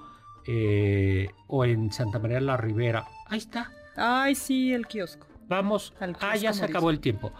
Eh, 0.47 1.29
o 1.47 1.65
en 1.65 1.91
Santa 1.91 2.19
María 2.19 2.39
la 2.39 2.57
Ribera. 2.57 3.05
Ahí 3.27 3.39
está. 3.39 3.71
Ay, 3.95 4.33
sí, 4.35 4.73
el 4.73 4.87
kiosco. 4.87 5.27
Vamos. 5.47 5.93
ah, 6.21 6.35
ya 6.37 6.53
se 6.53 6.65
acabó 6.65 6.89
el 6.89 6.99
tiempo. 6.99 7.31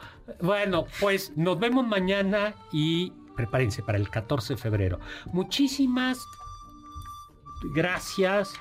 Bueno, 0.42 0.86
pues 1.00 1.32
nos 1.36 1.58
vemos 1.58 1.88
mañana 1.88 2.54
y 2.72 3.12
prepárense 3.36 3.82
para 3.82 3.98
el 3.98 4.10
14 4.10 4.54
de 4.54 4.58
febrero. 4.62 5.00
Muchísimas 5.32 6.20
Gracias 7.72 8.54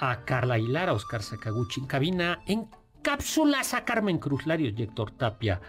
a 0.00 0.24
Carla 0.24 0.54
Aguilar, 0.54 0.88
a 0.88 0.92
Oscar 0.92 1.22
Sakaguchi 1.22 1.80
en 1.80 1.86
cabina, 1.86 2.42
en 2.46 2.68
cápsulas 3.02 3.74
a 3.74 3.84
Carmen 3.84 4.18
Cruz 4.18 4.46
Larios 4.46 4.74
y 4.76 4.82
Héctor 4.82 5.12
Tapia. 5.12 5.60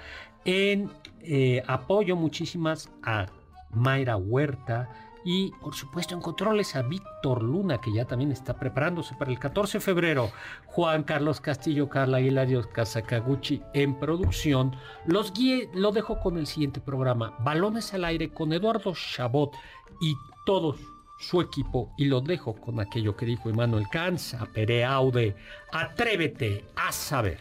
En 0.45 0.91
eh, 1.21 1.63
apoyo 1.67 2.15
muchísimas 2.15 2.89
a 3.03 3.27
Mayra 3.71 4.15
Huerta 4.17 4.89
Y 5.25 5.51
por 5.61 5.75
supuesto 5.75 6.15
en 6.15 6.21
controles 6.21 6.75
a 6.75 6.81
Víctor 6.81 7.43
Luna, 7.43 7.79
que 7.79 7.93
ya 7.93 8.05
también 8.05 8.31
está 8.31 8.57
preparándose 8.57 9.15
para 9.15 9.31
el 9.31 9.37
14 9.37 9.77
de 9.77 9.81
febrero. 9.81 10.31
Juan 10.65 11.03
Carlos 11.03 11.41
Castillo, 11.41 11.89
Carla 11.89 12.21
Hilario 12.21 12.67
Casakaguchi 12.71 13.61
en 13.73 13.99
producción. 13.99 14.75
Los 15.05 15.33
guíe, 15.33 15.69
lo 15.73 15.91
dejo 15.91 16.19
con 16.19 16.37
el 16.37 16.47
siguiente 16.47 16.79
programa. 16.79 17.35
Balones 17.39 17.93
al 17.93 18.05
aire 18.05 18.29
con 18.33 18.53
Eduardo 18.53 18.93
Chabot 18.93 19.53
y 20.01 20.15
todos 20.45 20.77
su 21.19 21.41
equipo 21.41 21.93
y 21.97 22.05
lo 22.05 22.21
dejo 22.21 22.53
con 22.55 22.79
aquello 22.79 23.15
que 23.15 23.25
dijo 23.25 23.49
Emmanuel 23.49 23.87
Canza, 23.91 24.47
Pereaude, 24.53 25.35
atrévete 25.71 26.65
a 26.75 26.91
saber. 26.91 27.39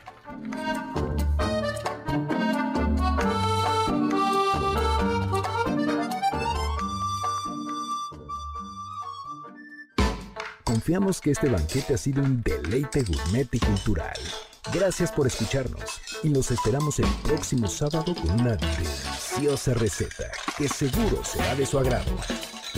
Confiamos 10.65 11.21
que 11.21 11.31
este 11.31 11.49
banquete 11.49 11.95
ha 11.95 11.99
sido 11.99 12.23
un 12.23 12.43
deleite 12.43 13.03
gourmet 13.03 13.49
y 13.53 13.59
cultural. 13.59 14.19
Gracias 14.73 15.13
por 15.13 15.27
escucharnos 15.27 16.01
y 16.23 16.29
nos 16.29 16.51
esperamos 16.51 16.99
el 16.99 17.09
próximo 17.23 17.69
sábado 17.69 18.15
con 18.15 18.41
una 18.41 18.57
deliciosa 18.57 19.75
receta 19.75 20.31
que 20.57 20.69
seguro 20.69 21.25
será 21.25 21.55
de 21.55 21.65
su 21.65 21.79
agrado. 21.79 22.13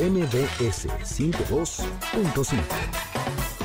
MBS 0.00 0.86
52.5. 1.04 3.59